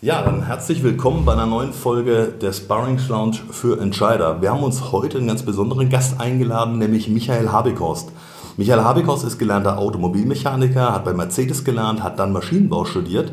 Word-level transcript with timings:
Ja, 0.00 0.22
dann 0.22 0.46
herzlich 0.46 0.84
willkommen 0.84 1.24
bei 1.24 1.32
einer 1.32 1.46
neuen 1.46 1.72
Folge 1.72 2.32
der 2.40 2.52
Sparrings 2.52 3.08
Lounge 3.08 3.38
für 3.50 3.80
Entscheider. 3.80 4.40
Wir 4.40 4.52
haben 4.52 4.62
uns 4.62 4.92
heute 4.92 5.18
einen 5.18 5.26
ganz 5.26 5.42
besonderen 5.42 5.88
Gast 5.88 6.20
eingeladen, 6.20 6.78
nämlich 6.78 7.08
Michael 7.08 7.48
Habekhorst. 7.48 8.12
Michael 8.56 8.84
Habekhorst 8.84 9.24
ist 9.24 9.40
gelernter 9.40 9.76
Automobilmechaniker, 9.76 10.94
hat 10.94 11.04
bei 11.04 11.14
Mercedes 11.14 11.64
gelernt, 11.64 12.04
hat 12.04 12.20
dann 12.20 12.32
Maschinenbau 12.32 12.84
studiert, 12.84 13.32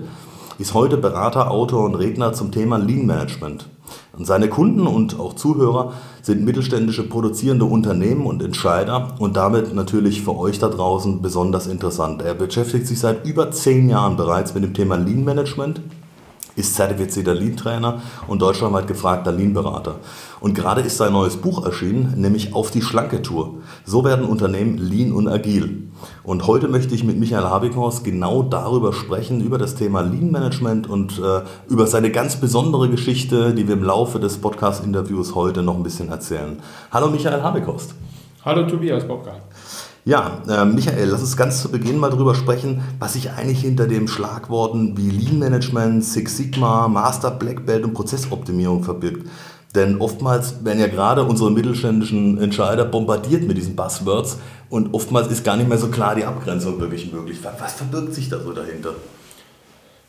ist 0.57 0.73
heute 0.73 0.97
Berater, 0.97 1.51
Autor 1.51 1.85
und 1.85 1.93
Redner 1.93 2.33
zum 2.33 2.51
Thema 2.51 2.77
Lean 2.77 3.05
Management. 3.05 3.69
Und 4.17 4.25
seine 4.25 4.49
Kunden 4.49 4.87
und 4.87 5.19
auch 5.19 5.33
Zuhörer 5.33 5.93
sind 6.23 6.43
mittelständische 6.43 7.07
produzierende 7.07 7.65
Unternehmen 7.65 8.25
und 8.25 8.41
Entscheider 8.41 9.13
und 9.19 9.37
damit 9.37 9.75
natürlich 9.75 10.23
für 10.23 10.35
euch 10.35 10.57
da 10.57 10.69
draußen 10.69 11.21
besonders 11.21 11.67
interessant. 11.67 12.23
Er 12.23 12.33
beschäftigt 12.33 12.87
sich 12.87 12.99
seit 12.99 13.23
über 13.23 13.51
zehn 13.51 13.87
Jahren 13.87 14.17
bereits 14.17 14.55
mit 14.55 14.63
dem 14.63 14.73
Thema 14.73 14.95
Lean 14.95 15.23
Management 15.23 15.79
ist 16.55 16.75
zertifizierter 16.75 17.33
Lean-Trainer 17.33 18.01
und 18.27 18.41
deutschlandweit 18.41 18.87
gefragter 18.87 19.31
Lean-Berater. 19.31 19.95
Und 20.39 20.53
gerade 20.53 20.81
ist 20.81 20.97
sein 20.97 21.13
neues 21.13 21.37
Buch 21.37 21.65
erschienen, 21.65 22.13
nämlich 22.17 22.53
Auf 22.53 22.71
die 22.71 22.81
schlanke 22.81 23.21
Tour. 23.21 23.55
So 23.85 24.03
werden 24.03 24.25
Unternehmen 24.25 24.77
lean 24.77 25.11
und 25.11 25.27
agil. 25.27 25.89
Und 26.23 26.47
heute 26.47 26.67
möchte 26.67 26.93
ich 26.95 27.03
mit 27.03 27.19
Michael 27.19 27.45
Habikhorst 27.45 28.03
genau 28.03 28.43
darüber 28.43 28.93
sprechen, 28.93 29.41
über 29.41 29.57
das 29.57 29.75
Thema 29.75 30.01
Lean-Management 30.01 30.89
und 30.89 31.19
äh, 31.19 31.41
über 31.67 31.87
seine 31.87 32.11
ganz 32.11 32.35
besondere 32.37 32.89
Geschichte, 32.89 33.53
die 33.53 33.67
wir 33.67 33.75
im 33.75 33.83
Laufe 33.83 34.19
des 34.19 34.37
Podcast-Interviews 34.37 35.35
heute 35.35 35.63
noch 35.63 35.75
ein 35.75 35.83
bisschen 35.83 36.09
erzählen. 36.09 36.59
Hallo 36.91 37.09
Michael 37.09 37.41
Habikhorst. 37.41 37.95
Hallo 38.43 38.67
Tobias 38.67 39.07
Bobka. 39.07 39.37
Ja, 40.07 40.43
äh, 40.47 40.65
Michael, 40.65 41.09
lass 41.09 41.21
uns 41.21 41.35
ganz 41.35 41.63
zu 41.63 41.71
Beginn 41.71 41.97
mal 41.97 42.11
drüber 42.11 42.35
sprechen, 42.35 42.83
was 42.99 43.13
sich 43.13 43.31
eigentlich 43.31 43.61
hinter 43.61 43.87
den 43.87 44.07
Schlagworten 44.07 44.95
wie 44.95 45.09
Lean 45.09 45.39
Management, 45.39 46.03
Six 46.03 46.37
Sigma, 46.37 46.87
Master 46.87 47.31
Black 47.31 47.65
Belt 47.65 47.83
und 47.83 47.95
Prozessoptimierung 47.95 48.83
verbirgt. 48.83 49.27
Denn 49.73 49.99
oftmals 49.99 50.63
werden 50.63 50.79
ja 50.79 50.85
gerade 50.85 51.23
unsere 51.23 51.49
mittelständischen 51.49 52.37
Entscheider 52.37 52.85
bombardiert 52.85 53.47
mit 53.47 53.57
diesen 53.57 53.75
Buzzwords 53.75 54.37
und 54.69 54.93
oftmals 54.93 55.31
ist 55.31 55.43
gar 55.43 55.57
nicht 55.57 55.67
mehr 55.67 55.79
so 55.79 55.87
klar 55.87 56.13
die 56.13 56.23
Abgrenzung 56.23 56.79
wirklich 56.79 57.11
möglich. 57.11 57.39
Was 57.59 57.73
verbirgt 57.73 58.13
sich 58.13 58.29
da 58.29 58.39
so 58.39 58.53
dahinter? 58.53 58.91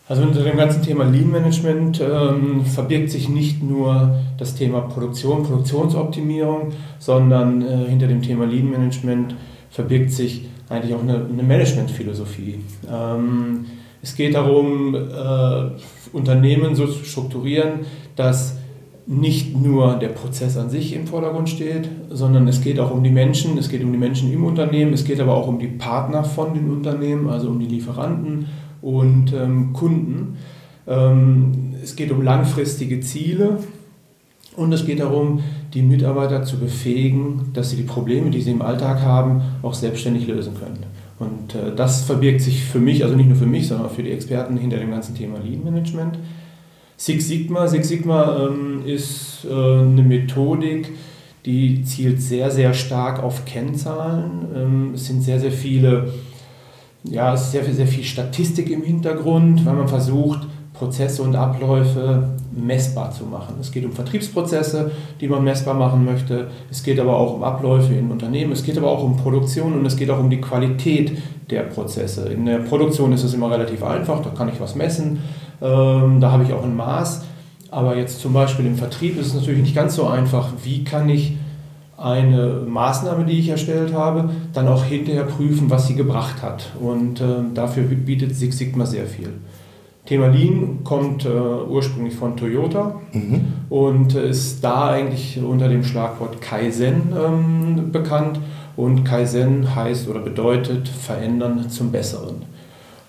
Also 0.09 0.23
unter 0.25 0.45
dem 0.45 0.59
ganzen 0.59 0.83
Thema 0.83 1.05
Lean 1.05 1.31
Management 1.31 2.03
ähm, 2.03 2.67
verbirgt 2.67 3.11
sich 3.11 3.31
nicht 3.31 3.63
nur 3.63 4.15
das 4.37 4.55
Thema 4.55 4.83
Produktion, 4.83 5.43
Produktionsoptimierung, 5.43 6.75
sondern 6.99 7.63
äh, 7.63 7.89
hinter 7.89 8.09
dem 8.09 8.21
Thema 8.21 8.45
Lean 8.45 8.71
Management 8.71 9.35
verbirgt 9.77 10.11
sich 10.11 10.47
eigentlich 10.71 10.95
auch 10.95 11.03
eine, 11.03 11.17
eine 11.17 11.43
Managementphilosophie. 11.43 12.61
Ähm, 12.91 13.67
es 14.03 14.17
geht 14.17 14.35
darum, 14.35 14.95
äh, 14.95 16.17
Unternehmen 16.17 16.75
so 16.75 16.87
zu 16.87 17.05
strukturieren, 17.05 17.81
dass 18.17 18.57
nicht 19.07 19.55
nur 19.55 19.97
der 19.97 20.09
Prozess 20.09 20.57
an 20.57 20.71
sich 20.71 20.95
im 20.95 21.07
Vordergrund 21.07 21.51
steht, 21.51 21.91
sondern 22.09 22.49
es 22.49 22.63
geht 22.63 22.81
auch 22.81 22.91
um 22.91 23.05
die 23.05 23.11
Menschen, 23.11 23.59
es 23.59 23.69
geht 23.69 23.85
um 23.85 23.93
die 23.93 23.99
Menschen 23.99 24.33
im 24.33 24.45
Unternehmen, 24.45 24.95
es 24.95 25.05
geht 25.05 25.21
aber 25.21 25.35
auch 25.35 25.47
um 25.47 25.59
die 25.59 25.69
Partner 25.69 26.25
von 26.25 26.55
den 26.55 26.71
Unternehmen, 26.71 27.29
also 27.29 27.49
um 27.49 27.61
die 27.61 27.67
Lieferanten 27.67 28.47
und 28.81 29.35
ähm, 29.35 29.75
Kunden. 29.75 30.39
Ähm, 30.87 31.75
es 31.83 31.97
geht 31.97 32.11
um 32.11 32.23
langfristige 32.23 33.01
Ziele 33.01 33.59
und 34.57 34.73
es 34.73 34.87
geht 34.87 35.01
darum, 35.01 35.41
die 35.75 35.83
Mitarbeiter 35.83 36.43
zu 36.43 36.59
befähigen, 36.59 37.51
dass 37.53 37.71
sie 37.71 37.77
die 37.77 37.83
Probleme, 37.83 38.31
die 38.31 38.41
sie 38.41 38.53
im 38.53 38.63
Alltag 38.63 39.03
haben, 39.03 39.43
auch 39.63 39.75
selbstständig 39.75 40.27
lösen 40.27 40.55
können. 40.55 40.79
Und 41.19 41.55
äh, 41.55 41.75
das 41.75 42.05
verbirgt 42.05 42.41
sich 42.41 42.65
für 42.65 42.79
mich, 42.79 43.05
also 43.05 43.17
nicht 43.17 43.29
nur 43.29 43.39
für 43.39 43.47
mich, 43.47 43.69
sondern 43.69 43.87
auch 43.87 43.93
für 43.93 44.03
die 44.03 44.13
Experten 44.13 44.57
hinter 44.57 44.79
dem 44.79 44.91
ganzen 44.91 45.15
Thema 45.15 45.39
Lean 45.39 45.65
Management. 45.65 46.19
Six 46.97 47.29
Sigma, 47.29 47.67
Six 47.69 47.89
Sigma 47.89 48.47
ähm, 48.47 48.83
ist 48.85 49.47
äh, 49.49 49.53
eine 49.53 50.03
Methodik, 50.03 50.93
die 51.45 51.85
zielt 51.85 52.21
sehr, 52.21 52.51
sehr 52.51 52.75
stark 52.75 53.23
auf 53.23 53.45
Kennzahlen. 53.45 54.47
Ähm, 54.55 54.91
es 54.95 55.07
sind 55.07 55.23
sehr, 55.23 55.39
sehr 55.39 55.53
viele, 55.53 56.13
ja, 57.05 57.35
es 57.35 57.43
ist 57.43 57.53
sehr, 57.53 57.65
sehr 57.65 57.87
viel 57.87 58.05
Statistik 58.05 58.71
im 58.71 58.83
Hintergrund, 58.83 59.65
weil 59.65 59.75
man 59.75 59.89
versucht, 59.89 60.47
Prozesse 60.79 61.23
und 61.23 61.35
Abläufe 61.37 62.31
messbar 62.55 63.11
zu 63.11 63.25
machen. 63.25 63.57
Es 63.61 63.71
geht 63.71 63.85
um 63.85 63.93
Vertriebsprozesse, 63.93 64.91
die 65.21 65.29
man 65.29 65.45
messbar 65.45 65.75
machen 65.75 66.05
möchte. 66.05 66.49
Es 66.71 66.83
geht 66.83 67.01
aber 67.01 67.17
auch 67.17 67.35
um 67.35 67.43
Abläufe 67.43 67.95
in 67.95 68.11
Unternehmen. 68.11 68.53
Es 68.53 68.63
geht 68.63 68.77
aber 68.77 68.91
auch 68.91 69.03
um 69.03 69.17
Produktion 69.17 69.73
und 69.75 69.87
es 69.87 69.97
geht 69.97 70.11
auch 70.11 70.19
um 70.19 70.31
die 70.31 70.41
Qualität 70.41 71.19
der 71.51 71.63
Prozesse. 71.63 72.29
In 72.29 72.47
der 72.47 72.59
Produktion 72.59 73.13
ist 73.13 73.25
es 73.25 73.35
immer 73.35 73.51
relativ 73.51 73.83
einfach, 73.83 74.23
da 74.23 74.31
kann 74.31 74.49
ich 74.49 74.61
was 74.61 74.75
messen, 74.75 75.21
ähm, 75.63 76.21
da 76.21 76.33
habe 76.33 76.45
ich 76.45 76.53
auch 76.53 76.65
ein 76.65 76.77
Maß. 76.77 77.25
Aber 77.71 77.97
jetzt 77.97 78.21
zum 78.21 78.33
Beispiel 78.33 78.67
im 78.67 78.77
Vertrieb 78.77 79.19
ist 79.19 79.29
es 79.29 79.35
natürlich 79.35 79.61
nicht 79.61 79.75
ganz 79.75 79.97
so 79.97 80.07
einfach. 80.07 80.49
Wie 80.63 80.85
kann 80.85 81.09
ich 81.09 81.37
eine 81.99 82.63
Maßnahme, 82.67 83.25
die 83.25 83.39
ich 83.39 83.49
erstellt 83.49 83.93
habe, 83.95 84.31
dann 84.53 84.69
auch 84.69 84.85
hinterher 84.85 85.25
prüfen, 85.25 85.69
was 85.71 85.87
sie 85.87 85.95
gebracht 85.95 86.43
hat? 86.43 86.71
Und 86.81 87.21
äh, 87.21 87.25
dafür 87.55 87.85
bietet 87.85 88.37
Six 88.37 88.59
Sigma 88.59 88.87
sehr 88.87 89.07
viel. 89.07 89.31
Thema 90.07 90.29
Lean 90.29 90.85
kommt 90.85 91.25
äh, 91.25 91.29
ursprünglich 91.29 92.15
von 92.15 92.37
Toyota 92.37 92.95
mhm. 93.13 93.41
und 93.69 94.15
ist 94.15 94.63
da 94.63 94.91
eigentlich 94.91 95.39
unter 95.43 95.69
dem 95.69 95.83
Schlagwort 95.83 96.41
Kaizen 96.41 97.13
ähm, 97.13 97.91
bekannt. 97.93 98.41
Und 98.77 99.05
Kaizen 99.05 99.75
heißt 99.75 100.09
oder 100.09 100.21
bedeutet 100.21 100.89
verändern 100.89 101.71
zum 101.71 101.91
Besseren. 101.91 102.43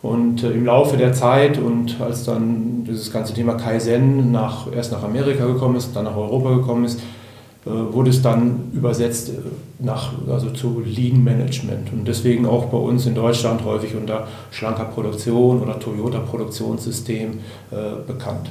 Und 0.02 0.44
äh, 0.44 0.52
im 0.52 0.66
Laufe 0.66 0.98
der 0.98 1.14
Zeit 1.14 1.60
und 1.60 2.02
als 2.02 2.24
dann 2.24 2.84
dieses 2.86 3.12
ganze 3.12 3.34
Thema 3.34 3.54
Kaizen 3.54 4.32
nach, 4.32 4.72
erst 4.74 4.92
nach 4.92 5.04
Amerika 5.04 5.46
gekommen 5.46 5.76
ist, 5.76 5.96
dann 5.96 6.06
nach 6.06 6.16
Europa 6.16 6.56
gekommen 6.56 6.86
ist, 6.86 7.00
wurde 7.70 8.10
es 8.10 8.22
dann 8.22 8.72
übersetzt 8.74 9.30
äh, 9.30 9.34
nach, 9.80 10.12
also 10.30 10.50
zu 10.52 10.82
Lean 10.86 11.24
Management 11.24 11.92
und 11.92 12.08
deswegen 12.08 12.46
auch 12.46 12.66
bei 12.66 12.78
uns 12.78 13.06
in 13.06 13.16
Deutschland 13.16 13.64
häufig 13.66 13.96
unter 13.96 14.28
schlanker 14.52 14.86
Produktion 14.86 15.62
oder 15.62 15.80
Toyota 15.80 16.20
Produktionssystem 16.20 17.40
äh, 17.72 17.76
bekannt. 18.06 18.50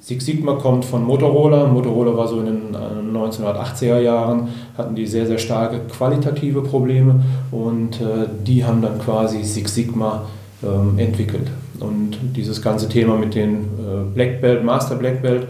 Six 0.00 0.24
Sigma 0.26 0.54
kommt 0.54 0.84
von 0.84 1.04
Motorola. 1.04 1.68
Motorola 1.68 2.16
war 2.16 2.26
so 2.26 2.40
in 2.40 2.46
den 2.46 2.76
1980er 3.14 4.00
Jahren, 4.00 4.48
hatten 4.76 4.96
die 4.96 5.06
sehr, 5.06 5.26
sehr 5.28 5.38
starke 5.38 5.78
qualitative 5.96 6.62
Probleme 6.62 7.22
und 7.52 8.00
äh, 8.00 8.26
die 8.44 8.64
haben 8.64 8.82
dann 8.82 8.98
quasi 8.98 9.44
Six 9.44 9.74
Sigma 9.74 10.24
ähm, 10.64 10.98
entwickelt. 10.98 11.48
Und 11.78 12.16
dieses 12.36 12.60
ganze 12.60 12.88
Thema 12.88 13.16
mit 13.16 13.36
den 13.36 13.54
äh, 13.54 14.12
Black 14.12 14.40
Belt, 14.40 14.64
Master 14.64 14.96
Black 14.96 15.22
Belt, 15.22 15.46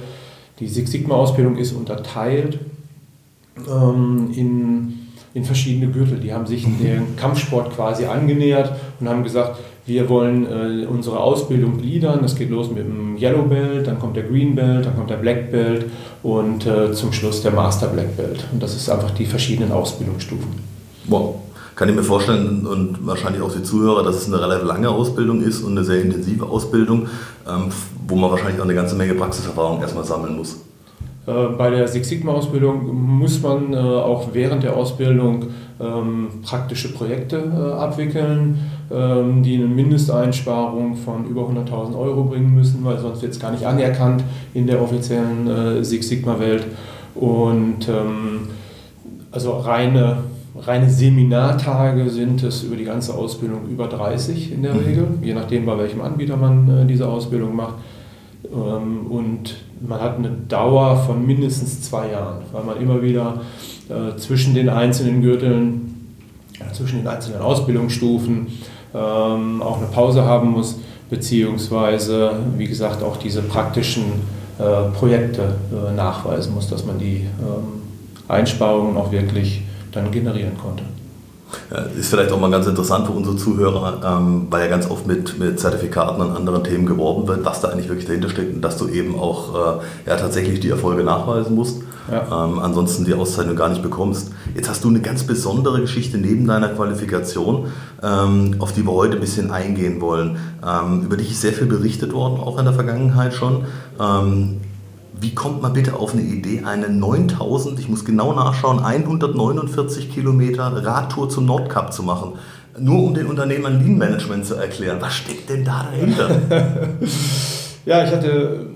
die 0.60 0.68
Six 0.68 0.92
Sigma 0.92 1.14
Ausbildung 1.14 1.56
ist 1.56 1.72
unterteilt 1.72 2.58
ähm, 3.68 4.30
in, 4.34 4.98
in 5.34 5.44
verschiedene 5.44 5.92
Gürtel. 5.92 6.18
Die 6.18 6.32
haben 6.32 6.46
sich 6.46 6.66
mhm. 6.66 6.78
dem 6.78 7.16
Kampfsport 7.16 7.74
quasi 7.74 8.04
angenähert 8.04 8.72
und 9.00 9.08
haben 9.08 9.22
gesagt, 9.22 9.58
wir 9.84 10.08
wollen 10.08 10.46
äh, 10.46 10.86
unsere 10.86 11.18
Ausbildung 11.18 11.78
gliedern. 11.78 12.20
Das 12.22 12.36
geht 12.36 12.50
los 12.50 12.70
mit 12.70 12.84
dem 12.84 13.16
Yellow 13.16 13.42
Belt, 13.42 13.86
dann 13.86 13.98
kommt 13.98 14.16
der 14.16 14.22
Green 14.24 14.54
Belt, 14.54 14.86
dann 14.86 14.94
kommt 14.94 15.10
der 15.10 15.16
Black 15.16 15.50
Belt 15.50 15.86
und 16.22 16.66
äh, 16.66 16.92
zum 16.92 17.12
Schluss 17.12 17.42
der 17.42 17.50
Master 17.50 17.88
Black 17.88 18.16
Belt. 18.16 18.44
Und 18.52 18.62
das 18.62 18.76
ist 18.76 18.88
einfach 18.88 19.10
die 19.10 19.26
verschiedenen 19.26 19.72
Ausbildungsstufen. 19.72 20.50
Wow. 21.06 21.36
Kann 21.74 21.88
ich 21.88 21.96
mir 21.96 22.02
vorstellen 22.02 22.66
und 22.66 23.04
wahrscheinlich 23.06 23.42
auch 23.42 23.52
die 23.52 23.62
Zuhörer, 23.62 24.04
dass 24.04 24.16
es 24.16 24.26
eine 24.28 24.40
relativ 24.40 24.66
lange 24.66 24.90
Ausbildung 24.90 25.42
ist 25.42 25.62
und 25.62 25.72
eine 25.72 25.84
sehr 25.84 26.02
intensive 26.02 26.46
Ausbildung, 26.46 27.08
ähm, 27.48 27.72
wo 28.06 28.14
man 28.14 28.30
wahrscheinlich 28.30 28.60
auch 28.60 28.64
eine 28.64 28.74
ganze 28.74 28.94
Menge 28.94 29.14
Praxiserfahrung 29.14 29.80
erstmal 29.80 30.04
sammeln 30.04 30.36
muss. 30.36 30.58
Äh, 31.26 31.56
bei 31.56 31.70
der 31.70 31.86
Six 31.86 32.08
Sigma-Ausbildung 32.08 32.92
muss 33.18 33.40
man 33.42 33.72
äh, 33.72 33.76
auch 33.76 34.30
während 34.32 34.64
der 34.64 34.76
Ausbildung 34.76 35.46
ähm, 35.80 36.28
praktische 36.42 36.92
Projekte 36.92 37.36
äh, 37.36 37.72
abwickeln, 37.74 38.58
ähm, 38.90 39.42
die 39.42 39.54
eine 39.54 39.66
Mindesteinsparung 39.66 40.96
von 40.96 41.26
über 41.26 41.42
100.000 41.42 41.96
Euro 41.96 42.24
bringen 42.24 42.54
müssen, 42.54 42.84
weil 42.84 42.98
sonst 42.98 43.22
wird 43.22 43.32
es 43.32 43.40
gar 43.40 43.52
nicht 43.52 43.64
anerkannt 43.64 44.24
in 44.52 44.66
der 44.66 44.82
offiziellen 44.82 45.84
Six 45.84 46.08
Sigma-Welt. 46.08 46.64
Und 47.14 47.88
ähm, 47.88 48.48
also 49.30 49.52
reine, 49.58 50.24
reine 50.58 50.90
Seminartage 50.90 52.10
sind 52.10 52.42
es 52.42 52.64
über 52.64 52.76
die 52.76 52.84
ganze 52.84 53.14
Ausbildung 53.14 53.68
über 53.70 53.86
30 53.86 54.52
in 54.52 54.62
der 54.62 54.74
mhm. 54.74 54.80
Regel, 54.80 55.06
je 55.22 55.34
nachdem, 55.34 55.66
bei 55.66 55.78
welchem 55.78 56.00
Anbieter 56.00 56.36
man 56.36 56.88
diese 56.88 57.08
Ausbildung 57.08 57.54
macht. 57.54 57.74
Und 58.52 59.56
man 59.80 60.00
hat 60.00 60.18
eine 60.18 60.30
Dauer 60.48 60.96
von 60.96 61.26
mindestens 61.26 61.82
zwei 61.82 62.10
Jahren, 62.10 62.42
weil 62.52 62.64
man 62.64 62.76
immer 62.80 63.00
wieder 63.02 63.40
äh, 63.88 64.16
zwischen 64.18 64.54
den 64.54 64.68
einzelnen 64.68 65.22
Gürteln 65.22 65.92
zwischen 66.72 66.98
den 66.98 67.08
einzelnen 67.08 67.40
Ausbildungsstufen 67.40 68.46
ähm, 68.94 69.62
auch 69.62 69.78
eine 69.78 69.86
Pause 69.86 70.24
haben 70.24 70.50
muss, 70.50 70.78
beziehungsweise, 71.10 72.32
wie 72.56 72.66
gesagt, 72.66 73.02
auch 73.02 73.16
diese 73.16 73.42
praktischen 73.42 74.04
äh, 74.58 74.90
Projekte 74.96 75.56
äh, 75.72 75.94
nachweisen 75.94 76.54
muss, 76.54 76.68
dass 76.68 76.84
man 76.84 76.98
die 76.98 77.26
ähm, 77.40 77.82
Einsparungen 78.28 78.96
auch 78.96 79.12
wirklich 79.12 79.62
dann 79.92 80.10
generieren 80.10 80.56
konnte. 80.56 80.84
Ist 81.98 82.10
vielleicht 82.10 82.32
auch 82.32 82.40
mal 82.40 82.50
ganz 82.50 82.66
interessant 82.66 83.06
für 83.06 83.12
unsere 83.12 83.36
Zuhörer, 83.36 84.00
ähm, 84.04 84.46
weil 84.50 84.62
ja 84.62 84.68
ganz 84.68 84.90
oft 84.90 85.06
mit, 85.06 85.38
mit 85.38 85.58
Zertifikaten 85.58 86.20
und 86.20 86.36
anderen 86.36 86.64
Themen 86.64 86.86
geworben 86.86 87.26
wird, 87.26 87.44
was 87.44 87.60
da 87.60 87.68
eigentlich 87.68 87.88
wirklich 87.88 88.06
dahinter 88.06 88.28
steckt 88.28 88.54
und 88.54 88.62
dass 88.62 88.76
du 88.76 88.88
eben 88.88 89.18
auch 89.18 89.80
äh, 89.80 90.10
ja, 90.10 90.16
tatsächlich 90.16 90.60
die 90.60 90.70
Erfolge 90.70 91.02
nachweisen 91.02 91.54
musst. 91.54 91.82
Ja. 92.10 92.46
Ähm, 92.46 92.58
ansonsten 92.58 93.04
die 93.04 93.14
Auszeichnung 93.14 93.56
gar 93.56 93.68
nicht 93.68 93.82
bekommst. 93.82 94.32
Jetzt 94.54 94.68
hast 94.68 94.82
du 94.84 94.88
eine 94.88 95.00
ganz 95.00 95.22
besondere 95.22 95.80
Geschichte 95.80 96.18
neben 96.18 96.46
deiner 96.46 96.68
Qualifikation, 96.68 97.68
ähm, 98.02 98.56
auf 98.58 98.72
die 98.72 98.84
wir 98.84 98.92
heute 98.92 99.14
ein 99.14 99.20
bisschen 99.20 99.50
eingehen 99.50 100.00
wollen. 100.00 100.36
Ähm, 100.66 101.02
über 101.02 101.16
dich 101.16 101.30
ist 101.30 101.40
sehr 101.40 101.52
viel 101.52 101.66
berichtet 101.66 102.12
worden, 102.12 102.40
auch 102.40 102.58
in 102.58 102.64
der 102.64 102.74
Vergangenheit 102.74 103.34
schon. 103.34 103.64
Wie 105.22 105.36
kommt 105.36 105.62
man 105.62 105.72
bitte 105.72 105.94
auf 105.94 106.14
eine 106.14 106.22
Idee, 106.22 106.62
eine 106.64 106.88
9000, 106.88 107.78
ich 107.78 107.88
muss 107.88 108.04
genau 108.04 108.32
nachschauen, 108.32 108.80
149 108.80 110.12
Kilometer 110.12 110.84
Radtour 110.84 111.28
zum 111.28 111.46
Nordkap 111.46 111.92
zu 111.92 112.02
machen? 112.02 112.32
Nur 112.76 113.04
um 113.04 113.14
den 113.14 113.26
Unternehmern 113.26 113.78
Lean 113.78 113.98
Management 113.98 114.46
zu 114.46 114.56
erklären. 114.56 114.96
Was 114.98 115.14
steckt 115.14 115.48
denn 115.48 115.64
da 115.64 115.84
dahinter? 115.84 116.28
ja, 117.86 118.04
ich 118.04 118.10
hatte, 118.10 118.66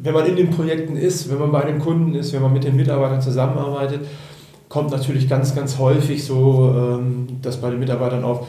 wenn 0.00 0.14
man 0.14 0.26
in 0.26 0.36
den 0.36 0.50
Projekten 0.50 0.96
ist, 0.96 1.28
wenn 1.28 1.40
man 1.40 1.50
bei 1.50 1.64
den 1.64 1.80
Kunden 1.80 2.14
ist, 2.14 2.32
wenn 2.32 2.42
man 2.42 2.52
mit 2.52 2.62
den 2.62 2.76
Mitarbeitern 2.76 3.20
zusammenarbeitet, 3.20 4.02
kommt 4.68 4.92
natürlich 4.92 5.28
ganz, 5.28 5.56
ganz 5.56 5.76
häufig 5.76 6.24
so, 6.24 6.72
ähm, 6.76 7.26
dass 7.42 7.56
bei 7.60 7.70
den 7.70 7.80
Mitarbeitern 7.80 8.22
auf, 8.22 8.46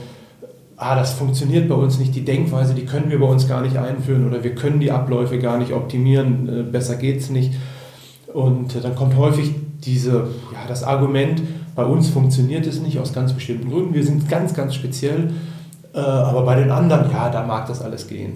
ah, 0.78 0.96
das 0.96 1.14
funktioniert 1.14 1.68
bei 1.68 1.76
uns 1.76 1.98
nicht, 1.98 2.16
die 2.16 2.24
Denkweise, 2.24 2.76
die 2.76 2.86
können 2.86 3.10
wir 3.10 3.20
bei 3.20 3.26
uns 3.26 3.48
gar 3.48 3.62
nicht 3.62 3.78
einführen 3.78 4.28
oder 4.28 4.44
wir 4.44 4.54
können 4.56 4.80
die 4.80 4.92
Abläufe 4.92 5.40
gar 5.40 5.58
nicht 5.58 5.74
optimieren, 5.74 6.48
äh, 6.48 6.64
besser 6.64 6.96
geht 6.96 7.20
es 7.20 7.30
nicht. 7.30 7.54
Und 8.32 8.76
äh, 8.76 8.82
dann 8.82 8.96
kommt 8.96 9.18
häufig 9.18 9.54
diese, 9.84 10.28
ja, 10.54 10.68
das 10.68 10.84
Argument, 10.84 11.42
bei 11.76 11.84
uns 11.84 12.10
funktioniert 12.10 12.66
es 12.68 12.80
nicht 12.80 13.00
aus 13.00 13.12
ganz 13.14 13.34
bestimmten 13.34 13.72
Gründen, 13.72 13.94
wir 13.94 14.04
sind 14.04 14.30
ganz, 14.30 14.54
ganz 14.54 14.76
speziell, 14.76 15.32
äh, 15.94 16.00
aber 16.00 16.44
bei 16.44 16.56
den 16.56 16.70
anderen, 16.70 17.12
ja, 17.12 17.30
da 17.30 17.44
mag 17.44 17.66
das 17.68 17.82
alles 17.82 18.08
gehen. 18.08 18.34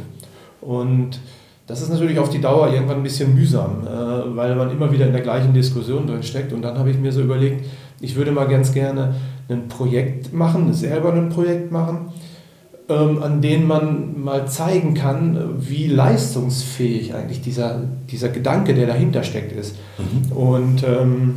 Und 0.62 1.20
das 1.68 1.82
ist 1.82 1.90
natürlich 1.90 2.20
auf 2.20 2.30
die 2.30 2.42
Dauer 2.42 2.74
irgendwann 2.74 2.98
ein 2.98 3.04
bisschen 3.04 3.34
mühsam, 3.34 3.88
weil 4.36 4.56
man 4.56 4.72
immer 4.72 4.92
wieder 4.92 5.06
in 5.06 5.14
der 5.14 5.22
gleichen 5.22 5.54
Diskussion 5.54 6.06
drin 6.06 6.22
steckt. 6.22 6.52
Und 6.52 6.64
dann 6.64 6.78
habe 6.78 6.90
ich 6.92 6.98
mir 6.98 7.14
so 7.14 7.22
überlegt, 7.22 7.66
ich 8.02 8.16
würde 8.16 8.32
mal 8.32 8.48
ganz 8.48 8.74
gerne 8.74 9.16
ein 9.48 9.70
Projekt 9.70 10.34
machen, 10.34 10.74
selber 10.74 11.14
ein 11.14 11.30
Projekt 11.30 11.72
machen, 11.72 12.12
ähm, 12.92 13.24
an 13.24 13.42
denen 13.42 13.68
man 13.68 14.22
mal 14.22 14.48
zeigen 14.48 14.94
kann, 14.94 15.38
wie 15.60 15.88
leistungsfähig 15.88 17.14
eigentlich 17.16 17.42
dieser, 17.42 17.82
dieser 18.10 18.30
Gedanke, 18.30 18.74
der 18.74 18.88
dahinter 18.88 19.24
steckt, 19.24 19.52
ist. 19.52 19.76
Mhm. 19.98 20.32
Und 20.32 20.84
ähm, 20.84 21.36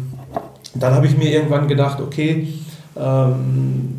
dann 0.74 0.94
habe 0.94 1.06
ich 1.06 1.16
mir 1.16 1.30
irgendwann 1.30 1.68
gedacht, 1.68 2.00
okay, 2.00 2.48
ähm, 2.96 3.94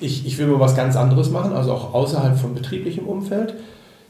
ich, 0.00 0.26
ich 0.26 0.38
will 0.38 0.48
mal 0.48 0.60
was 0.60 0.74
ganz 0.74 0.96
anderes 0.96 1.30
machen, 1.30 1.52
also 1.52 1.72
auch 1.72 1.94
außerhalb 1.94 2.36
von 2.36 2.54
betrieblichem 2.54 3.06
Umfeld. 3.06 3.54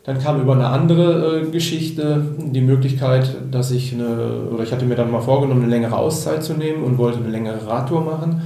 Dann 0.05 0.19
kam 0.19 0.41
über 0.41 0.55
eine 0.55 0.67
andere 0.69 1.43
äh, 1.43 1.51
Geschichte 1.51 2.25
die 2.39 2.63
Möglichkeit, 2.63 3.37
dass 3.51 3.71
ich 3.71 3.93
eine, 3.93 4.49
oder 4.53 4.65
ich 4.65 4.73
hatte 4.73 4.87
mir 4.87 4.97
dann 4.97 5.11
mal 5.11 5.21
vorgenommen, 5.21 5.63
eine 5.63 5.71
längere 5.71 5.97
Auszeit 5.97 6.43
zu 6.43 6.55
nehmen 6.55 6.83
und 6.83 6.99
wollte 6.99 7.19
eine 7.19 7.29
längere 7.29 7.67
Radtour 7.67 8.01
machen. 8.01 8.43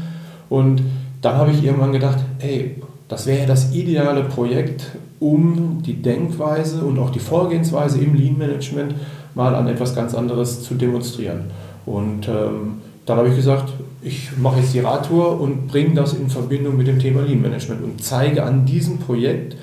Und 0.50 0.82
dann 1.22 1.36
habe 1.36 1.52
ich 1.52 1.64
irgendwann 1.64 1.92
gedacht, 1.92 2.18
hey, 2.38 2.76
das 3.08 3.26
wäre 3.26 3.46
das 3.46 3.72
ideale 3.72 4.24
Projekt, 4.24 4.84
um 5.20 5.82
die 5.84 5.94
Denkweise 5.94 6.80
und 6.82 6.98
auch 6.98 7.10
die 7.10 7.20
Vorgehensweise 7.20 7.98
im 8.00 8.14
Lean 8.14 8.36
Management 8.36 8.94
mal 9.34 9.54
an 9.54 9.68
etwas 9.68 9.94
ganz 9.94 10.14
anderes 10.14 10.62
zu 10.62 10.74
demonstrieren. 10.74 11.44
Und 11.84 12.26
ähm, 12.28 12.78
dann 13.06 13.18
habe 13.18 13.28
ich 13.28 13.36
gesagt, 13.36 13.72
ich 14.02 14.36
mache 14.36 14.60
jetzt 14.60 14.74
die 14.74 14.80
Radtour 14.80 15.40
und 15.40 15.68
bringe 15.68 15.94
das 15.94 16.14
in 16.14 16.28
Verbindung 16.28 16.76
mit 16.76 16.88
dem 16.88 16.98
Thema 16.98 17.22
Lean 17.22 17.40
Management 17.40 17.82
und 17.82 18.02
zeige 18.02 18.42
an 18.42 18.66
diesem 18.66 18.98
Projekt, 18.98 19.56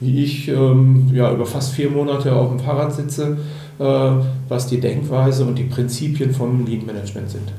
wie 0.00 0.24
ich 0.24 0.48
ähm, 0.48 1.10
ja, 1.12 1.32
über 1.32 1.46
fast 1.46 1.72
vier 1.72 1.90
Monate 1.90 2.34
auf 2.34 2.50
dem 2.50 2.58
Fahrrad 2.58 2.94
sitze, 2.94 3.38
äh, 3.78 4.10
was 4.48 4.66
die 4.66 4.80
Denkweise 4.80 5.44
und 5.44 5.56
die 5.56 5.64
Prinzipien 5.64 6.32
vom 6.32 6.66
Lean 6.66 6.84
Management 6.86 7.30
sind. 7.30 7.52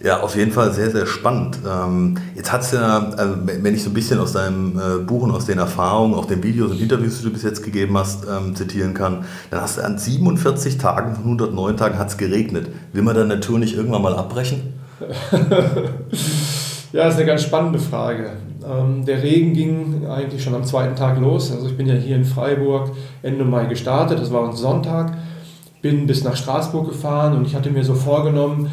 Ja, 0.00 0.20
auf 0.20 0.36
jeden 0.36 0.52
Fall 0.52 0.72
sehr, 0.72 0.92
sehr 0.92 1.06
spannend. 1.06 1.58
Ähm, 1.68 2.16
jetzt 2.36 2.52
hat 2.52 2.62
es 2.62 2.70
ja, 2.70 3.10
also 3.16 3.34
wenn 3.44 3.74
ich 3.74 3.82
so 3.82 3.90
ein 3.90 3.94
bisschen 3.94 4.20
aus 4.20 4.32
deinem 4.32 4.78
äh, 4.78 4.98
Buch 5.04 5.22
und 5.22 5.32
aus 5.32 5.46
den 5.46 5.58
Erfahrungen, 5.58 6.14
auch 6.14 6.26
den 6.26 6.42
Videos 6.42 6.70
und 6.70 6.80
Interviews, 6.80 7.18
die 7.18 7.24
du 7.24 7.32
bis 7.32 7.42
jetzt 7.42 7.64
gegeben 7.64 7.98
hast, 7.98 8.24
ähm, 8.24 8.54
zitieren 8.54 8.94
kann, 8.94 9.24
dann 9.50 9.60
hast 9.60 9.78
du 9.78 9.82
an 9.82 9.98
47 9.98 10.78
Tagen 10.78 11.16
von 11.16 11.24
109 11.24 11.76
Tagen 11.76 11.98
hat 11.98 12.08
es 12.08 12.16
geregnet. 12.16 12.68
Will 12.92 13.02
man 13.02 13.16
dann 13.16 13.26
Natur 13.26 13.58
nicht 13.58 13.74
irgendwann 13.74 14.02
mal 14.02 14.14
abbrechen? 14.14 14.74
ja, 16.92 17.04
das 17.04 17.14
ist 17.14 17.18
eine 17.18 17.26
ganz 17.26 17.42
spannende 17.42 17.80
Frage. 17.80 18.30
Ähm, 18.64 19.04
der 19.04 19.20
Regen 19.20 19.52
ging 19.52 20.06
eigentlich 20.06 20.44
schon 20.44 20.54
am 20.54 20.64
zweiten 20.64 20.94
Tag 20.94 21.18
los. 21.18 21.50
Also 21.50 21.66
ich 21.66 21.76
bin 21.76 21.88
ja 21.88 21.94
hier 21.94 22.14
in 22.14 22.24
Freiburg 22.24 22.92
Ende 23.22 23.44
Mai 23.44 23.66
gestartet, 23.66 24.20
das 24.20 24.32
war 24.32 24.48
ein 24.48 24.54
Sonntag, 24.54 25.16
bin 25.82 26.06
bis 26.06 26.22
nach 26.22 26.36
Straßburg 26.36 26.88
gefahren 26.88 27.36
und 27.36 27.46
ich 27.46 27.56
hatte 27.56 27.70
mir 27.70 27.82
so 27.82 27.94
vorgenommen, 27.94 28.70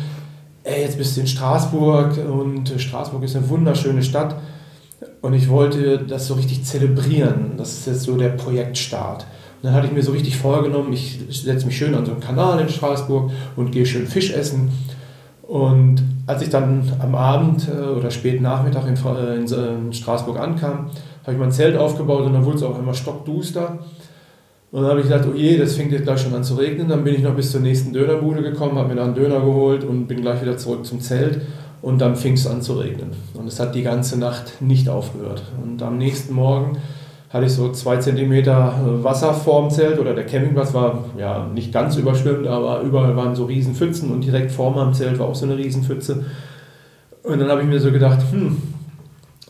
ey, 0.65 0.81
jetzt 0.81 0.97
bist 0.97 1.15
du 1.15 1.21
in 1.21 1.27
Straßburg 1.27 2.17
und 2.27 2.73
Straßburg 2.77 3.23
ist 3.23 3.35
eine 3.35 3.47
wunderschöne 3.49 4.03
Stadt. 4.03 4.35
Und 5.21 5.33
ich 5.33 5.49
wollte 5.49 5.99
das 5.99 6.27
so 6.27 6.33
richtig 6.33 6.65
zelebrieren. 6.65 7.53
Das 7.57 7.73
ist 7.73 7.87
jetzt 7.87 8.03
so 8.03 8.17
der 8.17 8.29
Projektstart. 8.29 9.23
Und 9.23 9.63
dann 9.63 9.73
hatte 9.73 9.87
ich 9.87 9.93
mir 9.93 10.03
so 10.03 10.11
richtig 10.11 10.37
vorgenommen, 10.37 10.93
ich 10.93 11.19
setze 11.29 11.65
mich 11.65 11.77
schön 11.77 11.95
an 11.95 12.05
so 12.05 12.11
einen 12.11 12.21
Kanal 12.21 12.59
in 12.59 12.69
Straßburg 12.69 13.31
und 13.55 13.71
gehe 13.71 13.85
schön 13.85 14.07
Fisch 14.07 14.31
essen. 14.31 14.71
Und 15.41 16.03
als 16.27 16.41
ich 16.41 16.49
dann 16.49 16.91
am 16.99 17.15
Abend 17.15 17.67
äh, 17.67 17.83
oder 17.83 18.09
spät 18.09 18.41
Nachmittag 18.41 18.87
in, 18.87 19.45
in 19.45 19.93
Straßburg 19.93 20.39
ankam, 20.39 20.89
habe 21.21 21.33
ich 21.33 21.37
mein 21.37 21.51
Zelt 21.51 21.77
aufgebaut 21.77 22.25
und 22.25 22.33
dann 22.33 22.45
wurde 22.45 22.57
es 22.57 22.63
auch 22.63 22.77
immer 22.77 22.93
stockduster. 22.93 23.79
Und 24.75 24.81
dann 24.81 24.91
habe 24.91 24.99
ich 24.99 25.07
gedacht, 25.07 25.25
oh 25.31 25.33
je, 25.33 25.57
das 25.57 25.77
fängt 25.77 25.93
jetzt 25.93 26.03
gleich 26.03 26.19
schon 26.19 26.35
an 26.35 26.43
zu 26.43 26.55
regnen. 26.55 26.89
Dann 26.89 27.05
bin 27.05 27.15
ich 27.15 27.21
noch 27.21 27.33
bis 27.33 27.49
zur 27.49 27.61
nächsten 27.61 27.93
Dönerbude 27.93 28.41
gekommen, 28.41 28.77
habe 28.77 28.89
mir 28.89 28.95
da 28.95 29.05
einen 29.05 29.15
Döner 29.15 29.39
geholt 29.39 29.85
und 29.85 30.05
bin 30.07 30.19
gleich 30.19 30.41
wieder 30.41 30.57
zurück 30.57 30.85
zum 30.85 30.99
Zelt. 30.99 31.39
Und 31.81 32.01
dann 32.01 32.17
fing 32.17 32.33
es 32.33 32.45
an 32.45 32.61
zu 32.61 32.73
regnen. 32.73 33.11
Und 33.35 33.47
es 33.47 33.57
hat 33.57 33.73
die 33.73 33.83
ganze 33.83 34.19
Nacht 34.19 34.61
nicht 34.61 34.89
aufgehört. 34.89 35.43
Und 35.63 35.81
am 35.81 35.97
nächsten 35.97 36.33
Morgen 36.33 36.77
hatte 37.29 37.45
ich 37.45 37.53
so 37.53 37.71
zwei 37.71 37.95
Zentimeter 37.97 38.73
äh, 38.85 39.01
Wasser 39.01 39.33
vorm 39.33 39.69
Zelt 39.69 39.97
oder 39.97 40.13
der 40.13 40.25
Campingplatz 40.25 40.73
war 40.73 41.05
ja 41.17 41.47
nicht 41.47 41.71
ganz 41.71 41.95
überschwemmt, 41.95 42.45
aber 42.45 42.81
überall 42.81 43.15
waren 43.15 43.33
so 43.33 43.45
Riesenpfützen 43.45 44.11
und 44.11 44.25
direkt 44.25 44.51
vor 44.51 44.75
meinem 44.75 44.93
Zelt 44.93 45.19
war 45.19 45.29
auch 45.29 45.35
so 45.35 45.45
eine 45.45 45.57
Riesenpfütze. 45.57 46.25
Und 47.23 47.39
dann 47.39 47.47
habe 47.47 47.61
ich 47.61 47.67
mir 47.67 47.79
so 47.79 47.93
gedacht, 47.93 48.19
hm, 48.29 48.57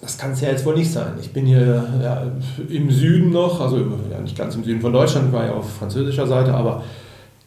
das 0.05 0.19
kann 0.19 0.33
es 0.33 0.41
ja 0.41 0.49
jetzt 0.49 0.63
wohl 0.67 0.75
nicht 0.75 0.91
sein. 0.91 1.13
Ich 1.19 1.33
bin 1.33 1.47
hier 1.47 1.83
ja, 2.01 2.23
im 2.69 2.91
Süden 2.91 3.31
noch, 3.31 3.59
also 3.59 3.77
ja, 3.77 4.21
nicht 4.21 4.37
ganz 4.37 4.53
im 4.53 4.63
Süden 4.63 4.79
von 4.79 4.93
Deutschland, 4.93 5.33
war 5.33 5.45
ja 5.45 5.53
auf 5.53 5.67
französischer 5.67 6.27
Seite, 6.27 6.53
aber 6.53 6.83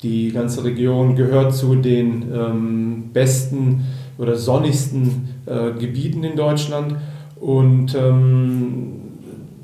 die 0.02 0.32
ganze 0.32 0.64
Region 0.64 1.14
gehört 1.14 1.54
zu 1.54 1.76
den 1.76 2.24
ähm, 2.34 3.10
besten 3.12 3.86
oder 4.18 4.34
sonnigsten 4.34 5.28
äh, 5.46 5.70
Gebieten 5.78 6.24
in 6.24 6.34
Deutschland. 6.34 6.96
Und 7.38 7.94
ähm, 7.94 9.02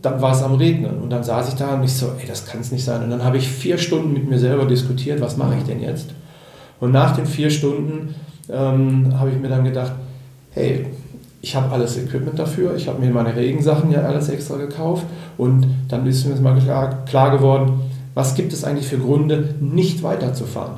dann 0.01 0.23
war 0.23 0.33
es 0.33 0.43
am 0.43 0.55
Regnen. 0.55 1.01
Und 1.01 1.11
dann 1.11 1.25
saß 1.25 1.49
ich 1.49 1.55
da 1.55 1.75
und 1.75 1.83
ich 1.83 1.93
so, 1.93 2.13
ey, 2.21 2.29
das 2.29 2.47
kann 2.47 2.61
es 2.61 2.71
nicht 2.71 2.85
sein. 2.85 3.03
Und 3.03 3.11
dann 3.11 3.25
habe 3.25 3.39
ich 3.39 3.49
vier 3.49 3.77
Stunden 3.77 4.13
mit 4.13 4.31
mir 4.31 4.39
selber 4.39 4.67
diskutiert, 4.67 5.21
was 5.21 5.37
mache 5.37 5.57
ich 5.59 5.65
denn 5.65 5.81
jetzt? 5.81 6.11
Und 6.79 6.93
nach 6.93 7.17
den 7.17 7.27
vier 7.27 7.51
Stunden 7.51 8.15
ähm, 8.49 9.19
habe 9.19 9.31
ich 9.31 9.41
mir 9.41 9.49
dann 9.49 9.65
gedacht, 9.65 9.93
hey, 10.53 10.87
ich 11.45 11.55
habe 11.55 11.71
alles 11.73 11.99
Equipment 11.99 12.39
dafür, 12.39 12.75
ich 12.75 12.89
habe 12.89 13.05
mir 13.05 13.11
meine 13.11 13.37
Regensachen 13.37 13.91
ja 13.91 14.01
alles 14.01 14.31
extra 14.31 14.57
gekauft 14.57 15.05
und 15.37 15.67
dann 15.89 16.07
ist 16.07 16.25
mir 16.25 16.35
mal 16.37 16.59
klar, 16.59 17.05
klar 17.05 17.37
geworden, 17.37 17.83
was 18.15 18.35
gibt 18.35 18.55
es 18.55 18.65
eigentlich 18.65 18.87
für 18.87 18.97
Gründe, 18.97 19.55
nicht 19.61 20.03
weiterzufahren. 20.03 20.77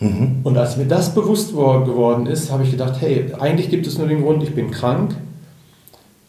Mhm. 0.00 0.40
Und 0.42 0.56
als 0.56 0.78
mir 0.78 0.86
das 0.86 1.14
bewusst 1.14 1.50
geworden 1.50 2.24
ist, 2.24 2.50
habe 2.50 2.62
ich 2.62 2.70
gedacht, 2.70 2.94
hey, 3.00 3.26
eigentlich 3.38 3.68
gibt 3.68 3.86
es 3.86 3.98
nur 3.98 4.08
den 4.08 4.22
Grund, 4.22 4.42
ich 4.42 4.54
bin 4.54 4.70
krank, 4.70 5.16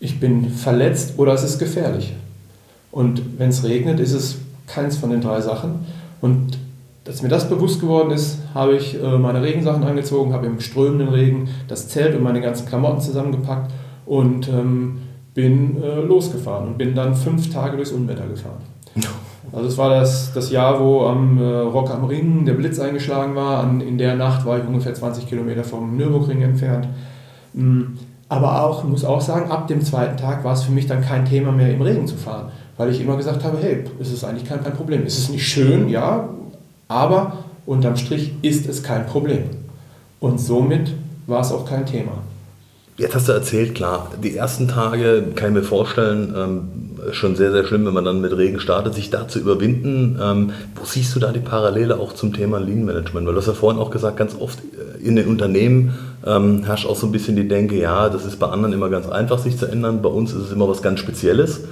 ich 0.01 0.19
bin 0.19 0.50
verletzt 0.50 1.13
oder 1.15 1.31
es 1.31 1.43
ist 1.43 1.57
gefährlich. 1.57 2.13
Und 2.91 3.39
wenn 3.39 3.51
es 3.51 3.63
regnet, 3.63 4.01
ist 4.01 4.12
es 4.12 4.35
keins 4.67 4.97
von 4.97 5.12
den 5.12 5.21
drei 5.21 5.39
Sachen. 5.39 5.85
Und 6.19 6.57
als 7.07 7.21
mir 7.21 7.29
das 7.29 7.47
bewusst 7.47 7.79
geworden 7.79 8.12
ist, 8.12 8.39
habe 8.53 8.75
ich 8.75 9.01
äh, 9.01 9.17
meine 9.17 9.41
Regensachen 9.41 9.83
angezogen, 9.83 10.33
habe 10.33 10.47
im 10.47 10.59
strömenden 10.59 11.09
Regen 11.09 11.50
das 11.67 11.88
Zelt 11.88 12.15
und 12.15 12.24
meine 12.24 12.41
ganzen 12.41 12.67
Klamotten 12.67 13.01
zusammengepackt 13.01 13.71
und 14.05 14.47
ähm, 14.50 14.97
bin 15.33 15.81
äh, 15.81 16.00
losgefahren 16.01 16.67
und 16.67 16.77
bin 16.77 16.95
dann 16.95 17.13
fünf 17.13 17.51
Tage 17.53 17.77
durchs 17.77 17.91
Unwetter 17.91 18.27
gefahren. 18.27 18.62
Also 19.51 19.67
es 19.67 19.77
war 19.77 19.91
das, 19.91 20.33
das 20.33 20.51
Jahr, 20.51 20.83
wo 20.83 21.05
am 21.05 21.39
äh, 21.39 21.45
Rock 21.45 21.91
am 21.91 22.05
Ring 22.05 22.45
der 22.45 22.55
Blitz 22.55 22.79
eingeschlagen 22.79 23.35
war. 23.35 23.63
An, 23.63 23.79
in 23.79 23.97
der 23.97 24.15
Nacht 24.15 24.43
war 24.45 24.57
ich 24.57 24.65
ungefähr 24.65 24.93
20 24.93 25.29
Kilometer 25.29 25.63
vom 25.63 25.95
Nürburgring 25.95 26.41
entfernt. 26.41 26.88
Mm, 27.53 27.83
aber 28.27 28.63
auch, 28.63 28.83
muss 28.83 29.05
auch 29.05 29.21
sagen, 29.21 29.51
ab 29.51 29.67
dem 29.67 29.81
zweiten 29.81 30.17
Tag 30.17 30.43
war 30.43 30.53
es 30.53 30.63
für 30.63 30.71
mich 30.71 30.88
dann 30.88 31.01
kein 31.01 31.25
Thema 31.25 31.51
mehr, 31.51 31.71
im 31.71 31.81
Regen 31.81 32.07
zu 32.07 32.15
fahren. 32.15 32.50
Weil 32.75 32.89
ich 32.89 33.00
immer 33.00 33.15
gesagt 33.15 33.43
habe, 33.43 33.57
hey, 33.62 33.83
es 34.01 34.12
ist 34.12 34.25
eigentlich 34.25 34.45
kein, 34.45 34.63
kein 34.63 34.74
Problem. 34.74 35.03
Es 35.05 35.17
ist 35.19 35.29
nicht 35.29 35.47
schön, 35.47 35.88
ja, 35.89 36.27
aber 36.88 37.46
unterm 37.65 37.98
Strich 37.98 38.34
ist 38.42 38.68
es 38.68 38.84
kein 38.84 39.06
Problem. 39.06 39.44
Und 40.20 40.39
somit 40.39 40.94
war 41.27 41.42
es 41.42 41.51
auch 41.51 41.65
kein 41.65 41.86
Thema. 41.86 42.13
Jetzt 42.98 43.13
hast 43.13 43.27
du 43.27 43.34
erzählt, 43.34 43.75
klar, 43.75 44.12
die 44.24 44.38
ersten 44.38 44.70
Tage 44.70 45.25
kann 45.36 45.50
ich 45.50 45.56
mir 45.56 45.63
vorstellen, 45.63 46.34
ähm, 46.38 47.12
schon 47.12 47.36
sehr, 47.36 47.51
sehr 47.51 47.65
schlimm, 47.65 47.86
wenn 47.86 47.94
man 47.94 48.06
dann 48.06 48.22
mit 48.22 48.36
Regen 48.36 48.62
startet, 48.62 48.94
sich 48.94 49.10
da 49.10 49.27
zu 49.27 49.39
überwinden. 49.39 50.18
Ähm, 50.22 50.51
wo 50.75 50.86
siehst 50.86 51.13
du 51.13 51.20
da 51.20 51.34
die 51.34 51.42
Parallele 51.42 52.00
auch 52.00 52.13
zum 52.13 52.32
Thema 52.32 52.58
Lean 52.58 52.86
Management? 52.86 53.27
Weil 53.27 53.34
du 53.34 53.39
hast 53.42 53.48
ja 53.48 53.54
vorhin 53.54 53.82
auch 53.82 53.92
gesagt, 53.92 54.15
ganz 54.15 54.36
oft 54.39 54.60
äh, 54.60 55.06
in 55.06 55.18
den 55.18 55.27
Unternehmen 55.27 55.94
ähm, 56.25 56.63
herrscht 56.63 56.88
auch 56.88 56.96
so 56.96 57.08
ein 57.08 57.12
bisschen 57.12 57.36
die 57.36 57.48
Denke, 57.50 57.77
ja, 57.77 58.08
das 58.08 58.25
ist 58.25 58.39
bei 58.39 58.48
anderen 58.48 58.74
immer 58.74 58.89
ganz 58.89 59.10
einfach, 59.10 59.39
sich 59.39 59.58
zu 59.58 59.65
ändern, 59.65 60.01
bei 60.01 60.10
uns 60.10 60.32
ist 60.32 60.44
es 60.44 60.51
immer 60.54 60.70
was 60.70 60.82
ganz 60.82 61.01
Spezielles. 61.01 61.65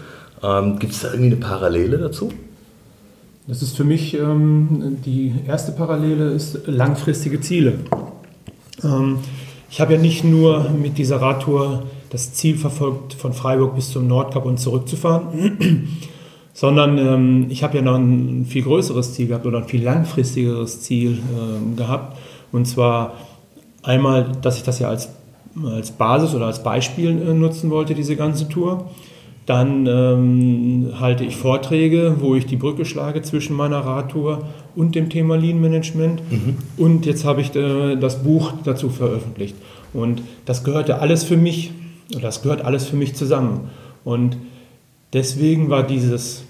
Ähm, 0.43 0.77
Gibt 0.77 0.91
es 0.91 1.01
da 1.01 1.07
irgendwie 1.07 1.31
eine 1.31 1.37
Parallele 1.37 1.99
dazu? 1.99 2.31
Das 3.45 3.61
ist 3.61 3.75
für 3.75 3.83
mich 3.83 4.13
ähm, 4.13 4.97
die 5.05 5.33
erste 5.45 5.73
Parallele 5.73 6.29
ist 6.29 6.65
langfristige 6.65 7.41
Ziele. 7.41 7.79
Ähm, 8.83 9.17
ich 9.69 9.81
habe 9.81 9.93
ja 9.93 9.99
nicht 9.99 10.23
nur 10.23 10.69
mit 10.69 10.97
dieser 10.97 11.21
Radtour 11.21 11.83
das 12.09 12.33
Ziel 12.33 12.57
verfolgt, 12.57 13.13
von 13.15 13.33
Freiburg 13.33 13.75
bis 13.75 13.91
zum 13.91 14.07
Nordkap 14.07 14.45
und 14.45 14.59
zurückzufahren, 14.59 15.89
sondern 16.53 16.97
ähm, 16.97 17.47
ich 17.49 17.63
habe 17.63 17.75
ja 17.77 17.83
noch 17.83 17.95
ein 17.95 18.45
viel 18.45 18.63
größeres 18.63 19.13
Ziel 19.13 19.27
gehabt 19.27 19.45
oder 19.45 19.57
ein 19.57 19.67
viel 19.67 19.83
langfristigeres 19.83 20.81
Ziel 20.81 21.17
äh, 21.17 21.75
gehabt. 21.75 22.17
Und 22.53 22.65
zwar 22.65 23.15
einmal, 23.81 24.31
dass 24.41 24.55
ich 24.55 24.63
das 24.63 24.79
ja 24.79 24.87
als, 24.87 25.09
als 25.65 25.91
Basis 25.91 26.33
oder 26.33 26.45
als 26.45 26.63
Beispiel 26.63 27.09
äh, 27.09 27.33
nutzen 27.33 27.71
wollte, 27.71 27.93
diese 27.93 28.15
ganze 28.15 28.47
Tour. 28.47 28.89
Dann 29.45 29.87
ähm, 29.87 30.93
halte 30.99 31.25
ich 31.25 31.35
Vorträge, 31.35 32.15
wo 32.19 32.35
ich 32.35 32.45
die 32.45 32.55
Brücke 32.55 32.85
schlage 32.85 33.21
zwischen 33.23 33.55
meiner 33.55 33.79
Radtour 33.79 34.47
und 34.75 34.95
dem 34.95 35.09
Thema 35.09 35.35
Lean 35.35 35.59
Management. 35.59 36.21
Mhm. 36.31 36.57
Und 36.77 37.05
jetzt 37.05 37.25
habe 37.25 37.41
ich 37.41 37.53
äh, 37.55 37.97
das 37.97 38.23
Buch 38.23 38.53
dazu 38.63 38.89
veröffentlicht. 38.89 39.55
Und 39.93 40.21
das 40.45 40.63
gehörte 40.63 40.99
alles 40.99 41.23
für 41.23 41.37
mich, 41.37 41.71
das 42.21 42.41
gehört 42.41 42.63
alles 42.63 42.85
für 42.85 42.95
mich 42.95 43.15
zusammen. 43.15 43.69
Und 44.05 44.37
deswegen 45.11 45.69
war 45.69 45.83
dieses, 45.83 46.43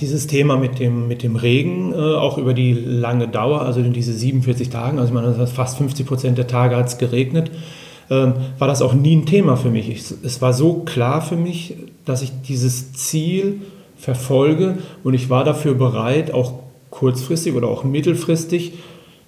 dieses 0.00 0.26
Thema 0.26 0.56
mit 0.56 0.78
dem, 0.78 1.08
mit 1.08 1.22
dem 1.22 1.36
Regen 1.36 1.92
äh, 1.92 1.96
auch 1.96 2.36
über 2.36 2.52
die 2.52 2.72
lange 2.72 3.28
Dauer, 3.28 3.62
also 3.62 3.80
in 3.80 3.92
diese 3.92 4.12
47 4.12 4.70
Tagen, 4.70 4.98
also 4.98 5.14
ich 5.14 5.14
meine, 5.14 5.46
fast 5.46 5.78
50 5.78 6.06
Prozent 6.06 6.38
der 6.38 6.46
Tage 6.46 6.76
hat 6.76 6.88
es 6.88 6.98
geregnet, 6.98 7.50
ähm, 8.12 8.34
war 8.58 8.68
das 8.68 8.82
auch 8.82 8.92
nie 8.92 9.16
ein 9.16 9.24
Thema 9.24 9.56
für 9.56 9.70
mich. 9.70 9.88
Ich, 9.88 10.04
es 10.22 10.42
war 10.42 10.52
so 10.52 10.82
klar 10.84 11.22
für 11.22 11.36
mich, 11.36 11.76
dass 12.04 12.20
ich 12.20 12.30
dieses 12.46 12.92
Ziel 12.92 13.62
verfolge 13.96 14.78
und 15.02 15.14
ich 15.14 15.30
war 15.30 15.44
dafür 15.44 15.74
bereit, 15.74 16.34
auch 16.34 16.52
kurzfristig 16.90 17.54
oder 17.54 17.68
auch 17.68 17.84
mittelfristig 17.84 18.74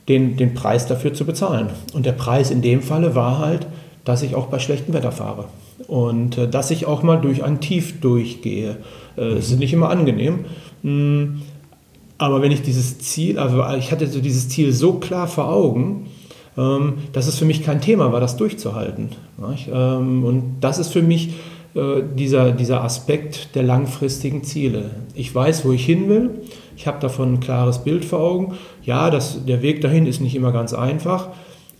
den, 0.08 0.36
den 0.36 0.52
Preis 0.52 0.86
dafür 0.86 1.14
zu 1.14 1.24
bezahlen. 1.24 1.68
Und 1.94 2.04
der 2.04 2.12
Preis 2.12 2.50
in 2.50 2.60
dem 2.60 2.82
Falle 2.82 3.14
war 3.14 3.38
halt, 3.38 3.66
dass 4.04 4.22
ich 4.22 4.34
auch 4.34 4.48
bei 4.48 4.58
schlechtem 4.58 4.92
Wetter 4.92 5.12
fahre 5.12 5.46
und 5.88 6.36
äh, 6.36 6.46
dass 6.46 6.70
ich 6.70 6.84
auch 6.84 7.02
mal 7.02 7.16
durch 7.16 7.42
ein 7.42 7.60
Tief 7.60 8.00
durchgehe. 8.00 8.76
Äh, 9.16 9.22
es 9.22 9.50
ist 9.50 9.58
nicht 9.58 9.72
immer 9.72 9.88
angenehm. 9.88 10.40
Mh, 10.82 10.90
hm, 10.90 11.42
aber 12.18 12.42
wenn 12.42 12.52
ich 12.52 12.60
dieses 12.60 12.98
Ziel, 12.98 13.38
also 13.38 13.64
ich 13.78 13.90
hatte 13.90 14.06
so 14.06 14.20
dieses 14.20 14.48
Ziel 14.50 14.72
so 14.72 14.94
klar 14.94 15.26
vor 15.26 15.48
Augen, 15.48 16.06
ähm, 16.56 16.94
dass 17.12 17.26
es 17.26 17.38
für 17.38 17.44
mich 17.44 17.62
kein 17.62 17.80
Thema 17.80 18.12
war, 18.12 18.20
das 18.20 18.36
durchzuhalten. 18.36 19.10
Ähm, 19.72 20.24
und 20.24 20.56
das 20.60 20.78
ist 20.78 20.92
für 20.92 21.02
mich 21.02 21.34
äh, 21.74 22.02
dieser, 22.16 22.52
dieser 22.52 22.84
Aspekt 22.84 23.54
der 23.54 23.64
langfristigen 23.64 24.44
Ziele. 24.44 24.90
Ich 25.14 25.34
weiß, 25.34 25.64
wo 25.64 25.72
ich 25.72 25.84
hin 25.84 26.08
will. 26.08 26.30
Ich 26.76 26.86
habe 26.86 27.00
davon 27.00 27.34
ein 27.34 27.40
klares 27.40 27.78
Bild 27.78 28.04
vor 28.04 28.20
Augen. 28.20 28.54
Ja, 28.84 29.10
das, 29.10 29.44
der 29.44 29.62
Weg 29.62 29.80
dahin 29.80 30.06
ist 30.06 30.20
nicht 30.20 30.34
immer 30.34 30.52
ganz 30.52 30.72
einfach, 30.72 31.28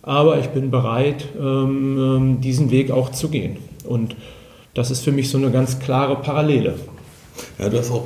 aber 0.03 0.39
ich 0.39 0.49
bin 0.49 0.71
bereit, 0.71 1.27
ähm, 1.41 2.39
diesen 2.43 2.71
Weg 2.71 2.91
auch 2.91 3.11
zu 3.11 3.29
gehen. 3.29 3.57
Und 3.85 4.17
das 4.75 4.91
ist 4.91 5.03
für 5.03 5.13
mich 5.13 5.31
so 5.31 5.39
eine 5.39 5.51
ganz 5.51 5.79
klare 5.79 6.17
Parallele. 6.17 6.75
Ja, 7.59 7.69
du 7.69 7.79
hast 7.79 7.91
auch 7.91 8.05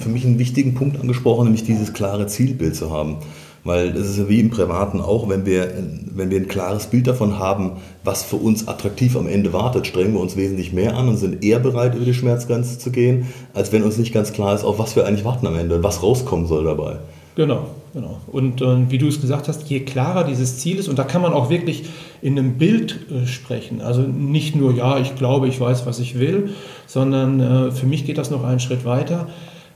für 0.00 0.08
mich 0.08 0.24
einen 0.24 0.38
wichtigen 0.38 0.74
Punkt 0.74 1.00
angesprochen, 1.00 1.44
nämlich 1.44 1.64
dieses 1.64 1.92
klare 1.92 2.26
Zielbild 2.26 2.76
zu 2.76 2.90
haben. 2.90 3.18
Weil 3.66 3.88
es 3.96 4.10
ist 4.10 4.18
ja 4.18 4.28
wie 4.28 4.38
im 4.38 4.50
Privaten 4.50 5.00
auch, 5.00 5.28
wenn 5.28 5.44
wir, 5.44 5.72
wenn 6.14 6.30
wir 6.30 6.38
ein 6.38 6.46
klares 6.46 6.86
Bild 6.86 7.08
davon 7.08 7.40
haben, 7.40 7.72
was 8.04 8.22
für 8.22 8.36
uns 8.36 8.68
attraktiv 8.68 9.16
am 9.16 9.26
Ende 9.26 9.52
wartet, 9.52 9.88
strengen 9.88 10.12
wir 10.12 10.20
uns 10.20 10.36
wesentlich 10.36 10.72
mehr 10.72 10.96
an 10.96 11.08
und 11.08 11.16
sind 11.16 11.44
eher 11.44 11.58
bereit, 11.58 11.96
über 11.96 12.04
die 12.04 12.14
Schmerzgrenze 12.14 12.78
zu 12.78 12.92
gehen, 12.92 13.26
als 13.54 13.72
wenn 13.72 13.82
uns 13.82 13.98
nicht 13.98 14.14
ganz 14.14 14.32
klar 14.32 14.54
ist, 14.54 14.62
auf 14.62 14.78
was 14.78 14.94
wir 14.94 15.04
eigentlich 15.04 15.24
warten 15.24 15.48
am 15.48 15.56
Ende 15.56 15.74
und 15.74 15.82
was 15.82 16.00
rauskommen 16.00 16.46
soll 16.46 16.62
dabei. 16.62 16.98
Genau, 17.34 17.66
genau. 17.92 18.20
Und 18.28 18.62
äh, 18.62 18.88
wie 18.88 18.98
du 18.98 19.08
es 19.08 19.20
gesagt 19.20 19.48
hast, 19.48 19.68
je 19.68 19.80
klarer 19.80 20.22
dieses 20.22 20.58
Ziel 20.58 20.78
ist, 20.78 20.88
und 20.88 20.98
da 20.98 21.02
kann 21.02 21.20
man 21.20 21.32
auch 21.32 21.50
wirklich 21.50 21.86
in 22.22 22.38
einem 22.38 22.58
Bild 22.58 23.00
äh, 23.10 23.26
sprechen. 23.26 23.80
Also 23.80 24.02
nicht 24.02 24.54
nur, 24.54 24.74
ja, 24.74 24.98
ich 24.98 25.16
glaube, 25.16 25.48
ich 25.48 25.60
weiß, 25.60 25.86
was 25.86 25.98
ich 25.98 26.18
will, 26.20 26.50
sondern 26.86 27.40
äh, 27.40 27.72
für 27.72 27.86
mich 27.86 28.06
geht 28.06 28.16
das 28.16 28.30
noch 28.30 28.44
einen 28.44 28.60
Schritt 28.60 28.84
weiter. 28.84 29.26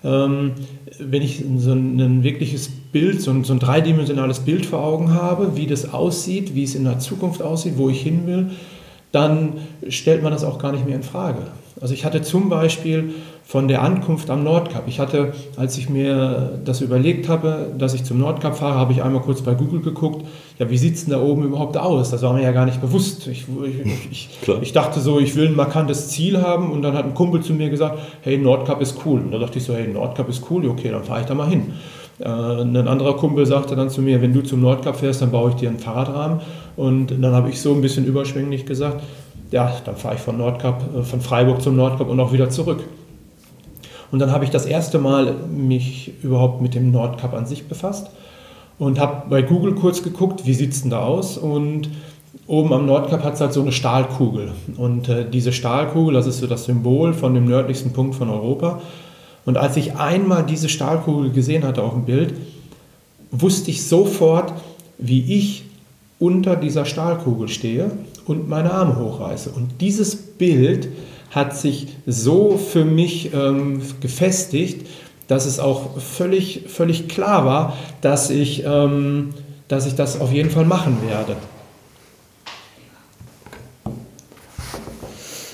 Ähm, 0.03 0.53
wenn 0.99 1.23
ich 1.23 1.45
so 1.59 1.73
ein, 1.73 2.23
wirkliches 2.23 2.71
Bild, 2.93 3.21
so 3.21 3.31
ein, 3.31 3.45
so 3.45 3.53
ein, 3.53 3.59
dreidimensionales 3.59 4.41
Bild 4.41 4.67
vor 4.67 4.83
Augen 4.83 5.15
habe, 5.15 5.57
wie 5.57 5.67
das 5.67 5.93
aussieht, 5.93 6.55
wie 6.55 6.65
es 6.65 6.75
in 6.75 6.85
der 6.85 6.99
Zukunft 6.99 7.43
aussieht, 7.43 7.75
wo 7.77 7.89
ich 7.89 8.03
hin 8.03 8.27
will, 8.27 8.51
dann 9.13 9.55
stellt 9.89 10.23
man 10.23 10.33
das 10.33 10.45
auch 10.45 10.59
gar 10.59 10.73
nicht 10.73 10.87
mehr 10.87 10.97
in 10.97 11.03
Frage. 11.03 11.43
Also 11.81 11.95
ich 11.95 12.05
hatte 12.05 12.21
zum 12.21 12.49
Beispiel 12.49 13.15
von 13.43 13.67
der 13.67 13.83
Ankunft 13.83 14.31
am 14.31 14.45
Nordkap. 14.45 14.85
Ich 14.87 15.01
hatte, 15.01 15.33
als 15.57 15.79
ich 15.79 15.89
mir 15.89 16.61
das 16.65 16.83
überlegt 16.83 17.29
habe, 17.29 17.73
dass 17.77 17.95
ich 17.95 18.05
zum 18.05 18.19
Nordkap 18.19 18.57
fahre, 18.57 18.79
habe 18.79 18.93
ich 18.93 19.03
einmal 19.03 19.23
kurz 19.23 19.43
bei 19.43 19.55
Google 19.55 19.81
geguckt, 19.81 20.25
ja, 20.59 20.71
wie 20.71 20.77
sieht 20.77 20.95
es 20.95 21.07
denn 21.07 21.15
da 21.15 21.21
oben 21.21 21.45
überhaupt 21.45 21.77
aus? 21.77 22.11
Das 22.11 22.23
war 22.23 22.35
mir 22.35 22.43
ja 22.43 22.53
gar 22.53 22.67
nicht 22.67 22.81
bewusst. 22.81 23.27
Ich, 23.27 23.47
ich, 23.65 24.09
ich, 24.11 24.29
ich, 24.61 24.73
dachte 24.73 25.01
so, 25.01 25.19
ich 25.19 25.35
will 25.35 25.49
ein 25.49 25.57
markantes 25.57 26.11
Ziel 26.11 26.43
haben 26.43 26.71
und 26.71 26.83
dann 26.83 26.95
hat 26.95 27.07
ein 27.07 27.15
Kumpel 27.15 27.41
zu 27.41 27.55
mir 27.55 27.71
gesagt, 27.71 27.99
hey, 28.21 28.37
Nordkap 28.37 28.81
ist 28.83 28.99
cool. 29.05 29.21
Und 29.21 29.33
da 29.33 29.39
dachte 29.39 29.59
ich 29.59 29.65
so, 29.65 29.75
hey, 29.75 29.89
Nordkap 29.89 30.29
ist 30.29 30.45
cool, 30.51 30.69
okay, 30.69 30.91
dann 30.91 31.03
fahre 31.03 31.23
ich 31.23 31.27
da 31.27 31.35
mal 31.35 31.49
hin. 31.49 31.73
Äh, 32.21 32.25
ein 32.25 32.77
anderer 32.89 33.17
Kumpel 33.17 33.47
sagte 33.47 33.77
dann 33.77 33.91
zu 33.91 34.03
mir, 34.03 34.21
wenn 34.21 34.33
du 34.33 34.43
zum 34.43 34.61
Nordkap 34.61 34.97
fährst, 34.97 35.23
dann 35.23 35.31
baue 35.31 35.51
ich 35.51 35.57
dir 35.57 35.69
einen 35.69 35.79
Fahrradrahmen. 35.79 36.41
Und 36.77 37.09
dann 37.21 37.33
habe 37.33 37.51
ich 37.51 37.61
so 37.61 37.73
ein 37.73 37.81
bisschen 37.81 38.05
überschwänglich 38.05 38.67
gesagt, 38.67 39.03
ja, 39.51 39.73
dann 39.85 39.97
fahre 39.97 40.15
ich 40.15 40.21
von 40.21 40.39
Nordkap, 40.39 40.83
äh, 40.97 41.03
von 41.03 41.21
Freiburg 41.21 41.63
zum 41.63 41.77
Nordkap 41.77 42.09
und 42.09 42.21
auch 42.21 42.33
wieder 42.33 42.51
zurück. 42.51 42.85
Und 44.11 44.19
dann 44.19 44.33
habe 44.33 44.45
ich 44.45 44.51
das 44.51 44.67
erste 44.67 44.99
Mal 44.99 45.35
mich 45.49 46.13
überhaupt 46.23 46.61
mit 46.61 46.75
dem 46.75 46.91
Nordkap 46.91 47.33
an 47.33 47.47
sich 47.47 47.69
befasst 47.69 48.11
und 48.79 48.99
habe 48.99 49.29
bei 49.31 49.43
Google 49.43 49.75
kurz 49.75 50.03
geguckt, 50.03 50.47
wie 50.47 50.55
sieht 50.55 50.73
es 50.73 50.83
denn 50.83 50.91
da 50.91 51.01
aus 51.01 51.39
und 51.39 51.89
oben 52.47 52.73
am 52.73 52.87
Nordkap 52.87 53.23
hat 53.23 53.35
es 53.35 53.41
halt 53.41 53.53
so 53.53 53.61
eine 53.61 53.71
Stahlkugel 53.71 54.53
und 54.77 55.09
äh, 55.09 55.29
diese 55.31 55.53
Stahlkugel, 55.53 56.15
das 56.15 56.27
ist 56.27 56.41
so 56.41 56.49
das 56.49 56.65
Symbol 56.65 57.13
von 57.13 57.35
dem 57.35 57.45
nördlichsten 57.45 57.93
Punkt 57.93 58.17
von 58.17 58.29
Europa 58.29 58.81
und 59.45 59.57
als 59.57 59.77
ich 59.77 59.97
einmal 59.97 60.45
diese 60.45 60.69
Stahlkugel 60.69 61.31
gesehen 61.31 61.65
hatte 61.65 61.83
auf 61.83 61.93
dem 61.93 62.05
Bild, 62.05 62.35
wusste 63.31 63.71
ich 63.71 63.87
sofort, 63.87 64.53
wie 64.99 65.35
ich 65.35 65.65
unter 66.19 66.57
dieser 66.57 66.85
Stahlkugel 66.85 67.49
stehe 67.49 67.91
und 68.27 68.49
meine 68.49 68.73
Arme 68.73 68.99
hochreiße. 68.99 69.51
Und 69.51 69.81
dieses 69.81 70.17
Bild 70.17 70.89
hat 71.31 71.57
sich 71.57 71.89
so 72.07 72.59
für 72.59 72.85
mich 72.85 73.33
ähm, 73.33 73.83
gefestigt, 74.01 74.87
dass 75.29 75.47
es 75.47 75.59
auch 75.61 75.99
völlig, 76.01 76.65
völlig 76.67 77.09
klar 77.09 77.45
war, 77.47 77.77
dass 78.01 78.31
ich, 78.31 78.65
ähm, 78.67 79.31
dass 79.69 79.87
ich 79.87 79.95
das 79.95 80.21
auf 80.21 80.33
jeden 80.33 80.51
Fall 80.51 80.65
machen 80.65 80.99
werde. 81.07 81.37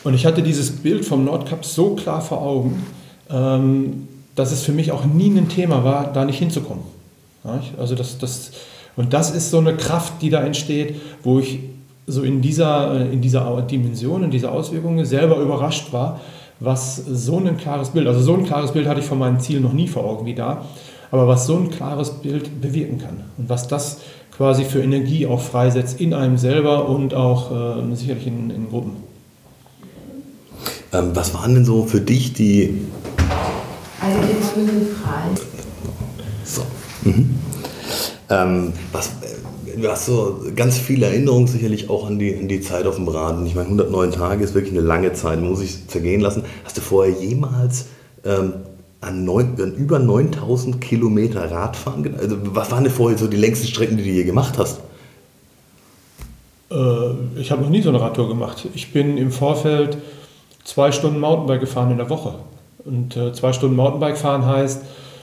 Und 0.02 0.14
ich 0.14 0.24
hatte 0.24 0.42
dieses 0.42 0.70
Bild 0.70 1.04
vom 1.04 1.24
Nordkap 1.24 1.64
so 1.64 1.94
klar 1.94 2.22
vor 2.22 2.40
Augen, 2.40 2.86
ähm, 3.30 4.08
dass 4.34 4.52
es 4.52 4.62
für 4.62 4.72
mich 4.72 4.92
auch 4.92 5.04
nie 5.04 5.30
ein 5.30 5.48
Thema 5.48 5.82
war, 5.84 6.12
da 6.12 6.24
nicht 6.24 6.38
hinzukommen. 6.38 6.84
Ja, 7.44 7.60
also 7.78 7.94
das, 7.94 8.18
das, 8.18 8.52
und 8.96 9.12
das 9.12 9.30
ist 9.30 9.50
so 9.50 9.58
eine 9.58 9.76
Kraft, 9.76 10.20
die 10.20 10.30
da 10.30 10.42
entsteht, 10.42 10.96
wo 11.22 11.38
ich 11.38 11.60
so 12.06 12.22
in 12.22 12.40
dieser, 12.40 13.00
äh, 13.00 13.12
in 13.12 13.20
dieser 13.20 13.62
Dimension, 13.62 14.22
in 14.22 14.30
dieser 14.30 14.52
Auswirkung 14.52 15.04
selber 15.04 15.38
überrascht 15.38 15.92
war, 15.92 16.20
was 16.60 16.96
so 16.96 17.38
ein 17.38 17.56
klares 17.56 17.90
Bild, 17.90 18.06
also 18.06 18.20
so 18.20 18.34
ein 18.34 18.44
klares 18.44 18.72
Bild 18.72 18.86
hatte 18.86 19.00
ich 19.00 19.06
von 19.06 19.18
meinem 19.18 19.40
Ziel 19.40 19.60
noch 19.60 19.72
nie 19.72 19.88
vor 19.88 20.04
Augen 20.04 20.24
wie 20.26 20.34
da, 20.34 20.64
aber 21.10 21.28
was 21.28 21.46
so 21.46 21.56
ein 21.56 21.70
klares 21.70 22.10
Bild 22.10 22.60
bewirken 22.60 22.98
kann 22.98 23.24
und 23.36 23.48
was 23.48 23.68
das 23.68 24.00
quasi 24.36 24.64
für 24.64 24.82
Energie 24.82 25.26
auch 25.26 25.40
freisetzt 25.40 26.00
in 26.00 26.14
einem 26.14 26.36
selber 26.36 26.88
und 26.88 27.14
auch 27.14 27.50
äh, 27.50 27.94
sicherlich 27.94 28.26
in, 28.26 28.50
in 28.50 28.68
Gruppen. 28.68 29.05
Ähm, 30.96 31.10
was 31.14 31.34
waren 31.34 31.54
denn 31.54 31.64
so 31.64 31.84
für 31.84 32.00
dich 32.00 32.32
die... 32.32 32.86
Also 34.00 34.18
die 34.56 34.86
frei. 34.94 35.28
So. 36.44 36.62
Mhm. 37.02 37.38
Ähm, 38.30 38.72
was, 38.92 39.10
du 39.76 39.88
hast 39.88 40.06
so 40.06 40.40
ganz 40.54 40.78
viele 40.78 41.06
Erinnerungen 41.06 41.48
sicherlich 41.48 41.90
auch 41.90 42.06
an 42.06 42.18
die, 42.18 42.34
an 42.36 42.48
die 42.48 42.60
Zeit 42.60 42.86
auf 42.86 42.96
dem 42.96 43.08
Rad. 43.08 43.36
Und 43.36 43.46
ich 43.46 43.54
meine, 43.54 43.66
109 43.66 44.12
Tage 44.12 44.44
ist 44.44 44.54
wirklich 44.54 44.72
eine 44.72 44.82
lange 44.82 45.12
Zeit, 45.12 45.40
muss 45.40 45.58
sich 45.58 45.86
zergehen 45.88 46.20
lassen. 46.20 46.44
Hast 46.64 46.76
du 46.76 46.80
vorher 46.80 47.14
jemals 47.14 47.86
ähm, 48.24 48.54
an, 49.00 49.24
neun, 49.24 49.60
an, 49.60 49.74
über 49.74 49.98
9000 49.98 50.80
Kilometer 50.80 51.50
Radfahren? 51.50 52.14
Also, 52.18 52.36
was 52.54 52.70
waren 52.70 52.84
denn 52.84 52.92
vorher 52.92 53.18
so 53.18 53.26
die 53.26 53.36
längsten 53.36 53.66
Strecken, 53.66 53.96
die 53.98 54.04
du 54.04 54.10
je 54.10 54.24
gemacht 54.24 54.54
hast? 54.56 54.80
Äh, 56.70 57.40
ich 57.40 57.50
habe 57.50 57.62
noch 57.62 57.70
nie 57.70 57.82
so 57.82 57.90
eine 57.90 58.00
Radtour 58.00 58.28
gemacht. 58.28 58.66
Ich 58.74 58.92
bin 58.92 59.18
im 59.18 59.30
Vorfeld 59.30 59.98
zwei 60.66 60.92
Stunden 60.92 61.20
Mountainbike 61.20 61.60
gefahren 61.60 61.90
in 61.92 61.96
der 61.96 62.10
Woche. 62.10 62.34
Und 62.84 63.16
äh, 63.16 63.32
zwei 63.32 63.52
Stunden 63.52 63.76
Mountainbike 63.76 64.18
fahren 64.18 64.44
heißt, 64.44 64.82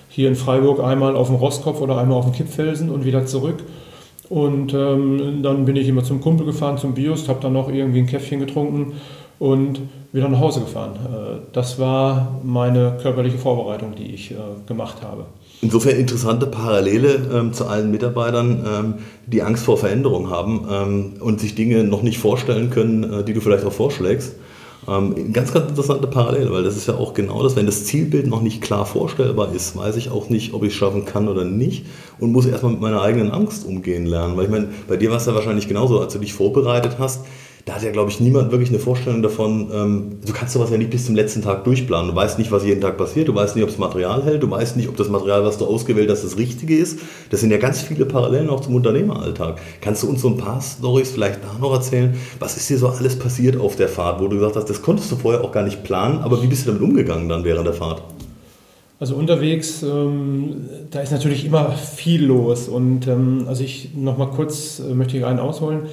hier 0.10 0.28
in 0.28 0.36
Freiburg 0.36 0.84
einmal 0.84 1.16
auf 1.16 1.28
dem 1.28 1.36
Rostkopf 1.36 1.82
oder 1.82 1.98
einmal 1.98 2.18
auf 2.18 2.26
dem 2.26 2.34
Kippfelsen 2.34 2.90
und 2.90 3.06
wieder 3.06 3.26
zurück. 3.26 3.64
Und 4.30 4.74
ähm, 4.74 5.42
dann 5.44 5.66
bin 5.66 5.76
ich 5.76 5.88
immer 5.88 6.04
zum 6.04 6.22
Kumpel 6.22 6.46
gefahren, 6.46 6.78
zum 6.78 6.94
Bios, 6.94 7.28
habe 7.28 7.40
dann 7.42 7.54
noch 7.54 7.70
irgendwie 7.70 8.00
ein 8.00 8.08
Käffchen 8.08 8.40
getrunken 8.40 8.94
und 9.38 9.82
wieder 10.12 10.30
nach 10.30 10.40
Hause 10.40 10.62
gefahren. 10.62 10.94
Äh, 10.96 11.40
das 11.52 11.78
war 11.78 12.40
meine 12.44 12.98
körperliche 13.02 13.38
Vorbereitung, 13.38 13.96
die 13.96 14.14
ich 14.14 14.32
äh, 14.32 14.36
gemacht 14.66 15.02
habe. 15.02 15.26
Insofern 15.62 15.98
interessante 15.98 16.46
Parallele 16.46 17.22
ähm, 17.34 17.54
zu 17.54 17.68
allen 17.68 17.92
Mitarbeitern, 17.92 18.66
ähm, 18.66 18.94
die 19.28 19.42
Angst 19.42 19.66
vor 19.66 19.78
Veränderung 19.78 20.30
haben 20.30 20.68
ähm, 20.70 21.14
und 21.20 21.40
sich 21.40 21.56
Dinge 21.56 21.84
noch 21.84 22.02
nicht 22.02 22.18
vorstellen 22.18 22.70
können, 22.70 23.04
äh, 23.04 23.24
die 23.24 23.34
du 23.34 23.42
vielleicht 23.42 23.66
auch 23.66 23.74
vorschlägst. 23.74 24.36
Ähm, 24.88 25.32
ganz, 25.32 25.54
ganz 25.54 25.70
interessante 25.70 26.08
Parallele, 26.08 26.52
weil 26.52 26.64
das 26.64 26.76
ist 26.76 26.88
ja 26.88 26.96
auch 26.96 27.14
genau 27.14 27.42
das, 27.42 27.56
wenn 27.56 27.66
das 27.66 27.86
Zielbild 27.86 28.28
noch 28.28 28.42
nicht 28.42 28.62
klar 28.62 28.86
vorstellbar 28.86 29.54
ist, 29.54 29.78
weiß 29.78 29.96
ich 29.96 30.12
auch 30.12 30.30
nicht, 30.30 30.54
ob 30.54 30.64
ich 30.64 30.70
es 30.70 30.76
schaffen 30.76 31.06
kann 31.06 31.28
oder 31.28 31.46
nicht 31.46 31.86
und 32.20 32.32
muss 32.32 32.46
erstmal 32.46 32.74
mit 32.74 32.82
meiner 32.82 33.02
eigenen 33.02 33.32
Angst 33.32 33.66
umgehen 33.66 34.06
lernen. 34.06 34.36
Weil 34.36 34.46
ich 34.46 34.52
meine, 34.52 34.70
bei 34.88 34.98
dir 34.98 35.10
war 35.10 35.18
es 35.18 35.26
ja 35.26 35.34
wahrscheinlich 35.34 35.68
genauso, 35.68 36.00
als 36.00 36.14
du 36.14 36.20
dich 36.20 36.34
vorbereitet 36.34 36.98
hast, 37.00 37.26
da 37.66 37.76
hat 37.76 37.84
ja, 37.84 37.92
glaube 37.92 38.10
ich, 38.12 38.20
niemand 38.20 38.52
wirklich 38.52 38.70
eine 38.70 38.80
Vorstellung 38.80 39.22
davon, 39.22 39.70
ähm, 39.74 40.18
du 40.26 40.34
kannst 40.34 40.54
sowas 40.54 40.70
ja 40.70 40.78
nicht 40.78 40.90
bis 40.90 41.06
zum 41.06 41.16
letzten 41.16 41.42
Tag 41.42 41.64
durchplanen. 41.64 42.10
Du 42.10 42.16
weißt 42.16 42.38
nicht, 42.38 42.52
was 42.52 42.66
jeden 42.66 42.82
Tag 42.82 42.98
passiert, 42.98 43.30
du 43.30 43.36
weißt 43.36 43.56
nicht, 43.56 43.64
ob 43.64 43.70
das 43.70 43.80
Material 43.80 44.22
hält, 44.26 44.44
du 44.44 44.52
weißt 44.52 44.76
nicht, 44.76 44.90
ob 44.90 44.98
das 44.98 45.08
Material, 45.08 45.46
was 45.46 45.58
du 45.58 45.66
ausgewählt 45.66 46.10
hast, 46.10 46.26
das 46.26 46.38
Richtige 46.38 46.76
ist. 46.76 47.00
Das 47.30 47.40
sind 47.40 47.52
ja 47.52 47.58
ganz 47.58 47.82
viele 47.82 48.06
Parallelen 48.06 48.50
auch 48.50 48.60
zum 48.60 48.76
Unternehmeralltag. 48.76 49.62
Kannst 49.80 50.04
du 50.04 50.10
uns 50.10 50.22
so 50.22 50.28
ein 50.28 50.38
paar 50.38 50.62
Stories 50.62 51.12
vielleicht 51.12 51.40
da 51.42 51.58
noch 51.58 51.72
erzählen? 51.72 52.14
Was 52.40 52.58
ist 52.58 52.70
dir 52.70 52.78
so 52.78 52.90
alles 52.90 53.18
passiert 53.18 53.56
auf 53.56 53.78
der 53.78 53.88
Fahrt, 53.88 54.20
wo 54.20 54.28
du 54.28 54.36
gesagt 54.36 54.58
hast, 54.58 54.70
das 54.70 54.82
konntest 54.82 55.10
du 55.14 55.16
vorher 55.16 55.42
auch 55.42 55.54
gar 55.54 55.64
nicht 55.64 55.86
planen, 55.86 56.20
aber 56.20 56.44
wie 56.44 56.48
bist 56.48 56.66
du 56.66 56.72
damit 56.72 56.84
umgegangen 56.84 57.30
dann 57.30 57.46
während 57.46 57.66
der 57.66 57.74
Fahrt? 57.74 58.04
Also 59.00 59.16
unterwegs, 59.16 59.84
ähm, 59.84 60.68
da 60.92 61.00
ist 61.00 61.12
natürlich 61.12 61.46
immer 61.46 61.72
viel 61.72 62.26
los. 62.26 62.68
Und 62.68 63.08
ähm, 63.08 63.46
also 63.48 63.64
ich 63.64 63.92
nochmal 63.96 64.30
kurz 64.32 64.80
äh, 64.80 64.94
möchte 64.94 65.18
ich 65.18 65.26
einen 65.26 65.40
ausholen 65.40 65.84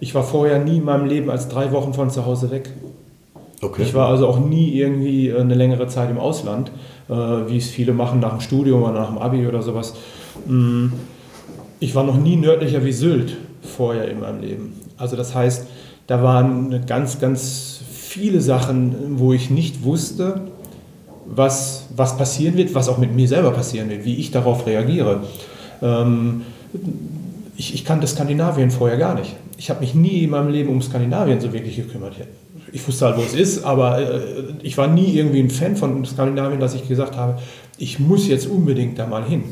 ich 0.00 0.14
war 0.14 0.22
vorher 0.22 0.58
nie 0.58 0.78
in 0.78 0.84
meinem 0.84 1.06
Leben 1.06 1.30
als 1.30 1.48
drei 1.48 1.72
Wochen 1.72 1.94
von 1.94 2.10
zu 2.10 2.26
Hause 2.26 2.50
weg. 2.50 2.70
Okay. 3.62 3.82
Ich 3.82 3.94
war 3.94 4.08
also 4.08 4.28
auch 4.28 4.38
nie 4.38 4.74
irgendwie 4.74 5.28
äh, 5.28 5.40
eine 5.40 5.54
längere 5.54 5.88
Zeit 5.88 6.10
im 6.10 6.18
Ausland, 6.18 6.70
äh, 7.08 7.12
wie 7.12 7.56
es 7.56 7.68
viele 7.68 7.92
machen 7.92 8.20
nach 8.20 8.30
dem 8.30 8.40
Studium 8.40 8.82
oder 8.82 8.92
nach 8.92 9.08
dem 9.08 9.18
Abi 9.18 9.46
oder 9.46 9.62
sowas. 9.62 9.94
Mm, 10.46 10.88
ich 11.80 11.94
war 11.94 12.04
noch 12.04 12.18
nie 12.18 12.36
nördlicher 12.36 12.84
wie 12.84 12.92
Sylt 12.92 13.36
vorher 13.62 14.08
in 14.08 14.20
meinem 14.20 14.40
Leben. 14.40 14.80
Also 14.98 15.16
das 15.16 15.34
heißt, 15.34 15.66
da 16.06 16.22
waren 16.22 16.84
ganz, 16.86 17.18
ganz 17.18 17.80
viele 17.90 18.40
Sachen, 18.40 19.18
wo 19.18 19.32
ich 19.32 19.50
nicht 19.50 19.82
wusste, 19.84 20.42
was, 21.24 21.86
was 21.96 22.16
passieren 22.16 22.56
wird, 22.56 22.74
was 22.74 22.88
auch 22.88 22.98
mit 22.98 23.14
mir 23.14 23.26
selber 23.26 23.50
passieren 23.50 23.88
wird, 23.88 24.04
wie 24.04 24.16
ich 24.16 24.30
darauf 24.30 24.66
reagiere. 24.66 25.20
Ähm, 25.82 26.42
ich, 27.56 27.74
ich 27.74 27.84
kannte 27.84 28.06
Skandinavien 28.06 28.70
vorher 28.70 28.98
gar 28.98 29.14
nicht 29.14 29.34
ich 29.56 29.70
habe 29.70 29.80
mich 29.80 29.94
nie 29.94 30.22
in 30.22 30.30
meinem 30.30 30.50
Leben 30.50 30.68
um 30.68 30.82
Skandinavien 30.82 31.40
so 31.40 31.52
wirklich 31.52 31.76
gekümmert. 31.76 32.14
Ich 32.72 32.86
wusste 32.86 33.06
halt, 33.06 33.16
wo 33.16 33.22
es 33.22 33.34
ist, 33.34 33.64
aber 33.64 33.98
äh, 33.98 34.20
ich 34.62 34.76
war 34.76 34.86
nie 34.86 35.14
irgendwie 35.14 35.40
ein 35.40 35.50
Fan 35.50 35.76
von 35.76 36.04
Skandinavien, 36.04 36.60
dass 36.60 36.74
ich 36.74 36.86
gesagt 36.88 37.16
habe, 37.16 37.38
ich 37.78 37.98
muss 37.98 38.28
jetzt 38.28 38.46
unbedingt 38.46 38.98
da 38.98 39.06
mal 39.06 39.24
hin. 39.24 39.44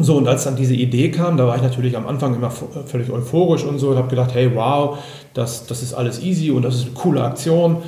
So, 0.00 0.16
und 0.16 0.28
als 0.28 0.44
dann 0.44 0.54
diese 0.54 0.74
Idee 0.74 1.10
kam, 1.10 1.36
da 1.36 1.46
war 1.46 1.56
ich 1.56 1.62
natürlich 1.62 1.96
am 1.96 2.06
Anfang 2.06 2.34
immer 2.34 2.50
völlig 2.50 3.10
euphorisch 3.10 3.64
und 3.64 3.78
so 3.78 3.90
und 3.90 3.96
habe 3.96 4.08
gedacht, 4.08 4.32
hey, 4.32 4.50
wow, 4.54 4.98
das, 5.34 5.66
das 5.66 5.82
ist 5.82 5.92
alles 5.92 6.22
easy 6.22 6.52
und 6.52 6.62
das 6.62 6.76
ist 6.76 6.86
eine 6.86 6.94
coole 6.94 7.22
Aktion. 7.22 7.78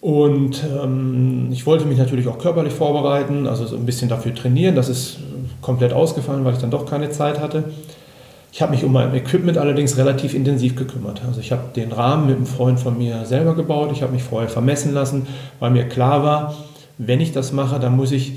Und 0.00 0.64
ähm, 0.64 1.50
ich 1.52 1.66
wollte 1.66 1.84
mich 1.84 1.98
natürlich 1.98 2.26
auch 2.26 2.38
körperlich 2.38 2.72
vorbereiten, 2.72 3.46
also 3.46 3.66
so 3.66 3.76
ein 3.76 3.86
bisschen 3.86 4.08
dafür 4.08 4.34
trainieren. 4.34 4.74
Das 4.74 4.88
ist 4.88 5.18
komplett 5.60 5.92
ausgefallen, 5.92 6.44
weil 6.44 6.54
ich 6.54 6.60
dann 6.60 6.70
doch 6.70 6.86
keine 6.86 7.10
Zeit 7.10 7.38
hatte. 7.38 7.64
Ich 8.52 8.62
habe 8.62 8.72
mich 8.72 8.84
um 8.84 8.92
mein 8.92 9.14
Equipment 9.14 9.58
allerdings 9.58 9.96
relativ 9.96 10.34
intensiv 10.34 10.74
gekümmert. 10.74 11.22
Also 11.26 11.40
ich 11.40 11.52
habe 11.52 11.62
den 11.74 11.92
Rahmen 11.92 12.26
mit 12.26 12.36
einem 12.36 12.46
Freund 12.46 12.80
von 12.80 12.98
mir 12.98 13.24
selber 13.24 13.54
gebaut. 13.54 13.90
Ich 13.92 14.02
habe 14.02 14.12
mich 14.12 14.24
vorher 14.24 14.48
vermessen 14.48 14.92
lassen, 14.92 15.26
weil 15.60 15.70
mir 15.70 15.88
klar 15.88 16.24
war, 16.24 16.54
wenn 16.98 17.20
ich 17.20 17.32
das 17.32 17.52
mache, 17.52 17.78
dann 17.78 17.96
muss 17.96 18.10
ich, 18.10 18.32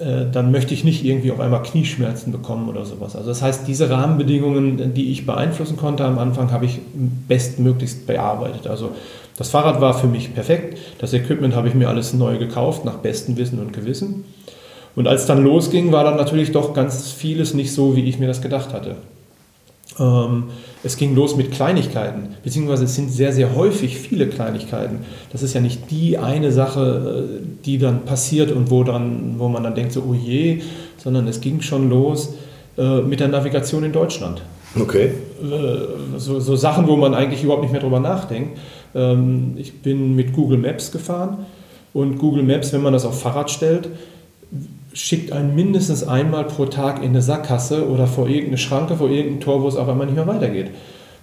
äh, 0.00 0.24
dann 0.32 0.50
möchte 0.50 0.72
ich 0.72 0.84
nicht 0.84 1.04
irgendwie 1.04 1.30
auf 1.32 1.40
einmal 1.40 1.62
Knieschmerzen 1.62 2.32
bekommen 2.32 2.68
oder 2.68 2.86
sowas. 2.86 3.14
Also 3.14 3.28
das 3.28 3.42
heißt, 3.42 3.68
diese 3.68 3.90
Rahmenbedingungen, 3.90 4.94
die 4.94 5.12
ich 5.12 5.26
beeinflussen 5.26 5.76
konnte 5.76 6.04
am 6.04 6.18
Anfang, 6.18 6.50
habe 6.50 6.64
ich 6.64 6.80
bestmöglichst 7.28 8.06
bearbeitet. 8.06 8.66
Also 8.66 8.92
das 9.36 9.50
Fahrrad 9.50 9.82
war 9.82 9.92
für 9.92 10.06
mich 10.06 10.34
perfekt. 10.34 10.78
Das 10.98 11.12
Equipment 11.12 11.54
habe 11.54 11.68
ich 11.68 11.74
mir 11.74 11.88
alles 11.88 12.14
neu 12.14 12.38
gekauft, 12.38 12.86
nach 12.86 12.96
bestem 12.96 13.36
Wissen 13.36 13.58
und 13.58 13.72
Gewissen. 13.72 14.24
Und 14.96 15.08
als 15.08 15.26
dann 15.26 15.44
losging, 15.44 15.92
war 15.92 16.04
dann 16.04 16.16
natürlich 16.16 16.52
doch 16.52 16.74
ganz 16.74 17.12
vieles 17.12 17.54
nicht 17.54 17.72
so, 17.72 17.96
wie 17.96 18.04
ich 18.04 18.18
mir 18.18 18.26
das 18.26 18.42
gedacht 18.42 18.72
hatte. 18.72 18.96
Ähm, 19.98 20.44
es 20.84 20.96
ging 20.96 21.14
los 21.14 21.36
mit 21.36 21.52
Kleinigkeiten, 21.52 22.34
beziehungsweise 22.42 22.84
es 22.84 22.94
sind 22.94 23.10
sehr, 23.10 23.32
sehr 23.32 23.54
häufig 23.54 23.98
viele 23.98 24.26
Kleinigkeiten. 24.28 25.00
Das 25.30 25.42
ist 25.42 25.54
ja 25.54 25.60
nicht 25.60 25.90
die 25.90 26.18
eine 26.18 26.50
Sache, 26.50 27.38
äh, 27.40 27.64
die 27.64 27.78
dann 27.78 28.04
passiert 28.04 28.50
und 28.52 28.70
wo, 28.70 28.84
dann, 28.84 29.34
wo 29.38 29.48
man 29.48 29.62
dann 29.62 29.74
denkt, 29.74 29.92
so, 29.92 30.02
oh 30.08 30.14
je, 30.14 30.62
sondern 30.96 31.28
es 31.28 31.40
ging 31.40 31.60
schon 31.60 31.90
los 31.90 32.34
äh, 32.78 33.00
mit 33.00 33.20
der 33.20 33.28
Navigation 33.28 33.84
in 33.84 33.92
Deutschland. 33.92 34.42
Okay. 34.80 35.12
Äh, 35.42 36.18
so, 36.18 36.40
so, 36.40 36.56
Sachen, 36.56 36.86
wo 36.86 36.96
man 36.96 37.14
eigentlich 37.14 37.42
überhaupt 37.42 37.62
nicht 37.62 37.72
mehr 37.72 37.80
drüber 37.80 38.00
nachdenkt. 38.00 38.58
Ähm, 38.94 39.54
ich 39.56 39.82
bin 39.82 40.16
mit 40.16 40.32
Google 40.32 40.58
Maps 40.58 40.90
gefahren 40.90 41.46
und 41.92 42.18
Google 42.18 42.42
Maps, 42.42 42.72
wenn 42.72 42.82
man 42.82 42.92
das 42.92 43.04
auf 43.04 43.20
Fahrrad 43.20 43.50
stellt, 43.50 43.88
schickt 44.94 45.32
einen 45.32 45.54
mindestens 45.54 46.04
einmal 46.04 46.44
pro 46.44 46.66
Tag 46.66 47.02
in 47.02 47.10
eine 47.10 47.22
Sackgasse 47.22 47.88
oder 47.88 48.06
vor 48.06 48.28
irgendeine 48.28 48.58
Schranke, 48.58 48.96
vor 48.96 49.10
irgendein 49.10 49.40
Tor, 49.40 49.62
wo 49.62 49.68
es 49.68 49.76
auf 49.76 49.88
einmal 49.88 50.06
nicht 50.06 50.16
mehr 50.16 50.26
weitergeht. 50.26 50.70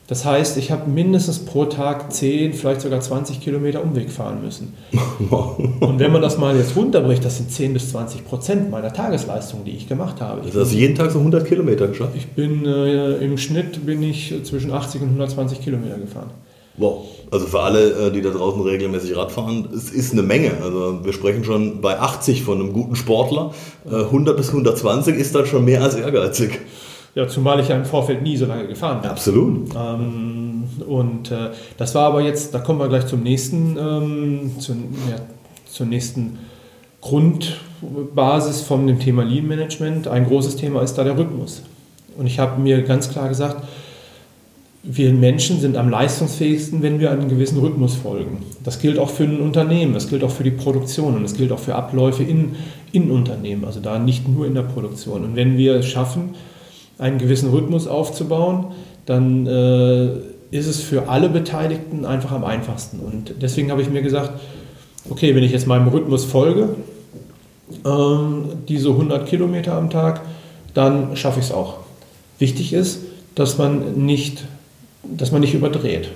Das 0.10 0.26
heißt, 0.26 0.58
ich 0.58 0.72
habe 0.72 0.90
mindestens 0.90 1.46
pro 1.46 1.66
Tag 1.66 2.12
10, 2.12 2.54
vielleicht 2.54 2.82
sogar 2.82 3.00
20 3.00 3.42
Kilometer 3.42 3.84
Umweg 3.84 4.10
fahren 4.10 4.42
müssen. 4.44 4.74
Und 5.30 6.00
wenn 6.00 6.12
man 6.12 6.24
das 6.24 6.40
mal 6.40 6.58
jetzt 6.58 6.76
runterbricht, 6.76 7.24
das 7.24 7.38
sind 7.38 7.52
10 7.52 7.74
bis 7.74 7.92
20 7.92 8.26
Prozent 8.26 8.72
meiner 8.72 8.92
Tagesleistung, 8.92 9.66
die 9.66 9.72
ich 9.72 9.88
gemacht 9.88 10.20
habe. 10.20 10.42
Ich 10.48 10.56
also 10.56 10.76
jeden 10.76 10.96
Tag 10.96 11.12
so 11.12 11.20
100 11.20 11.46
Kilometer 11.46 11.88
geschafft? 11.88 12.14
Ich 12.16 12.28
bin 12.30 12.66
äh, 12.66 13.18
im 13.18 13.38
Schnitt 13.38 13.86
bin 13.86 14.02
ich 14.02 14.34
zwischen 14.44 14.72
80 14.72 15.04
und 15.04 15.10
120 15.10 15.62
Kilometer 15.62 16.00
gefahren. 16.00 16.32
Wow. 16.80 17.06
Also 17.32 17.46
für 17.46 17.60
alle, 17.60 18.08
äh, 18.08 18.12
die 18.12 18.22
da 18.22 18.32
draußen 18.32 18.62
regelmäßig 18.62 19.16
Rad 19.16 19.32
fahren, 19.32 19.68
es 19.76 19.92
ist 19.92 20.14
eine 20.14 20.24
Menge. 20.24 20.54
Also 20.64 21.00
wir 21.04 21.14
sprechen 21.14 21.44
schon 21.44 21.82
bei 21.82 22.00
80 22.00 22.44
von 22.44 22.60
einem 22.60 22.74
guten 22.74 22.96
Sportler. 22.96 23.54
100 23.86 24.34
äh, 24.34 24.38
bis 24.38 24.50
120 24.50 25.16
ist 25.16 25.36
dann 25.36 25.46
schon 25.46 25.66
mehr 25.66 25.84
als 25.84 25.96
ehrgeizig. 25.96 26.60
Ja, 27.16 27.28
zumal 27.28 27.60
ich 27.60 27.68
ja 27.68 27.76
im 27.76 27.86
Vorfeld 27.86 28.22
nie 28.22 28.38
so 28.38 28.46
lange 28.46 28.68
gefahren 28.68 29.02
bin. 29.02 29.10
Absolut. 29.10 29.70
Ähm, 29.76 30.64
und 30.88 31.32
äh, 31.32 31.50
das 31.78 31.94
war 31.94 32.06
aber 32.06 32.22
jetzt, 32.22 32.54
da 32.54 32.60
kommen 32.60 32.80
wir 32.80 32.88
gleich 32.88 33.08
zum 33.08 33.22
nächsten, 33.22 33.78
ähm, 33.78 34.52
zu, 34.60 34.74
ja, 34.74 35.18
zur 35.70 35.86
nächsten 35.86 36.40
Grundbasis 37.02 38.62
von 38.62 38.88
dem 38.88 39.00
Thema 39.00 39.24
Lean 39.24 39.48
Management. 39.48 40.08
Ein 40.08 40.26
großes 40.26 40.56
Thema 40.56 40.82
ist 40.82 40.96
da 40.96 41.04
der 41.04 41.18
Rhythmus. 41.18 41.64
Und 42.18 42.28
ich 42.28 42.40
habe 42.40 42.60
mir 42.62 42.82
ganz 42.84 43.10
klar 43.10 43.30
gesagt, 43.30 43.64
wir 44.92 45.14
Menschen 45.14 45.60
sind 45.60 45.78
am 45.78 45.90
leistungsfähigsten, 45.90 46.82
wenn 46.82 47.00
wir 47.00 47.12
einem 47.12 47.30
gewissen 47.30 47.60
Rhythmus 47.60 47.94
folgen. 47.94 48.40
Das 48.64 48.80
gilt 48.80 48.98
auch 48.98 49.12
für 49.12 49.24
ein 49.24 49.40
Unternehmen, 49.40 49.94
das 49.94 50.10
gilt 50.10 50.24
auch 50.24 50.32
für 50.32 50.44
die 50.44 50.52
Produktion 50.52 51.16
und 51.16 51.22
das 51.22 51.36
gilt 51.36 51.52
auch 51.52 51.60
für 51.60 51.76
Abläufe 51.76 52.24
in, 52.24 52.56
in 52.92 53.12
Unternehmen, 53.12 53.66
also 53.66 53.82
da 53.82 54.00
nicht 54.00 54.28
nur 54.28 54.48
in 54.48 54.56
der 54.56 54.64
Produktion. 54.64 55.24
Und 55.24 55.36
wenn 55.36 55.58
wir 55.58 55.76
es 55.76 55.86
schaffen, 55.86 56.32
einen 56.98 57.20
gewissen 57.20 57.52
Rhythmus 57.52 57.88
aufzubauen, 57.88 58.66
dann 59.06 59.46
äh, 59.46 60.08
ist 60.50 60.66
es 60.66 60.82
für 60.82 61.08
alle 61.08 61.30
Beteiligten 61.30 62.04
einfach 62.04 62.32
am 62.32 62.44
einfachsten. 62.44 63.00
Und 63.00 63.36
deswegen 63.42 63.70
habe 63.70 63.84
ich 63.84 63.90
mir 63.92 64.02
gesagt, 64.02 64.40
okay, 65.08 65.36
wenn 65.36 65.44
ich 65.44 65.52
jetzt 65.52 65.68
meinem 65.68 65.88
Rhythmus 65.90 66.26
folge, 66.26 66.70
ähm, 67.86 68.46
diese 68.68 68.90
100 68.90 69.28
Kilometer 69.28 69.74
am 69.74 69.92
Tag, 69.92 70.22
dann 70.74 71.16
schaffe 71.16 71.40
ich 71.40 71.46
es 71.46 71.52
auch. 71.52 71.76
Wichtig 72.40 72.74
ist, 72.74 73.02
dass 73.36 73.60
man 73.60 74.04
nicht 74.04 74.46
dass 75.18 75.32
man 75.32 75.42
nicht 75.42 75.54
überdreht, 75.54 76.10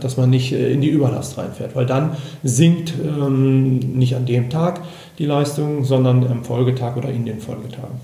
dass 0.00 0.16
man 0.16 0.30
nicht 0.30 0.52
äh, 0.52 0.72
in 0.72 0.80
die 0.80 0.88
Überlast 0.88 1.38
reinfährt, 1.38 1.76
weil 1.76 1.86
dann 1.86 2.16
sinkt 2.42 2.94
ähm, 3.02 3.78
nicht 3.78 4.16
an 4.16 4.26
dem 4.26 4.50
Tag 4.50 4.82
die 5.18 5.26
Leistung, 5.26 5.84
sondern 5.84 6.26
am 6.26 6.44
Folgetag 6.44 6.96
oder 6.96 7.10
in 7.10 7.24
den 7.24 7.40
Folgetagen. 7.40 8.00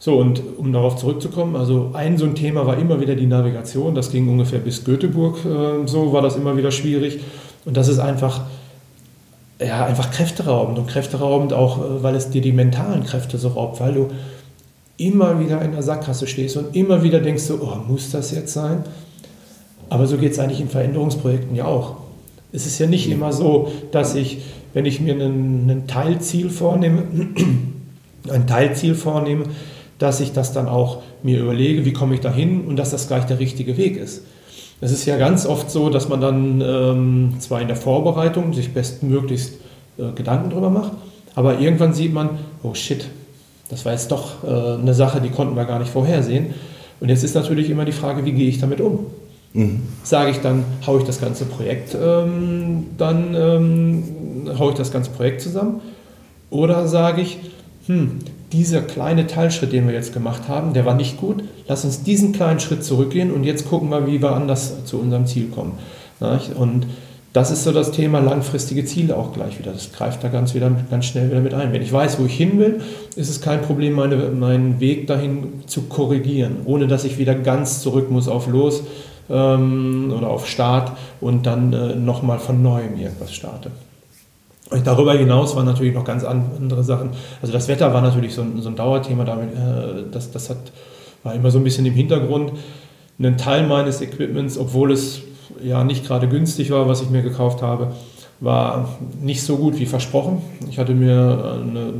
So, 0.00 0.16
und 0.16 0.40
um 0.56 0.72
darauf 0.72 0.96
zurückzukommen, 0.96 1.56
also 1.56 1.90
ein 1.92 2.18
so 2.18 2.24
ein 2.24 2.36
Thema 2.36 2.66
war 2.66 2.78
immer 2.78 3.00
wieder 3.00 3.16
die 3.16 3.26
Navigation. 3.26 3.96
Das 3.96 4.12
ging 4.12 4.28
ungefähr 4.28 4.60
bis 4.60 4.84
Göteborg, 4.84 5.38
äh, 5.44 5.86
so 5.86 6.12
war 6.12 6.22
das 6.22 6.36
immer 6.36 6.56
wieder 6.56 6.70
schwierig. 6.70 7.20
Und 7.64 7.76
das 7.76 7.88
ist 7.88 7.98
einfach, 7.98 8.42
ja, 9.60 9.84
einfach 9.84 10.12
kräfteraubend. 10.12 10.78
Und 10.78 10.86
kräfteraubend 10.86 11.52
auch, 11.52 11.78
äh, 11.78 12.02
weil 12.02 12.14
es 12.14 12.30
dir 12.30 12.40
die 12.40 12.52
mentalen 12.52 13.04
Kräfte 13.04 13.38
so 13.38 13.48
raubt, 13.48 13.80
weil 13.80 13.92
du 13.92 14.08
immer 14.98 15.40
wieder 15.40 15.62
in 15.62 15.72
der 15.72 15.82
Sackgasse 15.82 16.26
stehst 16.26 16.56
und 16.56 16.76
immer 16.76 17.02
wieder 17.02 17.20
denkst 17.20 17.42
so, 17.42 17.60
oh, 17.60 17.76
muss 17.90 18.10
das 18.10 18.30
jetzt 18.32 18.52
sein? 18.52 18.84
Aber 19.88 20.06
so 20.06 20.18
geht 20.18 20.32
es 20.32 20.38
eigentlich 20.38 20.60
in 20.60 20.68
Veränderungsprojekten 20.68 21.54
ja 21.56 21.64
auch. 21.64 21.96
Es 22.52 22.66
ist 22.66 22.78
ja 22.78 22.86
nicht 22.86 23.10
immer 23.10 23.32
so, 23.32 23.72
dass 23.90 24.14
ich, 24.14 24.38
wenn 24.72 24.86
ich 24.86 25.00
mir 25.00 25.14
ein 25.14 25.84
Teilziel 25.86 26.50
vornehme, 26.50 27.02
ein 28.30 28.46
Teilziel 28.46 28.94
vornehme, 28.94 29.44
dass 29.98 30.20
ich 30.20 30.32
das 30.32 30.52
dann 30.52 30.68
auch 30.68 31.02
mir 31.22 31.40
überlege, 31.40 31.84
wie 31.84 31.92
komme 31.92 32.14
ich 32.14 32.20
da 32.20 32.32
hin 32.32 32.66
und 32.66 32.76
dass 32.76 32.90
das 32.90 33.08
gleich 33.08 33.24
der 33.24 33.38
richtige 33.38 33.76
Weg 33.76 33.96
ist. 33.96 34.22
Es 34.80 34.92
ist 34.92 35.04
ja 35.06 35.16
ganz 35.16 35.44
oft 35.44 35.70
so, 35.70 35.90
dass 35.90 36.08
man 36.08 36.20
dann 36.20 36.60
ähm, 36.60 37.34
zwar 37.40 37.60
in 37.60 37.66
der 37.66 37.76
Vorbereitung 37.76 38.54
sich 38.54 38.72
bestmöglichst 38.72 39.54
äh, 39.98 40.12
Gedanken 40.14 40.50
drüber 40.50 40.70
macht, 40.70 40.92
aber 41.34 41.58
irgendwann 41.58 41.94
sieht 41.94 42.12
man, 42.12 42.30
oh 42.62 42.74
shit, 42.74 43.06
das 43.70 43.84
war 43.84 43.92
jetzt 43.92 44.12
doch 44.12 44.44
äh, 44.44 44.80
eine 44.80 44.94
Sache, 44.94 45.20
die 45.20 45.30
konnten 45.30 45.56
wir 45.56 45.64
gar 45.64 45.80
nicht 45.80 45.90
vorhersehen. 45.90 46.54
Und 47.00 47.08
jetzt 47.08 47.24
ist 47.24 47.34
natürlich 47.34 47.70
immer 47.70 47.84
die 47.84 47.92
Frage, 47.92 48.24
wie 48.24 48.32
gehe 48.32 48.48
ich 48.48 48.58
damit 48.58 48.80
um? 48.80 49.06
Mhm. 49.54 49.82
Sage 50.02 50.30
ich 50.30 50.40
dann, 50.40 50.64
haue 50.86 51.00
ich 51.00 51.06
das 51.06 51.20
ganze 51.20 51.44
Projekt, 51.44 51.96
ähm, 52.00 52.86
dann 52.98 53.34
ähm, 53.34 54.04
haue 54.58 54.72
ich 54.72 54.76
das 54.76 54.92
ganze 54.92 55.10
Projekt 55.10 55.40
zusammen? 55.40 55.80
Oder 56.50 56.86
sage 56.86 57.22
ich, 57.22 57.38
hm, 57.86 58.18
dieser 58.52 58.80
kleine 58.80 59.26
Teilschritt, 59.26 59.72
den 59.72 59.86
wir 59.86 59.94
jetzt 59.94 60.12
gemacht 60.12 60.48
haben, 60.48 60.72
der 60.72 60.86
war 60.86 60.94
nicht 60.94 61.18
gut. 61.18 61.42
Lass 61.66 61.84
uns 61.84 62.02
diesen 62.02 62.32
kleinen 62.32 62.60
Schritt 62.60 62.84
zurückgehen 62.84 63.30
und 63.30 63.44
jetzt 63.44 63.68
gucken 63.68 63.90
wir, 63.90 64.06
wie 64.06 64.22
wir 64.22 64.32
anders 64.32 64.84
zu 64.84 64.98
unserem 64.98 65.26
Ziel 65.26 65.48
kommen. 65.48 65.72
Und 66.56 66.86
das 67.34 67.50
ist 67.50 67.64
so 67.64 67.72
das 67.72 67.90
Thema 67.90 68.20
langfristige 68.20 68.84
Ziele 68.86 69.16
auch 69.16 69.34
gleich 69.34 69.58
wieder. 69.58 69.72
Das 69.72 69.92
greift 69.92 70.24
da 70.24 70.28
ganz, 70.28 70.54
wieder, 70.54 70.70
ganz 70.90 71.04
schnell 71.04 71.30
wieder 71.30 71.40
mit 71.40 71.52
ein. 71.52 71.72
Wenn 71.72 71.82
ich 71.82 71.92
weiß, 71.92 72.18
wo 72.18 72.24
ich 72.24 72.34
hin 72.34 72.58
will, 72.58 72.80
ist 73.16 73.28
es 73.28 73.42
kein 73.42 73.60
Problem, 73.60 73.92
meine, 73.92 74.16
meinen 74.30 74.80
Weg 74.80 75.06
dahin 75.06 75.62
zu 75.66 75.82
korrigieren, 75.82 76.56
ohne 76.64 76.86
dass 76.86 77.04
ich 77.04 77.18
wieder 77.18 77.34
ganz 77.34 77.82
zurück 77.82 78.10
muss 78.10 78.28
auf 78.28 78.46
Los 78.46 78.82
ähm, 79.30 80.12
oder 80.16 80.28
auf 80.28 80.46
Start 80.46 80.92
und 81.20 81.46
dann 81.46 81.72
äh, 81.72 81.94
nochmal 81.94 82.38
von 82.38 82.62
neuem 82.62 82.98
irgendwas 82.98 83.32
starte. 83.32 83.70
Und 84.70 84.86
darüber 84.86 85.14
hinaus 85.14 85.56
waren 85.56 85.64
natürlich 85.64 85.94
noch 85.94 86.04
ganz 86.04 86.24
andere 86.24 86.84
Sachen. 86.84 87.10
Also 87.40 87.52
das 87.52 87.68
Wetter 87.68 87.92
war 87.94 88.02
natürlich 88.02 88.34
so 88.34 88.42
ein, 88.42 88.60
so 88.60 88.68
ein 88.68 88.76
Dauerthema, 88.76 89.24
damit, 89.24 89.54
äh, 89.54 90.04
das, 90.10 90.30
das 90.30 90.50
hat, 90.50 90.58
war 91.22 91.34
immer 91.34 91.50
so 91.50 91.58
ein 91.58 91.64
bisschen 91.64 91.86
im 91.86 91.94
Hintergrund. 91.94 92.52
Ein 93.18 93.38
Teil 93.38 93.66
meines 93.66 94.00
Equipments, 94.00 94.58
obwohl 94.58 94.92
es 94.92 95.22
ja 95.62 95.82
nicht 95.84 96.06
gerade 96.06 96.28
günstig 96.28 96.70
war, 96.70 96.86
was 96.86 97.00
ich 97.00 97.10
mir 97.10 97.22
gekauft 97.22 97.62
habe, 97.62 97.92
war 98.40 98.96
nicht 99.20 99.42
so 99.42 99.56
gut 99.56 99.78
wie 99.78 99.86
versprochen. 99.86 100.42
Ich 100.70 100.78
hatte 100.78 100.94
mir 100.94 101.58
eine, 101.60 101.92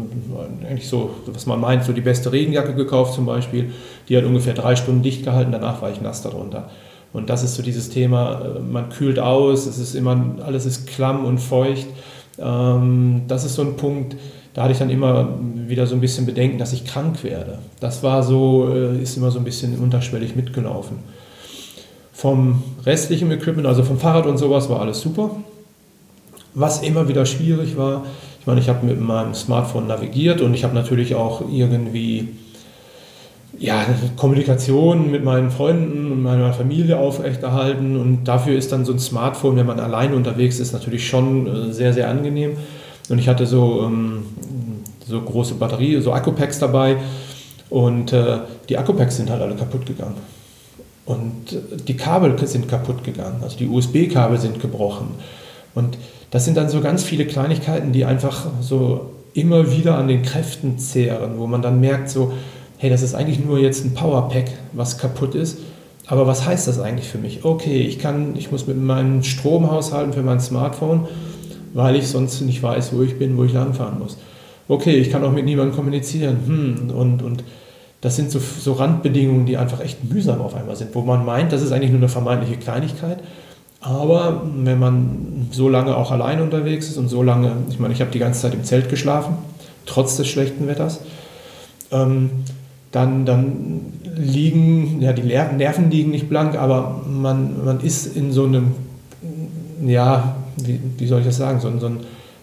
eigentlich 0.69 0.89
so, 0.89 1.11
was 1.27 1.47
man 1.47 1.61
meint, 1.61 1.85
so 1.85 1.93
die 1.93 2.01
beste 2.01 2.31
Regenjacke 2.31 2.75
gekauft 2.75 3.15
zum 3.15 3.27
Beispiel. 3.27 3.73
Die 4.09 4.17
hat 4.17 4.25
ungefähr 4.25 4.55
drei 4.55 4.77
Stunden 4.77 5.03
dicht 5.03 5.25
gehalten, 5.25 5.51
danach 5.51 5.83
war 5.83 5.91
ich 5.91 6.01
nass 6.01 6.23
darunter. 6.23 6.71
Und 7.13 7.31
das 7.31 7.43
ist 7.43 7.55
so 7.55 7.63
dieses 7.63 7.89
Thema, 7.91 8.43
äh, 8.43 8.61
man 8.61 8.91
kühlt 8.91 9.19
aus, 9.19 9.67
es 9.67 9.79
ist 9.79 9.95
immer, 9.95 10.37
alles 10.45 10.67
ist 10.67 10.87
klamm 10.87 11.25
und 11.25 11.39
feucht. 11.39 11.87
Ähm, 12.39 13.23
das 13.29 13.45
ist 13.45 13.55
so 13.55 13.63
ein 13.63 13.77
Punkt, 13.77 14.17
da 14.55 14.63
hatte 14.63 14.73
ich 14.73 14.79
dann 14.79 14.91
immer 14.91 15.29
wieder 15.55 15.87
so 15.87 15.95
ein 15.95 16.01
bisschen 16.01 16.27
Bedenken, 16.27 16.59
dass 16.59 16.73
ich 16.73 16.85
krank 16.85 17.23
werde. 17.23 17.59
Das 17.81 18.03
war 18.03 18.23
so, 18.23 18.69
äh, 18.75 19.01
ist 19.01 19.17
immer 19.17 19.31
so 19.31 19.39
ein 19.39 19.45
bisschen 19.45 19.79
unterschwellig 19.79 20.37
mitgelaufen. 20.37 20.99
Vom 22.13 22.63
restlichen 22.85 23.31
Equipment, 23.31 23.67
also 23.67 23.85
vom 23.85 23.99
Fahrrad 23.99 24.27
und 24.27 24.39
sowas, 24.39 24.69
war 24.69 24.81
alles 24.81 25.01
super. 25.01 25.31
Was 26.55 26.83
immer 26.83 27.07
wieder 27.07 27.25
schwierig 27.25 27.77
war, 27.77 28.05
ich 28.41 28.47
meine, 28.47 28.61
ich 28.61 28.69
habe 28.69 28.85
mit 28.85 29.01
meinem 29.01 29.35
Smartphone 29.35 29.87
navigiert 29.87 30.41
und 30.41 30.55
ich 30.55 30.65
habe 30.65 30.75
natürlich 30.75 31.15
auch 31.15 31.43
irgendwie 31.51 32.31
ja, 33.57 33.85
Kommunikation 34.17 35.11
mit 35.11 35.25
meinen 35.25 35.51
Freunden 35.51 36.13
und 36.13 36.23
meiner 36.23 36.53
Familie 36.53 36.99
aufrechterhalten. 36.99 37.97
Und 37.97 38.25
dafür 38.25 38.57
ist 38.57 38.73
dann 38.73 38.85
so 38.85 38.93
ein 38.93 38.99
Smartphone, 38.99 39.57
wenn 39.57 39.67
man 39.67 39.81
alleine 39.81 40.15
unterwegs 40.15 40.59
ist, 40.59 40.73
natürlich 40.73 41.07
schon 41.07 41.47
äh, 41.47 41.73
sehr, 41.73 41.93
sehr 41.93 42.09
angenehm. 42.09 42.57
Und 43.09 43.19
ich 43.19 43.29
hatte 43.29 43.47
so, 43.47 43.85
ähm, 43.85 44.25
so 45.07 45.21
große 45.21 45.55
Batterie, 45.55 46.01
so 46.01 46.13
Akkupacks 46.13 46.59
dabei. 46.59 46.99
Und 47.71 48.13
äh, 48.13 48.39
die 48.69 48.79
Akkupacks 48.79 49.17
sind 49.17 49.31
halt 49.31 49.43
alle 49.43 49.55
kaputt 49.55 49.87
gegangen. 49.87 50.17
Und 51.07 51.53
äh, 51.53 51.77
die 51.87 51.97
Kabel 51.97 52.37
sind 52.47 52.69
kaputt 52.69 53.03
gegangen. 53.03 53.41
Also 53.43 53.57
die 53.57 53.67
USB-Kabel 53.67 54.39
sind 54.39 54.61
gebrochen. 54.61 55.09
Und 55.75 55.97
das 56.31 56.45
sind 56.45 56.57
dann 56.57 56.69
so 56.69 56.81
ganz 56.81 57.03
viele 57.03 57.27
Kleinigkeiten, 57.27 57.93
die 57.93 58.05
einfach 58.05 58.47
so 58.61 59.15
immer 59.33 59.73
wieder 59.73 59.97
an 59.97 60.09
den 60.09 60.23
Kräften 60.23 60.79
zehren, 60.79 61.39
wo 61.39 61.47
man 61.47 61.63
dann 61.63 61.81
merkt, 61.81 62.11
so, 62.11 62.33
hey, 62.79 62.91
das 62.91 63.03
ist 63.03 63.15
eigentlich 63.15 63.45
nur 63.45 63.59
jetzt 63.59 63.85
ein 63.85 63.95
Powerpack, 63.95 64.47
was 64.73 64.99
kaputt 64.99 65.35
ist. 65.35 65.59
Aber 66.07 66.27
was 66.27 66.47
heißt 66.47 66.67
das 66.67 66.81
eigentlich 66.81 67.09
für 67.09 67.19
mich? 67.19 67.45
Okay, 67.45 67.83
ich 67.83 67.99
kann, 67.99 68.35
ich 68.37 68.51
muss 68.51 68.67
mit 68.67 68.81
meinem 68.81 69.23
Strom 69.23 69.71
haushalten 69.71 70.15
für 70.15 70.23
mein 70.23 70.41
Smartphone, 70.41 71.07
weil 71.75 71.97
ich 71.97 72.09
sonst 72.09 72.41
nicht 72.41 72.63
weiß, 72.63 72.95
wo 72.95 73.03
ich 73.03 73.19
bin, 73.19 73.37
wo 73.37 73.45
ich 73.45 73.53
langfahren 73.53 73.99
muss. 73.99 74.17
Okay, 74.69 74.97
ich 74.97 75.11
kann 75.11 75.23
auch 75.25 75.33
mit 75.33 75.45
niemandem 75.45 75.77
kommunizieren. 75.77 76.39
Hm, 76.47 76.97
und, 76.97 77.23
und 77.23 77.45
das 78.01 78.17
sind 78.17 78.31
so, 78.31 78.39
so 78.39 78.73
Randbedingungen, 78.73 79.45
die 79.45 79.57
einfach 79.57 79.81
echt 79.81 80.05
mühsam 80.11 80.41
auf 80.41 80.55
einmal 80.55 80.77
sind, 80.77 80.95
wo 80.95 81.03
man 81.03 81.25
meint, 81.25 81.53
das 81.53 81.63
ist 81.63 81.73
eigentlich 81.73 81.91
nur 81.91 82.01
eine 82.01 82.09
vermeintliche 82.09 82.57
Kleinigkeit. 82.57 83.19
Aber 83.81 84.43
wenn 84.57 84.79
man 84.79 85.49
so 85.51 85.69
lange 85.69 85.97
auch 85.97 86.11
alleine 86.11 86.43
unterwegs 86.43 86.89
ist 86.89 86.97
und 86.97 87.09
so 87.09 87.23
lange, 87.23 87.53
ich 87.71 87.79
meine, 87.79 87.93
ich 87.93 88.01
habe 88.01 88.11
die 88.11 88.19
ganze 88.19 88.41
Zeit 88.41 88.55
im 88.55 88.65
Zelt 88.65 88.89
geschlafen, 88.89 89.37
trotz 89.85 90.17
des 90.17 90.27
schlechten 90.27 90.67
Wetters, 90.67 91.01
ähm, 91.91 92.31
dann, 92.91 93.27
dann 93.27 93.81
liegen, 94.17 95.01
ja, 95.01 95.13
die 95.13 95.23
Nerven 95.23 95.91
liegen 95.91 96.11
nicht 96.11 96.29
blank, 96.29 96.57
aber 96.57 97.03
man, 97.07 97.65
man 97.65 97.81
ist 97.81 98.17
in 98.17 98.33
so 98.33 98.45
einem, 98.45 98.73
ja, 99.85 100.37
wie, 100.57 100.81
wie 100.97 101.07
soll 101.07 101.21
ich 101.21 101.27
das 101.27 101.37
sagen, 101.37 101.61
so, 101.61 101.71
so, 101.79 101.91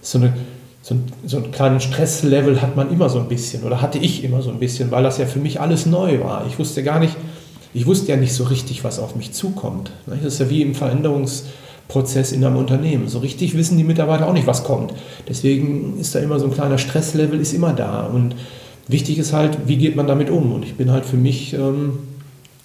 so, 0.01 0.17
eine, 0.19 0.34
so, 0.81 0.95
so 1.25 1.38
einen 1.38 1.51
kleinen 1.51 1.79
Stresslevel 1.79 2.62
hat 2.62 2.75
man 2.75 2.91
immer 2.91 3.10
so 3.10 3.19
ein 3.19 3.27
bisschen 3.27 3.63
oder 3.63 3.81
hatte 3.81 3.97
ich 3.97 4.23
immer 4.23 4.41
so 4.41 4.51
ein 4.51 4.60
bisschen, 4.60 4.91
weil 4.91 5.03
das 5.03 5.17
ja 5.17 5.25
für 5.25 5.39
mich 5.39 5.60
alles 5.60 5.86
neu 5.86 6.21
war. 6.21 6.45
Ich 6.47 6.60
wusste 6.60 6.84
gar 6.84 6.99
nicht, 6.99 7.15
ich 7.73 7.88
wusste 7.88 8.12
ja 8.12 8.17
nicht 8.17 8.34
so 8.34 8.45
richtig, 8.45 8.84
was 8.84 8.99
auf 8.99 9.15
mich 9.15 9.34
zukommt. 9.34 9.91
Das 10.05 10.21
ist 10.21 10.39
ja 10.39 10.49
wie 10.49 10.62
im 10.62 10.75
Veränderungsprozess 10.75 12.31
in 12.31 12.45
einem 12.45 12.58
Unternehmen. 12.58 13.08
So 13.10 13.19
richtig 13.19 13.58
wissen 13.58 13.77
die 13.77 13.84
Mitarbeiter 13.84 14.27
auch 14.27 14.34
nicht, 14.34 14.47
was 14.47 14.63
kommt. 14.63 14.93
Deswegen 15.27 15.99
ist 15.99 16.13
da 16.13 16.19
immer 16.19 16.39
so 16.39 16.45
ein 16.45 16.53
kleiner 16.53 16.77
Stresslevel, 16.77 17.39
ist 17.39 17.53
immer 17.53 17.73
da. 17.73 18.05
Und 18.05 18.36
Wichtig 18.88 19.17
ist 19.17 19.34
halt, 19.34 19.58
wie 19.67 19.78
geht 19.78 19.95
man 19.95 20.08
damit 20.08 20.30
um? 20.30 20.52
Und 20.52 20.63
ich 20.63 20.76
bin 20.76 20.91
halt 20.91 21.06
für 21.06 21.17
mich, 21.17 21.54
ähm, 21.54 22.00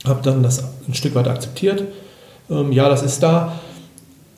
habe 0.06 0.20
dann 0.22 0.42
das 0.42 0.64
ein 0.87 0.94
Stück 0.94 1.14
weit 1.14 1.28
akzeptiert. 1.28 1.85
Ähm, 2.50 2.72
ja, 2.72 2.88
das 2.88 3.02
ist 3.02 3.22
da, 3.22 3.52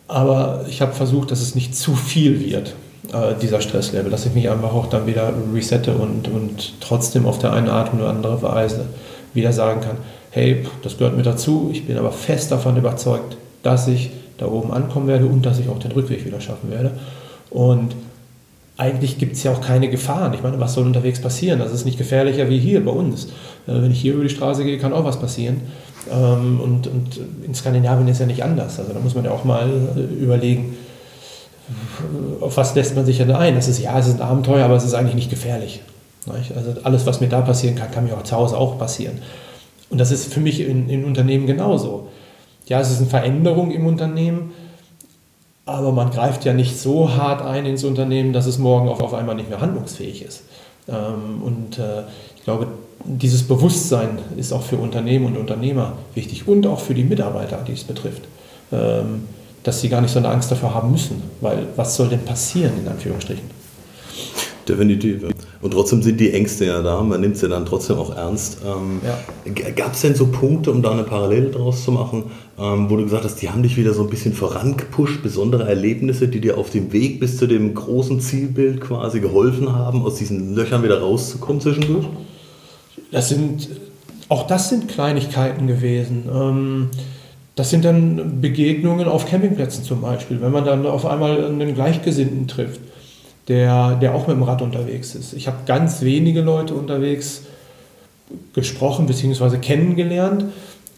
aber 0.06 0.64
ich 0.68 0.80
habe 0.80 0.92
versucht, 0.92 1.30
dass 1.30 1.40
es 1.40 1.54
nicht 1.54 1.74
zu 1.74 1.94
viel 1.94 2.40
wird, 2.40 2.74
äh, 3.12 3.34
dieser 3.40 3.60
Stresslevel, 3.60 4.10
dass 4.10 4.26
ich 4.26 4.34
mich 4.34 4.48
einfach 4.50 4.72
auch 4.72 4.86
dann 4.86 5.06
wieder 5.06 5.32
resette 5.52 5.94
und, 5.96 6.28
und 6.28 6.80
trotzdem 6.80 7.26
auf 7.26 7.38
der 7.38 7.52
einen 7.52 7.68
Art 7.68 7.92
oder 7.94 8.10
andere 8.10 8.42
Weise 8.42 8.86
wieder 9.34 9.52
sagen 9.52 9.80
kann, 9.80 9.96
hey, 10.30 10.66
das 10.82 10.98
gehört 10.98 11.16
mir 11.16 11.22
dazu, 11.22 11.70
ich 11.72 11.86
bin 11.86 11.96
aber 11.98 12.12
fest 12.12 12.52
davon 12.52 12.76
überzeugt, 12.76 13.36
dass 13.62 13.88
ich 13.88 14.10
da 14.38 14.46
oben 14.46 14.72
ankommen 14.72 15.08
werde 15.08 15.26
und 15.26 15.46
dass 15.46 15.58
ich 15.58 15.68
auch 15.68 15.78
den 15.78 15.92
Rückweg 15.92 16.24
wieder 16.24 16.40
schaffen 16.40 16.70
werde. 16.70 16.92
Und 17.50 17.94
eigentlich 18.82 19.18
gibt 19.18 19.36
es 19.36 19.44
ja 19.44 19.52
auch 19.52 19.60
keine 19.60 19.88
Gefahren. 19.88 20.34
Ich 20.34 20.42
meine, 20.42 20.58
was 20.58 20.74
soll 20.74 20.84
unterwegs 20.84 21.20
passieren? 21.20 21.60
Das 21.60 21.72
ist 21.72 21.84
nicht 21.84 21.98
gefährlicher 21.98 22.48
wie 22.50 22.58
hier 22.58 22.84
bei 22.84 22.90
uns. 22.90 23.26
Äh, 23.66 23.82
wenn 23.82 23.92
ich 23.92 24.00
hier 24.00 24.14
über 24.14 24.24
die 24.24 24.30
Straße 24.30 24.64
gehe, 24.64 24.78
kann 24.78 24.92
auch 24.92 25.04
was 25.04 25.20
passieren. 25.20 25.60
Ähm, 26.10 26.60
und, 26.60 26.88
und 26.88 27.20
in 27.46 27.54
Skandinavien 27.54 28.08
ist 28.08 28.18
ja 28.18 28.26
nicht 28.26 28.42
anders. 28.42 28.80
Also 28.80 28.92
da 28.92 28.98
muss 28.98 29.14
man 29.14 29.24
ja 29.24 29.30
auch 29.30 29.44
mal 29.44 29.68
äh, 29.96 30.22
überlegen, 30.22 30.76
auf 32.40 32.56
was 32.56 32.74
lässt 32.74 32.96
man 32.96 33.06
sich 33.06 33.18
denn 33.18 33.30
ein? 33.30 33.54
Das 33.54 33.68
ist 33.68 33.78
ja, 33.78 33.96
es 33.98 34.08
ist 34.08 34.20
ein 34.20 34.28
Abenteuer, 34.28 34.64
aber 34.64 34.74
es 34.74 34.84
ist 34.84 34.94
eigentlich 34.94 35.14
nicht 35.14 35.30
gefährlich. 35.30 35.80
Also 36.26 36.74
alles, 36.82 37.06
was 37.06 37.20
mir 37.20 37.28
da 37.28 37.40
passieren 37.40 37.76
kann, 37.76 37.90
kann 37.90 38.04
mir 38.04 38.16
auch 38.16 38.24
zu 38.24 38.36
Hause 38.36 38.56
auch 38.56 38.78
passieren. 38.78 39.18
Und 39.90 39.98
das 39.98 40.10
ist 40.10 40.32
für 40.32 40.40
mich 40.40 40.60
in, 40.60 40.88
in 40.88 41.04
Unternehmen 41.04 41.46
genauso. 41.46 42.08
Ja, 42.66 42.80
es 42.80 42.90
ist 42.90 42.98
eine 42.98 43.08
Veränderung 43.08 43.70
im 43.70 43.86
Unternehmen, 43.86 44.52
aber 45.64 45.92
man 45.92 46.10
greift 46.10 46.44
ja 46.44 46.52
nicht 46.52 46.78
so 46.78 47.14
hart 47.14 47.42
ein 47.42 47.66
ins 47.66 47.84
Unternehmen, 47.84 48.32
dass 48.32 48.46
es 48.46 48.58
morgen 48.58 48.88
auf, 48.88 49.00
auf 49.00 49.14
einmal 49.14 49.34
nicht 49.34 49.48
mehr 49.48 49.60
handlungsfähig 49.60 50.24
ist. 50.24 50.42
Ähm, 50.88 51.42
und 51.42 51.78
äh, 51.78 52.02
ich 52.36 52.44
glaube, 52.44 52.66
dieses 53.04 53.44
Bewusstsein 53.44 54.18
ist 54.36 54.52
auch 54.52 54.62
für 54.62 54.76
Unternehmen 54.76 55.26
und 55.26 55.36
Unternehmer 55.36 55.94
wichtig 56.14 56.48
und 56.48 56.66
auch 56.66 56.80
für 56.80 56.94
die 56.94 57.04
Mitarbeiter, 57.04 57.58
die 57.66 57.72
es 57.72 57.84
betrifft, 57.84 58.22
ähm, 58.72 59.28
dass 59.62 59.80
sie 59.80 59.88
gar 59.88 60.00
nicht 60.00 60.12
so 60.12 60.18
eine 60.18 60.28
Angst 60.28 60.50
davor 60.50 60.74
haben 60.74 60.90
müssen, 60.90 61.22
weil 61.40 61.66
was 61.76 61.96
soll 61.96 62.08
denn 62.08 62.24
passieren, 62.24 62.72
in 62.82 62.88
Anführungsstrichen? 62.88 63.62
Definitiv. 64.68 65.24
Und 65.60 65.72
trotzdem 65.72 66.02
sind 66.02 66.18
die 66.18 66.32
Ängste 66.32 66.66
ja 66.66 66.82
da, 66.82 67.00
man 67.02 67.20
nimmt 67.20 67.36
sie 67.36 67.48
dann 67.48 67.66
trotzdem 67.66 67.96
auch 67.96 68.16
ernst. 68.16 68.58
Ähm, 68.64 69.00
ja. 69.04 69.70
Gab 69.70 69.94
es 69.94 70.00
denn 70.00 70.14
so 70.14 70.26
Punkte, 70.26 70.70
um 70.70 70.82
da 70.82 70.92
eine 70.92 71.04
Parallele 71.04 71.50
draus 71.50 71.84
zu 71.84 71.92
machen, 71.92 72.24
ähm, 72.58 72.90
wo 72.90 72.96
du 72.96 73.04
gesagt 73.04 73.24
hast, 73.24 73.36
die 73.42 73.50
haben 73.50 73.62
dich 73.62 73.76
wieder 73.76 73.94
so 73.94 74.02
ein 74.02 74.10
bisschen 74.10 74.32
vorangepusht, 74.32 75.22
besondere 75.22 75.68
Erlebnisse, 75.68 76.28
die 76.28 76.40
dir 76.40 76.58
auf 76.58 76.70
dem 76.70 76.92
Weg 76.92 77.20
bis 77.20 77.38
zu 77.38 77.46
dem 77.46 77.74
großen 77.74 78.20
Zielbild 78.20 78.80
quasi 78.80 79.20
geholfen 79.20 79.72
haben, 79.72 80.02
aus 80.02 80.16
diesen 80.16 80.54
Löchern 80.54 80.82
wieder 80.82 81.00
rauszukommen 81.00 81.60
zwischendurch? 81.60 82.06
Das 83.10 83.28
sind, 83.28 83.68
auch 84.28 84.46
das 84.46 84.68
sind 84.68 84.88
Kleinigkeiten 84.88 85.66
gewesen. 85.66 86.24
Ähm, 86.32 86.88
das 87.54 87.70
sind 87.70 87.84
dann 87.84 88.40
Begegnungen 88.40 89.06
auf 89.06 89.26
Campingplätzen 89.26 89.84
zum 89.84 90.00
Beispiel, 90.00 90.40
wenn 90.40 90.52
man 90.52 90.64
dann 90.64 90.86
auf 90.86 91.04
einmal 91.04 91.44
einen 91.44 91.74
Gleichgesinnten 91.74 92.48
trifft 92.48 92.80
der, 93.48 93.96
der 93.96 94.14
auch 94.14 94.26
mit 94.26 94.36
dem 94.36 94.42
Rad 94.42 94.62
unterwegs 94.62 95.14
ist. 95.14 95.32
Ich 95.32 95.46
habe 95.46 95.58
ganz 95.66 96.02
wenige 96.02 96.42
Leute 96.42 96.74
unterwegs 96.74 97.42
gesprochen 98.54 99.06
bzw. 99.06 99.58
kennengelernt. 99.58 100.44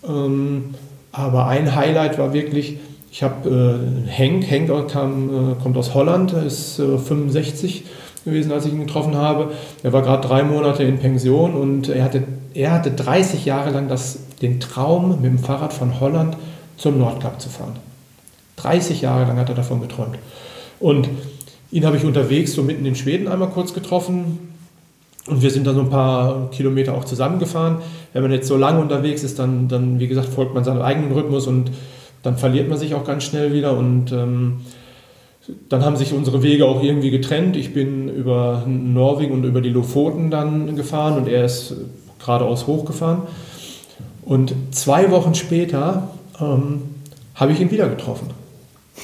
Ähm, 0.07 0.75
aber 1.15 1.47
ein 1.47 1.75
Highlight 1.75 2.19
war 2.19 2.33
wirklich, 2.33 2.79
ich 3.11 3.23
habe 3.23 3.81
äh, 4.07 4.11
Henk, 4.11 4.45
Henk 4.51 4.69
kam, 4.89 5.53
äh, 5.53 5.63
kommt 5.63 5.77
aus 5.77 5.95
Holland, 5.95 6.33
ist 6.33 6.79
äh, 6.79 6.99
65 6.99 7.85
gewesen, 8.25 8.53
als 8.53 8.67
ich 8.67 8.73
ihn 8.73 8.81
getroffen 8.81 9.17
habe. 9.17 9.53
Er 9.83 9.93
war 9.93 10.03
gerade 10.03 10.27
drei 10.27 10.43
Monate 10.43 10.83
in 10.83 10.99
Pension 10.99 11.55
und 11.55 11.89
er 11.89 12.05
hatte, 12.05 12.25
er 12.55 12.73
hatte 12.73 12.91
30 12.91 13.45
Jahre 13.45 13.71
lang 13.71 13.89
das, 13.89 14.19
den 14.43 14.59
Traum, 14.59 15.21
mit 15.21 15.31
dem 15.31 15.39
Fahrrad 15.39 15.73
von 15.73 16.01
Holland 16.01 16.37
zum 16.77 16.99
Nordkap 16.99 17.41
zu 17.41 17.49
fahren. 17.49 17.77
30 18.57 19.03
Jahre 19.03 19.27
lang 19.27 19.39
hat 19.39 19.49
er 19.49 19.55
davon 19.55 19.81
geträumt. 19.81 20.19
Und 20.81 21.09
Ihn 21.75 21.85
habe 21.85 21.97
ich 21.97 22.05
unterwegs, 22.05 22.53
so 22.53 22.63
mitten 22.63 22.87
in 22.87 22.95
Schweden, 22.95 23.27
einmal 23.27 23.49
kurz 23.49 23.75
getroffen. 23.75 24.54
Und 25.27 25.43
wir 25.43 25.51
sind 25.51 25.67
dann 25.67 25.75
so 25.75 25.81
ein 25.81 25.91
paar 25.91 26.51
Kilometer 26.51 26.95
auch 26.95 27.05
zusammengefahren. 27.05 27.79
Wenn 28.13 28.23
man 28.23 28.33
jetzt 28.33 28.47
so 28.47 28.57
lange 28.57 28.81
unterwegs 28.81 29.23
ist, 29.23 29.39
dann, 29.39 29.69
dann 29.69 29.99
wie 29.99 30.07
gesagt, 30.07 30.29
folgt 30.29 30.55
man 30.55 30.65
seinem 30.65 30.83
eigenen 30.83 31.13
Rhythmus 31.13 31.47
und 31.47 31.71
dann 32.23 32.37
verliert 32.37 32.69
man 32.69 32.79
sich 32.79 32.95
auch 32.95 33.05
ganz 33.05 33.25
schnell 33.25 33.53
wieder. 33.55 33.77
Und 33.77 34.13
ähm, 34.13 34.61
dann 35.69 35.85
haben 35.85 35.97
sich 35.97 36.13
unsere 36.13 36.43
Wege 36.43 36.67
auch 36.67 36.83
irgendwie 36.83 37.11
getrennt. 37.11 37.57
Ich 37.57 37.73
bin 37.73 38.09
über 38.09 38.65
Norwegen 38.67 39.33
und 39.33 39.45
über 39.45 39.63
die 39.63 39.71
Lofoten 39.71 40.31
dann 40.31 40.77
gefahren 40.77 41.17
und 41.17 41.29
er 41.29 41.45
ist 41.45 41.75
geradeaus 42.19 42.67
hochgefahren. 42.67 43.23
Und 44.23 44.55
zwei 44.73 45.11
Wochen 45.11 45.35
später 45.35 46.09
ähm, 46.41 46.83
habe 47.35 47.53
ich 47.53 47.61
ihn 47.61 47.71
wieder 47.71 47.89
getroffen. 47.89 48.29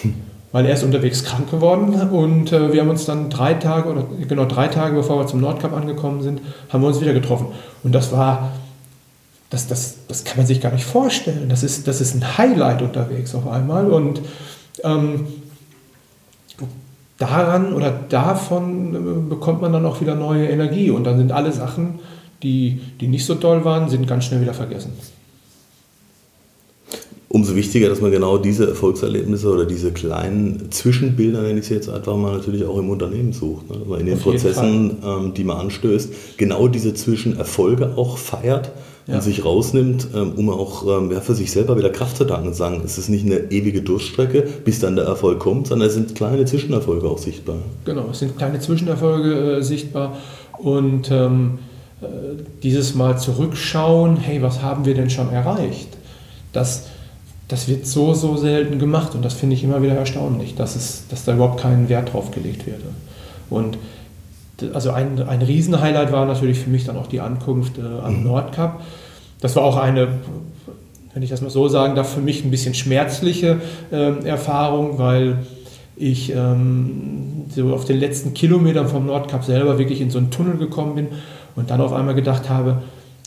Hm 0.02 0.14
weil 0.52 0.66
er 0.66 0.74
ist 0.74 0.82
unterwegs 0.82 1.24
krank 1.24 1.50
geworden. 1.50 1.94
Und 2.10 2.52
äh, 2.52 2.72
wir 2.72 2.80
haben 2.80 2.90
uns 2.90 3.04
dann 3.04 3.30
drei 3.30 3.54
Tage 3.54 3.88
oder 3.88 4.04
genau 4.28 4.44
drei 4.44 4.68
Tage 4.68 4.96
bevor 4.96 5.18
wir 5.18 5.26
zum 5.26 5.40
Nordkap 5.40 5.72
angekommen 5.72 6.22
sind, 6.22 6.40
haben 6.68 6.82
wir 6.82 6.88
uns 6.88 7.00
wieder 7.00 7.12
getroffen. 7.12 7.48
Und 7.82 7.94
das 7.94 8.12
war 8.12 8.52
das, 9.50 9.66
das, 9.66 9.96
das 10.06 10.24
kann 10.24 10.36
man 10.36 10.46
sich 10.46 10.60
gar 10.60 10.72
nicht 10.72 10.84
vorstellen. 10.84 11.48
Das 11.48 11.62
ist, 11.62 11.88
das 11.88 12.00
ist 12.00 12.14
ein 12.14 12.38
Highlight 12.38 12.82
unterwegs 12.82 13.34
auf 13.34 13.48
einmal. 13.48 13.90
Und 13.90 14.20
ähm, 14.84 15.26
daran 17.18 17.72
oder 17.72 17.90
davon 17.90 18.94
äh, 18.94 19.28
bekommt 19.28 19.60
man 19.60 19.72
dann 19.72 19.86
auch 19.86 20.00
wieder 20.00 20.14
neue 20.14 20.48
Energie. 20.48 20.90
Und 20.90 21.04
dann 21.04 21.18
sind 21.18 21.32
alle 21.32 21.52
Sachen, 21.52 21.98
die, 22.42 22.80
die 23.00 23.08
nicht 23.08 23.26
so 23.26 23.34
toll 23.34 23.64
waren, 23.64 23.88
sind 23.88 24.06
ganz 24.06 24.24
schnell 24.24 24.40
wieder 24.40 24.54
vergessen 24.54 24.92
umso 27.32 27.54
wichtiger, 27.54 27.88
dass 27.88 28.00
man 28.00 28.10
genau 28.10 28.38
diese 28.38 28.68
Erfolgserlebnisse 28.68 29.48
oder 29.48 29.64
diese 29.64 29.92
kleinen 29.92 30.72
Zwischenbilder, 30.72 31.42
nenne 31.42 31.60
ich 31.60 31.66
sie 31.66 31.74
jetzt 31.74 31.88
einfach 31.88 32.16
mal, 32.16 32.32
natürlich 32.32 32.64
auch 32.64 32.76
im 32.76 32.90
Unternehmen 32.90 33.32
sucht. 33.32 33.70
Ne? 33.70 33.78
Dass 33.78 33.86
man 33.86 34.00
in 34.00 34.06
den 34.06 34.16
Auf 34.16 34.24
Prozessen, 34.24 34.96
ähm, 35.04 35.32
die 35.32 35.44
man 35.44 35.58
anstößt, 35.58 36.36
genau 36.36 36.66
diese 36.66 36.92
Zwischenerfolge 36.92 37.92
auch 37.96 38.18
feiert 38.18 38.72
ja. 39.06 39.14
und 39.14 39.22
sich 39.22 39.44
rausnimmt, 39.44 40.08
ähm, 40.12 40.32
um 40.36 40.50
auch 40.50 40.84
ähm, 40.84 41.12
ja, 41.12 41.20
für 41.20 41.36
sich 41.36 41.52
selber 41.52 41.78
wieder 41.78 41.90
Kraft 41.90 42.16
zu 42.16 42.24
tanken 42.24 42.48
und 42.48 42.54
sagen, 42.54 42.82
es 42.84 42.98
ist 42.98 43.08
nicht 43.08 43.24
eine 43.24 43.52
ewige 43.52 43.82
Durststrecke, 43.82 44.42
bis 44.64 44.80
dann 44.80 44.96
der 44.96 45.04
Erfolg 45.04 45.38
kommt, 45.38 45.68
sondern 45.68 45.86
es 45.86 45.94
sind 45.94 46.16
kleine 46.16 46.46
Zwischenerfolge 46.46 47.08
auch 47.08 47.18
sichtbar. 47.18 47.58
Genau, 47.84 48.08
es 48.10 48.18
sind 48.18 48.36
kleine 48.38 48.58
Zwischenerfolge 48.58 49.58
äh, 49.58 49.62
sichtbar 49.62 50.16
und 50.58 51.08
ähm, 51.12 51.60
äh, 52.02 52.06
dieses 52.64 52.96
Mal 52.96 53.20
zurückschauen, 53.20 54.16
hey, 54.16 54.42
was 54.42 54.62
haben 54.62 54.84
wir 54.84 54.94
denn 54.94 55.10
schon 55.10 55.30
erreicht? 55.30 55.96
Das 56.52 56.86
das 57.50 57.66
wird 57.66 57.84
so, 57.84 58.14
so 58.14 58.36
selten 58.36 58.78
gemacht 58.78 59.14
und 59.16 59.24
das 59.24 59.34
finde 59.34 59.56
ich 59.56 59.64
immer 59.64 59.82
wieder 59.82 59.94
erstaunlich, 59.94 60.54
dass, 60.54 60.76
es, 60.76 61.08
dass 61.08 61.24
da 61.24 61.34
überhaupt 61.34 61.60
kein 61.60 61.88
Wert 61.88 62.12
drauf 62.12 62.30
gelegt 62.30 62.66
wird. 62.66 62.80
Und 63.50 63.76
also 64.72 64.90
ein, 64.92 65.20
ein 65.20 65.42
Riesenhighlight 65.42 66.12
war 66.12 66.26
natürlich 66.26 66.60
für 66.60 66.70
mich 66.70 66.84
dann 66.84 66.96
auch 66.96 67.08
die 67.08 67.20
Ankunft 67.20 67.78
äh, 67.78 67.82
am 67.82 68.18
mhm. 68.18 68.24
Nordkap. 68.24 68.82
Das 69.40 69.56
war 69.56 69.64
auch 69.64 69.76
eine, 69.76 70.08
wenn 71.12 71.22
ich 71.24 71.30
das 71.30 71.40
mal 71.40 71.50
so 71.50 71.66
sagen 71.66 71.96
darf, 71.96 72.14
für 72.14 72.20
mich 72.20 72.44
ein 72.44 72.52
bisschen 72.52 72.74
schmerzliche 72.74 73.60
äh, 73.90 74.24
Erfahrung, 74.24 74.98
weil 74.98 75.38
ich 75.96 76.32
ähm, 76.32 77.46
so 77.52 77.74
auf 77.74 77.84
den 77.84 77.98
letzten 77.98 78.32
Kilometern 78.32 78.86
vom 78.86 79.06
Nordkap 79.06 79.44
selber 79.44 79.76
wirklich 79.78 80.00
in 80.00 80.10
so 80.10 80.18
einen 80.18 80.30
Tunnel 80.30 80.56
gekommen 80.56 80.94
bin 80.94 81.08
und 81.56 81.70
dann 81.70 81.80
auf 81.80 81.92
einmal 81.92 82.14
gedacht 82.14 82.48
habe, 82.48 82.82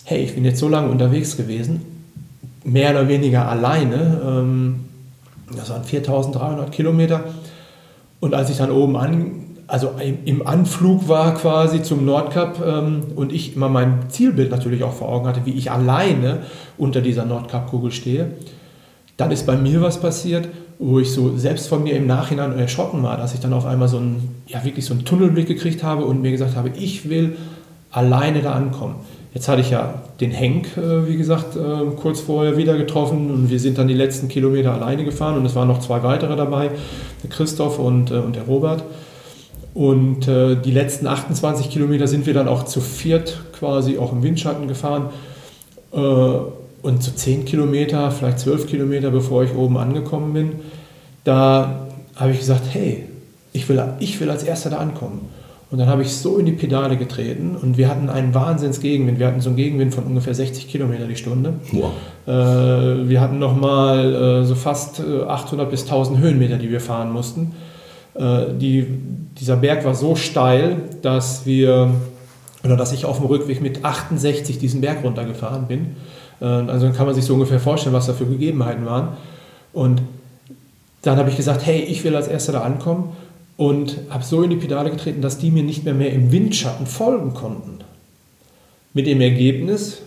hey, 0.06 0.24
ich 0.24 0.34
bin 0.34 0.46
jetzt 0.46 0.60
so 0.60 0.70
lange 0.70 0.90
unterwegs 0.90 1.36
gewesen 1.36 1.93
mehr 2.64 2.92
oder 2.92 3.08
weniger 3.08 3.48
alleine. 3.48 4.22
Ähm, 4.26 4.86
das 5.56 5.70
waren 5.70 5.84
4300 5.84 6.72
Kilometer. 6.72 7.24
Und 8.20 8.34
als 8.34 8.50
ich 8.50 8.58
dann 8.58 8.72
oben 8.72 8.96
an, 8.96 9.44
also 9.68 9.92
im 10.26 10.46
Anflug 10.46 11.08
war 11.08 11.34
quasi 11.34 11.84
zum 11.84 12.06
Nordkap 12.06 12.62
ähm, 12.66 13.04
und 13.16 13.32
ich 13.32 13.56
immer 13.56 13.70
mein 13.70 14.10
Zielbild 14.10 14.52
natürlich 14.52 14.84
auch 14.84 14.94
vor 14.94 15.10
Augen 15.10 15.28
hatte, 15.28 15.46
wie 15.46 15.52
ich 15.54 15.72
alleine 15.72 16.40
unter 16.78 17.02
dieser 17.02 17.26
Nordkap-Kugel 17.26 17.92
stehe, 17.92 18.32
dann 19.18 19.32
ist 19.32 19.46
bei 19.46 19.56
mir 19.56 19.82
was 19.82 20.00
passiert, 20.00 20.48
wo 20.80 21.00
ich 21.00 21.12
so 21.12 21.38
selbst 21.38 21.68
von 21.68 21.84
mir 21.84 21.96
im 21.96 22.08
Nachhinein 22.08 22.58
erschrocken 22.58 23.04
war, 23.04 23.18
dass 23.18 23.34
ich 23.34 23.40
dann 23.40 23.54
auf 23.54 23.66
einmal 23.66 23.88
so 23.88 23.98
einen, 23.98 24.44
ja 24.48 24.64
wirklich 24.66 24.86
so 24.86 24.94
einen 24.94 25.06
Tunnelblick 25.06 25.48
gekriegt 25.48 25.84
habe 25.84 26.06
und 26.06 26.22
mir 26.22 26.32
gesagt 26.32 26.56
habe, 26.56 26.70
ich 26.70 27.10
will 27.10 27.38
alleine 27.92 28.42
da 28.42 28.54
ankommen. 28.54 28.96
Jetzt 29.34 29.48
hatte 29.48 29.62
ich 29.62 29.72
ja 29.72 29.96
den 30.20 30.30
Henk, 30.30 30.78
äh, 30.78 31.08
wie 31.08 31.18
gesagt, 31.18 31.56
äh, 31.56 31.96
kurz 32.00 32.20
vorher 32.20 32.56
wieder 32.56 32.78
getroffen 32.78 33.32
und 33.32 33.50
wir 33.50 33.60
sind 33.60 33.80
dann 33.80 33.88
die 33.88 33.96
letzten 33.96 34.28
Kilometer 34.28 34.74
alleine 34.74 35.04
gefahren 35.04 35.38
und 35.38 35.46
es 35.46 35.56
waren 35.56 35.68
noch 35.68 35.80
zwei 35.80 36.04
weitere 36.04 36.36
dabei, 36.36 36.70
der 37.24 37.30
Christoph 37.32 37.80
und, 37.80 38.12
äh, 38.12 38.16
und 38.16 38.36
der 38.36 38.44
Robert. 38.44 38.84
Und 39.74 40.28
die 40.28 40.72
letzten 40.72 41.08
28 41.08 41.68
Kilometer 41.72 42.06
sind 42.06 42.28
wir 42.28 42.36
dann 42.36 42.48
auch 42.48 42.66
zu 42.66 42.80
viert 42.80 43.40
quasi 43.58 43.98
auch 43.98 44.12
im 44.12 44.22
Windschatten 44.22 44.68
gefahren. 44.68 45.10
Und 45.90 47.02
zu 47.02 47.16
10 47.16 47.46
Kilometer, 47.46 48.12
vielleicht 48.12 48.38
12 48.38 48.68
Kilometer, 48.68 49.10
bevor 49.10 49.44
ich 49.44 49.56
oben 49.56 49.78
angekommen 49.78 50.32
bin, 50.32 50.52
da 51.24 51.88
habe 52.16 52.34
ich 52.34 52.38
gesagt, 52.38 52.66
hey, 52.72 53.06
ich 53.52 53.68
will, 53.68 53.84
ich 53.98 54.22
will 54.22 54.30
als 54.30 54.44
Erster 54.44 54.70
da 54.70 54.78
ankommen. 54.78 55.22
Und 55.74 55.80
dann 55.80 55.88
habe 55.88 56.04
ich 56.04 56.16
so 56.16 56.38
in 56.38 56.46
die 56.46 56.52
Pedale 56.52 56.98
getreten 56.98 57.58
und 57.60 57.80
wir 57.80 57.90
hatten 57.90 58.08
einen 58.08 58.36
Wahnsinns-Gegenwind. 58.36 59.18
Wir 59.18 59.26
hatten 59.26 59.42
so 59.42 59.50
einen 59.50 59.58
Gegenwind 59.58 59.92
von 59.92 60.04
ungefähr 60.04 60.36
60 60.36 60.68
Kilometer 60.68 61.08
die 61.08 61.16
Stunde. 61.16 61.56
Wow. 61.72 61.94
Äh, 62.28 63.10
wir 63.10 63.20
hatten 63.20 63.40
nochmal 63.40 64.14
äh, 64.14 64.46
so 64.46 64.54
fast 64.54 65.02
800 65.02 65.66
äh, 65.66 65.72
bis 65.72 65.82
1000 65.82 66.20
Höhenmeter, 66.20 66.58
die 66.58 66.70
wir 66.70 66.80
fahren 66.80 67.12
mussten. 67.12 67.56
Äh, 68.14 68.54
die, 68.54 68.86
dieser 69.40 69.56
Berg 69.56 69.84
war 69.84 69.96
so 69.96 70.16
steil, 70.16 70.76
dass 71.02 71.48
wir 71.48 71.90
oder 72.64 72.78
dass 72.78 72.94
ich 72.94 73.06
auf 73.06 73.18
dem 73.18 73.26
Rückweg 73.26 73.60
mit 73.60 73.84
68 73.84 74.60
diesen 74.60 74.80
Berg 74.80 75.04
runtergefahren 75.04 75.66
bin. 75.66 75.96
Äh, 76.40 76.46
also 76.46 76.88
kann 76.92 77.08
man 77.08 77.16
sich 77.16 77.26
so 77.26 77.34
ungefähr 77.34 77.60
vorstellen, 77.60 77.96
was 77.96 78.06
da 78.06 78.14
für 78.14 78.28
Gegebenheiten 78.28 78.86
waren. 78.86 79.18
Und 79.74 80.04
dann 81.02 81.18
habe 81.18 81.32
ich 81.32 81.36
gesagt, 81.36 81.66
hey, 81.66 81.80
ich 81.80 82.04
will 82.04 82.16
als 82.16 82.28
Erster 82.28 82.52
da 82.52 82.62
ankommen 82.62 83.16
und 83.58 83.98
habe 84.10 84.24
so 84.24 84.42
in 84.42 84.50
die 84.50 84.56
Pedale 84.56 84.90
getreten, 84.90 85.22
dass 85.22 85.38
die 85.38 85.52
mir 85.52 85.64
nicht 85.64 85.84
mehr, 85.86 85.94
mehr 85.94 86.12
im 86.12 86.32
Windschatten 86.32 86.88
folgen 86.88 87.34
konnten. 87.34 87.80
Mit 88.94 89.08
dem 89.08 89.22
Ergebnis, 89.22 90.02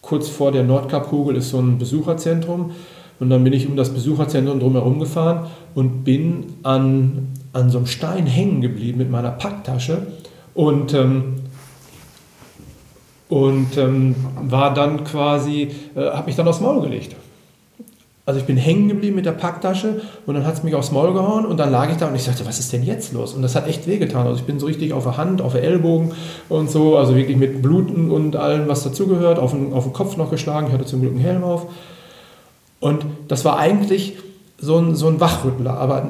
kurz 0.00 0.28
vor 0.28 0.52
der 0.52 0.64
Nordkapkugel 0.64 1.36
ist 1.36 1.50
so 1.50 1.58
ein 1.58 1.78
Besucherzentrum 1.78 2.72
und 3.18 3.30
dann 3.30 3.44
bin 3.44 3.52
ich 3.52 3.66
um 3.66 3.76
das 3.76 3.92
Besucherzentrum 3.92 4.60
drumherum 4.60 4.98
gefahren 4.98 5.46
und 5.74 6.04
bin 6.04 6.54
an, 6.62 7.28
an 7.52 7.70
so 7.70 7.78
einem 7.78 7.86
Stein 7.86 8.26
hängen 8.26 8.60
geblieben 8.60 8.98
mit 8.98 9.10
meiner 9.10 9.30
Packtasche 9.30 10.06
und, 10.54 10.94
ähm, 10.94 11.36
und 13.28 13.76
ähm, 13.76 14.14
war 14.42 14.72
dann 14.72 15.04
quasi, 15.04 15.70
äh, 15.94 16.10
habe 16.10 16.26
mich 16.26 16.36
dann 16.36 16.48
aufs 16.48 16.60
Maul 16.60 16.82
gelegt. 16.82 17.16
Also 18.26 18.40
ich 18.40 18.46
bin 18.46 18.56
hängen 18.56 18.88
geblieben 18.88 19.14
mit 19.14 19.24
der 19.24 19.32
Packtasche 19.32 20.00
und 20.26 20.34
dann 20.34 20.44
hat 20.44 20.54
es 20.54 20.64
mich 20.64 20.74
aufs 20.74 20.90
Maul 20.90 21.12
gehauen 21.12 21.46
und 21.46 21.58
dann 21.58 21.70
lag 21.70 21.90
ich 21.92 21.96
da 21.96 22.08
und 22.08 22.16
ich 22.16 22.24
sagte, 22.24 22.44
was 22.44 22.58
ist 22.58 22.72
denn 22.72 22.82
jetzt 22.82 23.12
los? 23.12 23.34
Und 23.34 23.42
das 23.42 23.54
hat 23.54 23.68
echt 23.68 23.86
wehgetan. 23.86 24.26
Also 24.26 24.40
ich 24.40 24.46
bin 24.46 24.58
so 24.58 24.66
richtig 24.66 24.92
auf 24.92 25.04
der 25.04 25.16
Hand, 25.16 25.40
auf 25.40 25.52
der 25.52 25.62
Ellbogen 25.62 26.12
und 26.48 26.68
so, 26.68 26.96
also 26.96 27.14
wirklich 27.14 27.36
mit 27.36 27.62
Bluten 27.62 28.10
und 28.10 28.34
allem, 28.34 28.66
was 28.66 28.82
dazugehört, 28.82 29.38
auf 29.38 29.52
den, 29.52 29.72
auf 29.72 29.84
den 29.84 29.92
Kopf 29.92 30.16
noch 30.16 30.28
geschlagen. 30.28 30.66
Ich 30.66 30.72
hatte 30.72 30.86
zum 30.86 31.02
Glück 31.02 31.12
einen 31.12 31.20
Helm 31.20 31.44
auf. 31.44 31.66
Und 32.80 33.06
das 33.28 33.44
war 33.44 33.58
eigentlich 33.58 34.14
so 34.58 34.76
ein, 34.76 34.96
so 34.96 35.06
ein 35.06 35.20
Wachrüttler, 35.20 35.74
aber 35.74 36.08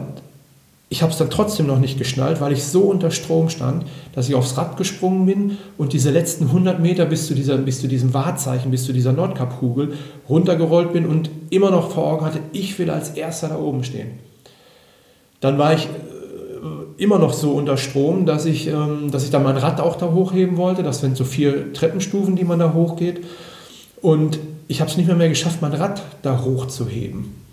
ich 0.89 1.03
habe 1.03 1.11
es 1.11 1.19
dann 1.19 1.31
trotzdem 1.31 1.67
noch 1.67 1.81
nicht 1.81 1.99
geschnallt, 1.99 2.41
weil 2.41 2.53
ich 2.53 2.63
so 2.63 2.83
unter 2.83 3.11
Strom 3.11 3.49
stand, 3.49 3.85
dass 4.15 4.29
ich 4.29 4.37
aufs 4.37 4.57
Rad 4.57 4.77
gesprungen 4.77 5.27
bin 5.27 5.59
und 5.79 5.93
diese 5.93 6.11
letzten 6.11 6.45
100 6.45 6.79
Meter 6.79 7.07
bis 7.07 7.27
zu, 7.27 7.35
dieser, 7.35 7.59
bis 7.59 7.81
zu 7.81 7.89
diesem 7.89 8.15
Wahrzeichen, 8.15 8.71
bis 8.71 8.85
zu 8.85 8.93
dieser 8.93 9.13
Nordkap-Kugel 9.13 9.95
runtergerollt 10.29 10.93
bin 10.93 11.07
und 11.07 11.29
immer 11.51 11.73
noch 11.73 11.91
vor 11.91 12.07
Augen 12.07 12.25
hatte, 12.25 12.39
ich 12.53 12.79
will 12.79 12.91
als 12.91 13.11
Erster 13.11 13.49
da 13.49 13.59
oben 13.59 13.83
stehen. 13.83 14.13
Dann 15.41 15.59
war 15.59 15.75
ich 15.75 15.87
äh, 15.87 17.03
immer 17.03 17.19
noch 17.19 17.33
so 17.33 17.51
unter 17.51 17.77
Strom, 17.77 18.25
dass 18.25 18.47
ich, 18.47 18.69
ähm, 18.69 19.11
dass 19.11 19.25
ich 19.25 19.31
dann 19.31 19.43
mein 19.43 19.57
Rad 19.57 19.81
auch 19.81 19.97
da 19.97 20.13
hochheben 20.13 20.57
wollte. 20.57 20.85
Das 20.85 21.01
sind 21.01 21.17
so 21.17 21.25
vier 21.25 21.73
Treppenstufen, 21.73 22.37
die 22.37 22.45
man 22.45 22.61
da 22.61 22.73
hochgeht. 22.73 23.25
Und 24.03 24.39
ich 24.69 24.81
habe 24.81 24.91
es 24.91 24.97
nicht 24.97 25.07
mehr, 25.07 25.17
mehr 25.17 25.29
geschafft, 25.29 25.63
mein 25.63 25.73
Rad 25.73 26.03
da 26.23 26.45
hochzuheben 26.45 27.46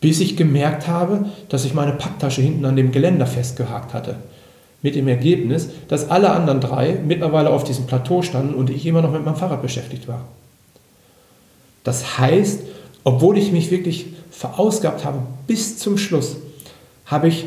bis 0.00 0.20
ich 0.20 0.36
gemerkt 0.36 0.86
habe, 0.86 1.26
dass 1.48 1.64
ich 1.64 1.74
meine 1.74 1.92
Packtasche 1.92 2.40
hinten 2.40 2.64
an 2.64 2.76
dem 2.76 2.92
Geländer 2.92 3.26
festgehakt 3.26 3.94
hatte. 3.94 4.16
Mit 4.80 4.94
dem 4.94 5.08
Ergebnis, 5.08 5.70
dass 5.88 6.08
alle 6.08 6.30
anderen 6.30 6.60
drei 6.60 6.98
mittlerweile 7.04 7.50
auf 7.50 7.64
diesem 7.64 7.86
Plateau 7.86 8.22
standen 8.22 8.54
und 8.54 8.70
ich 8.70 8.86
immer 8.86 9.02
noch 9.02 9.12
mit 9.12 9.24
meinem 9.24 9.34
Fahrrad 9.34 9.60
beschäftigt 9.60 10.06
war. 10.06 10.24
Das 11.82 12.18
heißt, 12.18 12.60
obwohl 13.02 13.38
ich 13.38 13.50
mich 13.50 13.70
wirklich 13.70 14.06
verausgabt 14.30 15.04
habe 15.04 15.18
bis 15.48 15.78
zum 15.78 15.98
Schluss, 15.98 16.36
habe 17.06 17.26
ich, 17.26 17.46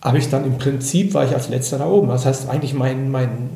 habe 0.00 0.16
ich 0.16 0.30
dann 0.30 0.46
im 0.46 0.56
Prinzip, 0.56 1.12
war 1.12 1.24
ich 1.26 1.34
als 1.34 1.50
letzter 1.50 1.78
da 1.78 1.86
oben. 1.86 2.08
Das 2.08 2.24
heißt, 2.24 2.48
eigentlich 2.48 2.72
mein, 2.72 3.10
mein, 3.10 3.50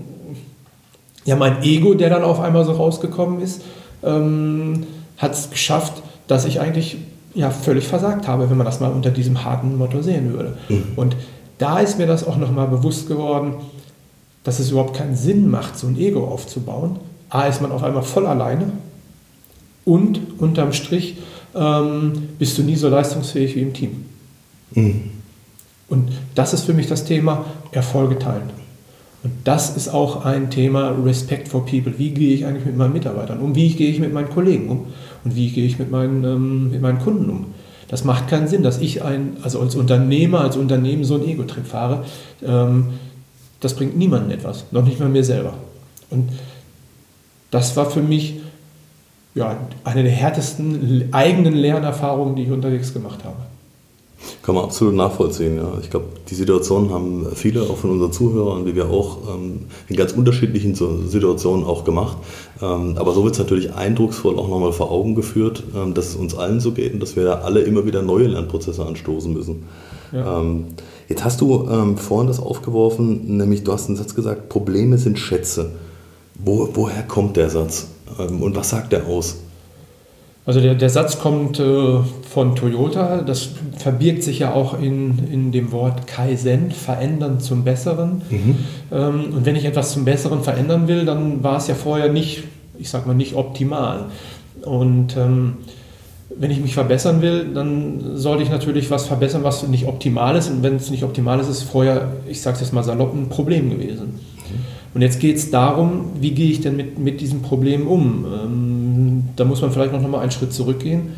ja, 1.24 1.36
mein 1.36 1.62
Ego, 1.62 1.94
der 1.94 2.10
dann 2.10 2.22
auf 2.24 2.40
einmal 2.40 2.64
so 2.64 2.72
rausgekommen 2.72 3.40
ist, 3.40 3.62
ähm, 4.02 4.86
hat 5.16 5.32
es 5.32 5.48
geschafft, 5.48 6.02
dass 6.26 6.44
ich 6.44 6.60
eigentlich 6.60 6.98
ja 7.36 7.50
völlig 7.50 7.86
versagt 7.86 8.26
habe, 8.26 8.48
wenn 8.50 8.56
man 8.56 8.64
das 8.64 8.80
mal 8.80 8.90
unter 8.90 9.10
diesem 9.10 9.44
harten 9.44 9.76
Motto 9.76 10.02
sehen 10.02 10.32
würde. 10.32 10.56
Mhm. 10.68 10.84
Und 10.96 11.16
da 11.58 11.78
ist 11.80 11.98
mir 11.98 12.06
das 12.06 12.26
auch 12.26 12.36
nochmal 12.36 12.66
bewusst 12.66 13.08
geworden, 13.08 13.54
dass 14.42 14.58
es 14.58 14.70
überhaupt 14.70 14.96
keinen 14.96 15.16
Sinn 15.16 15.50
macht, 15.50 15.78
so 15.78 15.86
ein 15.86 15.98
Ego 15.98 16.26
aufzubauen. 16.26 16.98
A 17.28 17.46
ist 17.46 17.60
man 17.60 17.72
auf 17.72 17.82
einmal 17.82 18.02
voll 18.02 18.26
alleine 18.26 18.72
und 19.84 20.20
unterm 20.38 20.72
Strich 20.72 21.18
ähm, 21.54 22.28
bist 22.38 22.56
du 22.56 22.62
nie 22.62 22.76
so 22.76 22.88
leistungsfähig 22.88 23.54
wie 23.54 23.62
im 23.62 23.72
Team. 23.72 24.04
Mhm. 24.72 25.10
Und 25.88 26.08
das 26.34 26.54
ist 26.54 26.64
für 26.64 26.74
mich 26.74 26.86
das 26.86 27.04
Thema 27.04 27.44
Erfolge 27.70 28.18
teilen. 28.18 28.50
Und 29.26 29.32
das 29.42 29.76
ist 29.76 29.88
auch 29.88 30.24
ein 30.24 30.50
Thema 30.50 30.90
Respect 31.04 31.48
for 31.48 31.66
People. 31.66 31.94
Wie 31.98 32.10
gehe 32.10 32.32
ich 32.32 32.46
eigentlich 32.46 32.64
mit 32.64 32.76
meinen 32.76 32.92
Mitarbeitern 32.92 33.40
um? 33.40 33.56
Wie 33.56 33.70
gehe 33.70 33.90
ich 33.90 33.98
mit 33.98 34.12
meinen 34.12 34.30
Kollegen 34.30 34.68
um? 34.68 34.86
Und 35.24 35.34
wie 35.34 35.50
gehe 35.50 35.66
ich 35.66 35.80
mit 35.80 35.90
meinen, 35.90 36.22
ähm, 36.22 36.70
mit 36.70 36.80
meinen 36.80 37.00
Kunden 37.00 37.28
um? 37.28 37.46
Das 37.88 38.04
macht 38.04 38.28
keinen 38.28 38.46
Sinn, 38.46 38.62
dass 38.62 38.78
ich 38.78 39.02
ein, 39.02 39.38
also 39.42 39.58
als 39.60 39.74
Unternehmer, 39.74 40.42
als 40.42 40.56
Unternehmen 40.56 41.02
so 41.02 41.16
einen 41.16 41.24
Ego-Trip 41.24 41.66
fahre. 41.66 42.04
Ähm, 42.46 42.90
das 43.58 43.74
bringt 43.74 43.96
niemandem 43.96 44.30
etwas, 44.30 44.66
noch 44.70 44.84
nicht 44.84 45.00
mal 45.00 45.08
mir 45.08 45.24
selber. 45.24 45.54
Und 46.08 46.28
das 47.50 47.76
war 47.76 47.90
für 47.90 48.02
mich 48.02 48.36
ja, 49.34 49.56
eine 49.82 50.04
der 50.04 50.12
härtesten 50.12 51.08
eigenen 51.10 51.54
Lernerfahrungen, 51.54 52.36
die 52.36 52.44
ich 52.44 52.52
unterwegs 52.52 52.92
gemacht 52.92 53.24
habe. 53.24 53.38
Kann 54.42 54.54
man 54.54 54.64
absolut 54.64 54.94
nachvollziehen. 54.94 55.56
Ja. 55.56 55.72
Ich 55.82 55.90
glaube, 55.90 56.06
die 56.28 56.34
Situation 56.34 56.90
haben 56.90 57.26
viele 57.34 57.62
auch 57.62 57.76
von 57.76 57.90
unseren 57.90 58.12
Zuhörern, 58.12 58.66
wie 58.66 58.74
wir 58.74 58.90
auch, 58.90 59.18
ähm, 59.34 59.62
in 59.88 59.96
ganz 59.96 60.12
unterschiedlichen 60.12 60.74
Situationen 60.74 61.64
auch 61.64 61.84
gemacht. 61.84 62.18
Ähm, 62.62 62.94
aber 62.96 63.12
so 63.12 63.24
wird 63.24 63.34
es 63.34 63.38
natürlich 63.38 63.74
eindrucksvoll 63.74 64.38
auch 64.38 64.48
nochmal 64.48 64.72
vor 64.72 64.90
Augen 64.90 65.14
geführt, 65.14 65.62
ähm, 65.74 65.94
dass 65.94 66.08
es 66.10 66.16
uns 66.16 66.34
allen 66.34 66.60
so 66.60 66.72
geht 66.72 66.94
und 66.94 67.00
dass 67.00 67.16
wir 67.16 67.24
da 67.24 67.40
alle 67.40 67.60
immer 67.60 67.86
wieder 67.86 68.02
neue 68.02 68.26
Lernprozesse 68.26 68.84
anstoßen 68.84 69.32
müssen. 69.32 69.64
Ja. 70.12 70.40
Ähm, 70.40 70.66
jetzt 71.08 71.24
hast 71.24 71.40
du 71.40 71.68
ähm, 71.70 71.96
vorhin 71.96 72.28
das 72.28 72.40
aufgeworfen, 72.40 73.36
nämlich 73.36 73.64
du 73.64 73.72
hast 73.72 73.88
einen 73.88 73.96
Satz 73.96 74.14
gesagt, 74.14 74.48
Probleme 74.48 74.98
sind 74.98 75.18
Schätze. 75.18 75.72
Wo, 76.38 76.68
woher 76.74 77.02
kommt 77.02 77.36
der 77.36 77.50
Satz 77.50 77.88
ähm, 78.18 78.42
und 78.42 78.56
was 78.56 78.70
sagt 78.70 78.92
er 78.92 79.06
aus? 79.06 79.38
Also 80.46 80.60
der, 80.60 80.76
der 80.76 80.90
Satz 80.90 81.18
kommt 81.18 81.58
äh, 81.58 81.98
von 82.30 82.54
Toyota, 82.54 83.22
das 83.22 83.50
verbirgt 83.76 84.22
sich 84.22 84.38
ja 84.38 84.52
auch 84.52 84.80
in, 84.80 85.28
in 85.30 85.50
dem 85.50 85.72
Wort 85.72 86.06
Kaizen, 86.06 86.70
verändern 86.70 87.40
zum 87.40 87.64
Besseren. 87.64 88.22
Mhm. 88.30 88.54
Ähm, 88.92 89.24
und 89.34 89.44
wenn 89.44 89.56
ich 89.56 89.64
etwas 89.64 89.92
zum 89.92 90.04
Besseren 90.04 90.42
verändern 90.42 90.86
will, 90.86 91.04
dann 91.04 91.42
war 91.42 91.56
es 91.56 91.66
ja 91.66 91.74
vorher 91.74 92.12
nicht, 92.12 92.44
ich 92.78 92.88
sag 92.88 93.08
mal, 93.08 93.14
nicht 93.14 93.34
optimal. 93.34 94.04
Und 94.62 95.16
ähm, 95.16 95.54
wenn 96.38 96.52
ich 96.52 96.60
mich 96.60 96.74
verbessern 96.74 97.22
will, 97.22 97.48
dann 97.52 98.16
sollte 98.16 98.44
ich 98.44 98.50
natürlich 98.50 98.88
was 98.88 99.06
verbessern, 99.06 99.42
was 99.42 99.66
nicht 99.66 99.86
optimal 99.86 100.36
ist. 100.36 100.48
Und 100.48 100.62
wenn 100.62 100.76
es 100.76 100.90
nicht 100.90 101.02
optimal 101.02 101.40
ist, 101.40 101.48
ist 101.48 101.62
vorher, 101.62 102.12
ich 102.28 102.40
sage 102.40 102.54
es 102.54 102.60
jetzt 102.60 102.72
mal 102.72 102.84
salopp, 102.84 103.12
ein 103.14 103.28
Problem 103.28 103.68
gewesen. 103.68 104.06
Mhm. 104.06 104.76
Und 104.94 105.02
jetzt 105.02 105.18
geht 105.18 105.36
es 105.36 105.50
darum, 105.50 106.12
wie 106.20 106.30
gehe 106.30 106.50
ich 106.50 106.60
denn 106.60 106.76
mit, 106.76 106.98
mit 107.00 107.20
diesem 107.20 107.42
Problem 107.42 107.88
um? 107.88 108.24
Ähm, 108.24 108.65
da 109.36 109.44
muss 109.44 109.60
man 109.60 109.70
vielleicht 109.70 109.92
noch 109.92 110.00
mal 110.06 110.20
einen 110.20 110.30
Schritt 110.30 110.52
zurückgehen. 110.52 111.14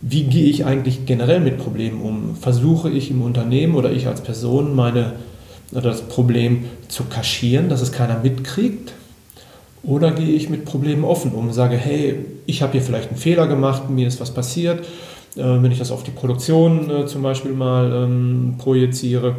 Wie 0.00 0.24
gehe 0.24 0.44
ich 0.44 0.64
eigentlich 0.64 1.06
generell 1.06 1.40
mit 1.40 1.58
Problemen 1.58 2.00
um? 2.00 2.36
Versuche 2.36 2.90
ich 2.90 3.10
im 3.10 3.22
Unternehmen 3.22 3.74
oder 3.74 3.90
ich 3.90 4.06
als 4.06 4.20
Person 4.20 4.76
meine, 4.76 5.14
das 5.72 6.02
Problem 6.02 6.66
zu 6.88 7.04
kaschieren, 7.04 7.68
dass 7.68 7.80
es 7.80 7.90
keiner 7.90 8.20
mitkriegt? 8.20 8.92
Oder 9.82 10.12
gehe 10.12 10.28
ich 10.28 10.50
mit 10.50 10.64
Problemen 10.64 11.04
offen 11.04 11.32
um 11.32 11.48
und 11.48 11.52
sage, 11.52 11.76
hey, 11.76 12.24
ich 12.46 12.62
habe 12.62 12.72
hier 12.72 12.82
vielleicht 12.82 13.08
einen 13.08 13.18
Fehler 13.18 13.46
gemacht, 13.46 13.90
mir 13.90 14.06
ist 14.06 14.20
was 14.20 14.32
passiert. 14.32 14.80
Äh, 15.36 15.42
wenn 15.42 15.72
ich 15.72 15.78
das 15.78 15.90
auf 15.90 16.02
die 16.02 16.10
Produktion 16.10 16.90
äh, 16.90 17.06
zum 17.06 17.22
Beispiel 17.22 17.52
mal 17.52 17.92
ähm, 17.92 18.54
projiziere, 18.58 19.36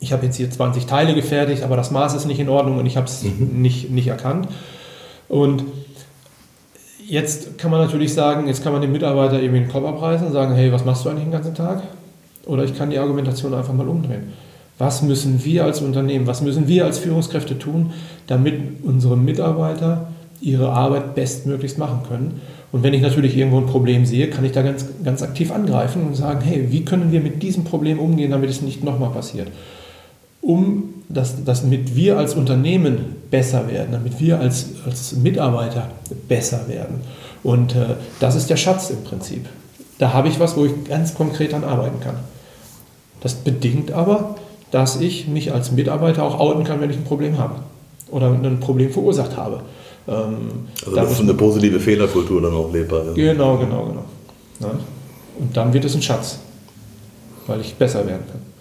ich 0.00 0.12
habe 0.12 0.26
jetzt 0.26 0.36
hier 0.36 0.50
20 0.50 0.86
Teile 0.86 1.14
gefertigt, 1.14 1.62
aber 1.62 1.76
das 1.76 1.90
Maß 1.92 2.14
ist 2.14 2.26
nicht 2.26 2.40
in 2.40 2.48
Ordnung 2.48 2.78
und 2.78 2.86
ich 2.86 2.96
habe 2.96 3.06
es 3.06 3.22
mhm. 3.22 3.62
nicht, 3.62 3.90
nicht 3.90 4.08
erkannt. 4.08 4.48
Und 5.28 5.64
Jetzt 7.12 7.58
kann 7.58 7.70
man 7.70 7.82
natürlich 7.82 8.14
sagen, 8.14 8.46
jetzt 8.46 8.64
kann 8.64 8.72
man 8.72 8.80
dem 8.80 8.90
Mitarbeiter 8.90 9.38
irgendwie 9.38 9.60
den 9.60 9.68
Kopf 9.68 9.84
abreißen 9.84 10.28
und 10.28 10.32
sagen, 10.32 10.54
hey, 10.54 10.72
was 10.72 10.86
machst 10.86 11.04
du 11.04 11.10
eigentlich 11.10 11.24
den 11.24 11.32
ganzen 11.32 11.54
Tag? 11.54 11.82
Oder 12.46 12.64
ich 12.64 12.74
kann 12.74 12.88
die 12.88 12.96
Argumentation 12.96 13.52
einfach 13.52 13.74
mal 13.74 13.86
umdrehen. 13.86 14.32
Was 14.78 15.02
müssen 15.02 15.44
wir 15.44 15.64
als 15.64 15.82
Unternehmen, 15.82 16.26
was 16.26 16.40
müssen 16.40 16.68
wir 16.68 16.86
als 16.86 16.98
Führungskräfte 17.00 17.58
tun, 17.58 17.92
damit 18.28 18.82
unsere 18.82 19.18
Mitarbeiter 19.18 20.08
ihre 20.40 20.70
Arbeit 20.70 21.14
bestmöglichst 21.14 21.76
machen 21.76 22.00
können? 22.08 22.40
Und 22.72 22.82
wenn 22.82 22.94
ich 22.94 23.02
natürlich 23.02 23.36
irgendwo 23.36 23.58
ein 23.58 23.66
Problem 23.66 24.06
sehe, 24.06 24.30
kann 24.30 24.46
ich 24.46 24.52
da 24.52 24.62
ganz, 24.62 24.86
ganz 25.04 25.22
aktiv 25.22 25.52
angreifen 25.52 26.06
und 26.06 26.16
sagen, 26.16 26.40
hey, 26.40 26.68
wie 26.70 26.82
können 26.82 27.12
wir 27.12 27.20
mit 27.20 27.42
diesem 27.42 27.64
Problem 27.64 27.98
umgehen, 27.98 28.30
damit 28.30 28.48
es 28.48 28.62
nicht 28.62 28.82
nochmal 28.82 29.10
passiert? 29.10 29.48
Um 30.40 30.94
dass, 31.12 31.44
dass 31.44 31.62
mit 31.62 31.94
wir 31.94 32.18
als 32.18 32.34
Unternehmen 32.34 33.16
besser 33.30 33.68
werden, 33.68 33.92
damit 33.92 34.20
wir 34.20 34.40
als, 34.40 34.66
als 34.86 35.12
Mitarbeiter 35.14 35.90
besser 36.28 36.68
werden. 36.68 37.00
Und 37.42 37.74
äh, 37.74 37.96
das 38.20 38.34
ist 38.34 38.50
der 38.50 38.56
Schatz 38.56 38.90
im 38.90 39.02
Prinzip. 39.04 39.46
Da 39.98 40.12
habe 40.12 40.28
ich 40.28 40.40
was, 40.40 40.56
wo 40.56 40.64
ich 40.64 40.72
ganz 40.84 41.14
konkret 41.14 41.54
an 41.54 41.64
arbeiten 41.64 42.00
kann. 42.00 42.16
Das 43.20 43.34
bedingt 43.34 43.92
aber, 43.92 44.36
dass 44.70 45.00
ich 45.00 45.28
mich 45.28 45.52
als 45.52 45.70
Mitarbeiter 45.70 46.24
auch 46.24 46.40
outen 46.40 46.64
kann, 46.64 46.80
wenn 46.80 46.90
ich 46.90 46.96
ein 46.96 47.04
Problem 47.04 47.38
habe 47.38 47.56
oder 48.10 48.28
ein 48.28 48.60
Problem 48.60 48.90
verursacht 48.90 49.36
habe. 49.36 49.60
Ähm, 50.08 50.68
also 50.84 50.96
dass 50.96 51.20
eine 51.20 51.34
positive 51.34 51.78
Fehlerkultur 51.78 52.42
dann 52.42 52.54
auch 52.54 52.72
lebbar 52.72 53.06
ist. 53.08 53.14
Genau, 53.14 53.58
genau, 53.58 53.86
genau. 53.86 54.04
Ja. 54.60 54.70
Und 55.38 55.56
dann 55.56 55.72
wird 55.72 55.84
es 55.84 55.94
ein 55.94 56.02
Schatz, 56.02 56.38
weil 57.46 57.60
ich 57.60 57.74
besser 57.74 58.06
werden 58.06 58.22
kann. 58.30 58.51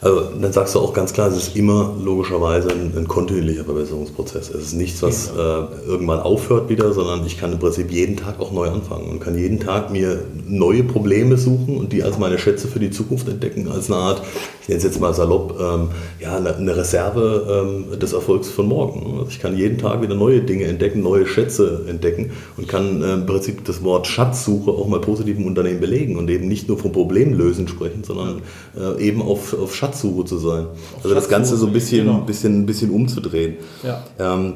Also 0.00 0.22
dann 0.40 0.52
sagst 0.52 0.74
du 0.74 0.80
auch 0.80 0.94
ganz 0.94 1.12
klar, 1.12 1.28
es 1.28 1.36
ist 1.36 1.56
immer 1.56 1.94
logischerweise 2.02 2.70
ein, 2.70 2.92
ein 2.96 3.08
kontinuierlicher 3.08 3.64
Verbesserungsprozess. 3.64 4.50
Es 4.50 4.66
ist 4.66 4.72
nichts, 4.74 5.02
was 5.02 5.30
genau. 5.30 5.42
äh, 5.42 5.66
irgendwann 5.86 6.20
aufhört 6.20 6.68
wieder, 6.68 6.92
sondern 6.92 7.24
ich 7.26 7.38
kann 7.38 7.52
im 7.52 7.58
Prinzip 7.58 7.90
jeden 7.90 8.16
Tag 8.16 8.40
auch 8.40 8.52
neu 8.52 8.68
anfangen 8.68 9.08
und 9.10 9.20
kann 9.20 9.36
jeden 9.36 9.60
Tag 9.60 9.90
mir 9.90 10.22
neue 10.46 10.84
Probleme 10.84 11.36
suchen 11.36 11.76
und 11.76 11.92
die 11.92 12.02
als 12.02 12.18
meine 12.18 12.38
Schätze 12.38 12.68
für 12.68 12.78
die 12.78 12.90
Zukunft 12.90 13.28
entdecken, 13.28 13.68
als 13.68 13.90
eine 13.90 14.00
Art, 14.00 14.22
ich 14.62 14.68
nenne 14.68 14.78
es 14.78 14.84
jetzt 14.84 15.00
mal 15.00 15.12
salopp, 15.14 15.58
ähm, 15.60 15.88
ja, 16.18 16.36
eine, 16.36 16.56
eine 16.56 16.76
Reserve 16.76 17.64
ähm, 17.92 17.98
des 17.98 18.12
Erfolgs 18.12 18.48
von 18.48 18.68
morgen. 18.68 19.18
Also 19.18 19.30
ich 19.30 19.40
kann 19.40 19.56
jeden 19.56 19.78
Tag 19.78 20.02
wieder 20.02 20.14
neue 20.14 20.40
Dinge 20.40 20.64
entdecken, 20.64 21.02
neue 21.02 21.26
Schätze 21.26 21.84
entdecken 21.88 22.32
und 22.56 22.68
kann 22.68 23.02
äh, 23.02 23.14
im 23.14 23.26
Prinzip 23.26 23.64
das 23.64 23.82
Wort 23.84 24.06
Schatzsuche 24.06 24.70
auch 24.70 24.86
mal 24.86 25.00
positiv 25.00 25.36
im 25.36 25.46
Unternehmen 25.46 25.80
belegen 25.80 26.16
und 26.16 26.30
eben 26.30 26.48
nicht 26.48 26.68
nur 26.68 26.78
vom 26.78 26.92
Problemlösen 26.92 27.68
sprechen, 27.68 28.02
sondern 28.02 28.42
äh, 28.78 29.02
eben 29.02 29.20
auf, 29.20 29.54
auf 29.54 29.69
Schatzsuche 29.74 30.24
zu 30.24 30.38
sein. 30.38 30.66
Auf 30.96 31.04
also 31.04 31.14
das 31.14 31.28
Ganze 31.28 31.56
so 31.56 31.66
ein 31.66 31.72
bisschen, 31.72 32.06
genau. 32.06 32.20
bisschen, 32.20 32.66
bisschen 32.66 32.90
umzudrehen. 32.90 33.56
Ja. 33.82 34.02
Ähm, 34.18 34.54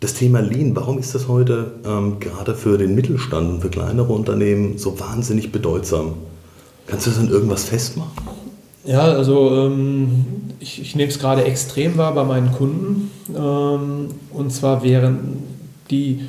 das 0.00 0.14
Thema 0.14 0.40
Lean, 0.40 0.76
warum 0.76 0.98
ist 0.98 1.14
das 1.14 1.28
heute 1.28 1.72
ähm, 1.86 2.20
gerade 2.20 2.54
für 2.54 2.76
den 2.78 2.94
Mittelstand 2.94 3.50
und 3.50 3.60
für 3.62 3.70
kleinere 3.70 4.12
Unternehmen 4.12 4.78
so 4.78 4.98
wahnsinnig 5.00 5.52
bedeutsam? 5.52 6.14
Kannst 6.86 7.06
du 7.06 7.10
das 7.10 7.18
an 7.18 7.30
irgendwas 7.30 7.64
festmachen? 7.64 8.12
Ja, 8.84 9.00
also 9.00 9.66
ähm, 9.66 10.24
ich, 10.60 10.80
ich 10.80 10.94
nehme 10.94 11.10
es 11.10 11.18
gerade 11.18 11.44
extrem 11.44 11.96
wahr 11.96 12.14
bei 12.14 12.24
meinen 12.24 12.52
Kunden. 12.52 13.10
Ähm, 13.36 14.08
und 14.32 14.52
zwar 14.52 14.84
während 14.84 15.42
die, 15.90 16.20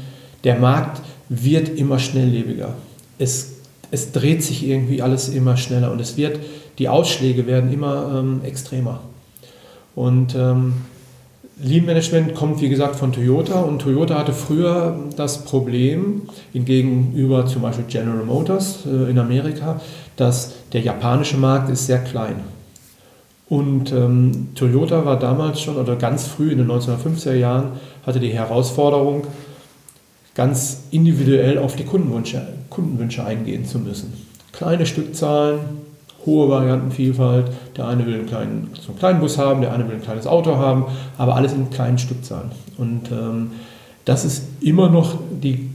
der 0.43 0.59
Markt 0.59 1.01
wird 1.29 1.69
immer 1.77 1.99
schnelllebiger. 1.99 2.73
Es 3.19 3.56
es 3.91 4.11
dreht 4.11 4.43
sich 4.43 4.67
irgendwie 4.67 5.01
alles 5.01 5.29
immer 5.29 5.57
schneller 5.57 5.91
und 5.91 6.01
es 6.01 6.17
wird, 6.17 6.39
die 6.77 6.89
Ausschläge 6.89 7.47
werden 7.47 7.71
immer 7.71 8.19
ähm, 8.19 8.41
extremer. 8.43 9.01
Und 9.95 10.35
ähm, 10.35 10.73
Lean 11.59 11.85
Management 11.85 12.35
kommt, 12.35 12.61
wie 12.61 12.69
gesagt, 12.69 12.97
von 12.97 13.11
Toyota 13.11 13.61
und 13.61 13.79
Toyota 13.79 14.19
hatte 14.19 14.33
früher 14.33 14.99
das 15.15 15.43
Problem, 15.43 16.23
gegenüber 16.53 17.47
zum 17.47 17.63
Beispiel 17.63 17.85
General 17.87 18.23
Motors 18.23 18.85
äh, 18.85 19.09
in 19.09 19.17
Amerika, 19.17 19.81
dass 20.17 20.53
der 20.73 20.81
japanische 20.81 21.37
Markt 21.37 21.69
ist 21.69 21.87
sehr 21.87 21.99
klein. 21.99 22.35
Und 23.49 23.91
ähm, 23.91 24.49
Toyota 24.55 25.05
war 25.05 25.17
damals 25.17 25.61
schon, 25.61 25.77
oder 25.77 25.95
ganz 25.95 26.27
früh 26.27 26.51
in 26.51 26.59
den 26.59 26.67
1950er 26.67 27.33
Jahren, 27.33 27.71
hatte 28.05 28.19
die 28.19 28.33
Herausforderung, 28.33 29.23
ganz 30.37 30.83
individuell 30.91 31.57
auf 31.57 31.75
die 31.75 31.83
Kundenwünsche, 31.83 32.47
Kundenwünsche 32.69 33.25
eingehen 33.25 33.65
zu 33.65 33.79
müssen. 33.79 34.13
Kleine 34.51 34.85
Stückzahlen, 34.85 35.59
hohe 36.27 36.47
Variantenvielfalt. 36.47 37.47
Der 37.75 37.87
eine 37.87 38.05
will 38.05 38.13
einen 38.13 38.27
kleinen, 38.27 38.69
so 38.79 38.89
einen 38.89 38.99
kleinen 38.99 39.19
Bus 39.19 39.39
haben, 39.39 39.61
der 39.61 39.73
eine 39.73 39.87
will 39.87 39.95
ein 39.95 40.03
kleines 40.03 40.27
Auto 40.27 40.57
haben, 40.57 40.85
aber 41.17 41.35
alles 41.35 41.53
in 41.53 41.71
kleinen 41.71 41.97
Stückzahlen. 41.97 42.51
Und 42.77 43.11
ähm, 43.11 43.51
das 44.05 44.25
ist 44.25 44.43
immer 44.61 44.89
noch 44.89 45.15
die, 45.41 45.71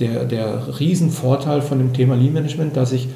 der, 0.00 0.24
der 0.24 0.80
Riesenvorteil 0.80 1.62
von 1.62 1.78
dem 1.78 1.92
Thema 1.92 2.16
Lean 2.16 2.32
Management, 2.32 2.76
dass 2.76 2.90
ich 2.90 3.06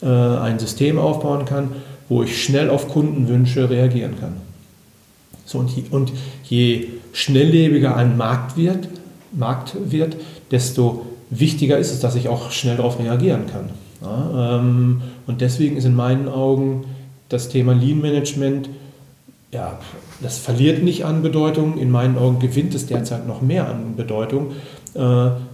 äh, 0.00 0.06
ein 0.06 0.58
System 0.58 0.98
aufbauen 0.98 1.44
kann, 1.44 1.72
wo 2.08 2.22
ich 2.22 2.42
schnell 2.42 2.70
auf 2.70 2.88
Kundenwünsche 2.88 3.68
reagieren 3.68 4.18
kann. 4.18 4.32
So, 5.44 5.58
und, 5.58 5.76
je, 5.76 5.82
und 5.90 6.10
je 6.44 6.86
schnelllebiger 7.12 7.94
ein 7.96 8.16
Markt 8.16 8.56
wird, 8.56 8.88
Markt 9.32 9.76
wird, 9.90 10.16
desto 10.50 11.06
wichtiger 11.30 11.78
ist 11.78 11.92
es, 11.92 12.00
dass 12.00 12.14
ich 12.14 12.28
auch 12.28 12.50
schnell 12.50 12.76
darauf 12.76 12.98
reagieren 12.98 13.46
kann. 13.46 13.70
Ja, 14.02 14.56
ähm, 14.56 15.02
und 15.26 15.40
deswegen 15.40 15.76
ist 15.76 15.84
in 15.84 15.94
meinen 15.94 16.28
Augen 16.28 16.84
das 17.28 17.48
Thema 17.48 17.74
Lean 17.74 18.00
Management, 18.00 18.70
ja, 19.52 19.78
das 20.20 20.38
verliert 20.38 20.82
nicht 20.82 21.04
an 21.04 21.22
Bedeutung, 21.22 21.78
in 21.78 21.90
meinen 21.90 22.18
Augen 22.18 22.38
gewinnt 22.38 22.74
es 22.74 22.86
derzeit 22.86 23.26
noch 23.26 23.40
mehr 23.40 23.68
an 23.68 23.96
Bedeutung, 23.96 24.52
äh, 24.94 25.00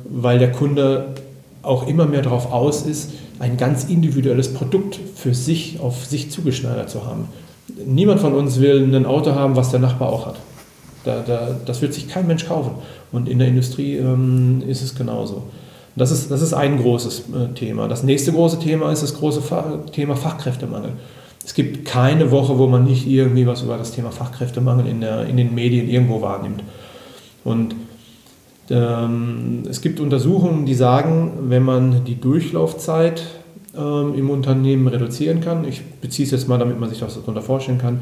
weil 0.05 0.39
der 0.39 0.53
Kunde 0.53 1.15
auch 1.63 1.87
immer 1.87 2.07
mehr 2.07 2.23
darauf 2.23 2.53
aus 2.53 2.83
ist, 2.83 3.13
ein 3.39 3.57
ganz 3.57 3.85
individuelles 3.85 4.53
Produkt 4.53 4.99
für 5.15 5.35
sich, 5.35 5.81
auf 5.81 6.05
sich 6.05 6.31
zugeschneidert 6.31 6.91
zu 6.91 7.07
haben. 7.07 7.29
Niemand 7.87 8.21
von 8.21 8.35
uns 8.35 8.61
will 8.61 8.95
ein 8.95 9.07
Auto 9.07 9.35
haben, 9.35 9.57
was 9.57 9.71
der 9.71 9.81
Nachbar 9.81 10.11
auch 10.11 10.27
hat. 10.27 10.37
Da, 11.05 11.23
da, 11.27 11.57
das 11.65 11.83
wird 11.83 11.95
sich 11.95 12.09
kein 12.09 12.27
Mensch 12.27 12.47
kaufen. 12.47 12.73
Und 13.13 13.29
in 13.29 13.39
der 13.39 13.49
Industrie 13.49 13.97
ähm, 13.97 14.63
ist 14.67 14.83
es 14.83 14.95
genauso. 14.95 15.45
Das 15.97 16.11
ist, 16.11 16.31
das 16.31 16.43
ist 16.43 16.55
ein 16.55 16.79
großes 16.79 17.21
äh, 17.21 17.55
Thema. 17.55 17.87
Das 17.89 18.03
nächste 18.03 18.33
große 18.33 18.59
Thema 18.59 18.91
ist 18.91 19.03
das 19.03 19.15
große 19.15 19.43
Fa 19.43 19.79
Thema 19.93 20.17
Fachkräftemangel. 20.17 20.93
Es 21.45 21.55
gibt 21.55 21.85
keine 21.85 22.31
Woche, 22.31 22.59
wo 22.59 22.67
man 22.67 22.85
nicht 22.85 23.07
irgendwie 23.07 23.47
was 23.47 23.63
über 23.63 23.77
das 23.77 23.93
Thema 23.93 24.11
Fachkräftemangel 24.11 24.87
in, 24.87 25.01
der, 25.01 25.27
in 25.27 25.37
den 25.37 25.55
Medien 25.55 25.89
irgendwo 25.89 26.23
wahrnimmt. 26.23 26.65
Und 27.45 27.77
ähm, 28.71 29.63
es 29.69 29.83
gibt 29.83 30.01
Untersuchungen, 30.01 30.65
die 30.65 30.75
sagen, 30.75 31.33
wenn 31.49 31.63
man 31.63 32.05
die 32.05 32.19
Durchlaufzeit 32.19 33.23
ähm, 33.77 34.15
im 34.17 34.31
Unternehmen 34.31 34.89
reduzieren 34.89 35.41
kann, 35.41 35.67
ich 35.67 35.85
beziehe 36.01 36.25
es 36.25 36.33
jetzt 36.33 36.49
mal, 36.49 36.59
damit 36.59 36.81
man 36.81 36.89
sich 36.89 37.01
das 37.01 37.15
darunter 37.15 37.43
vorstellen 37.43 37.79
kann, 37.79 38.01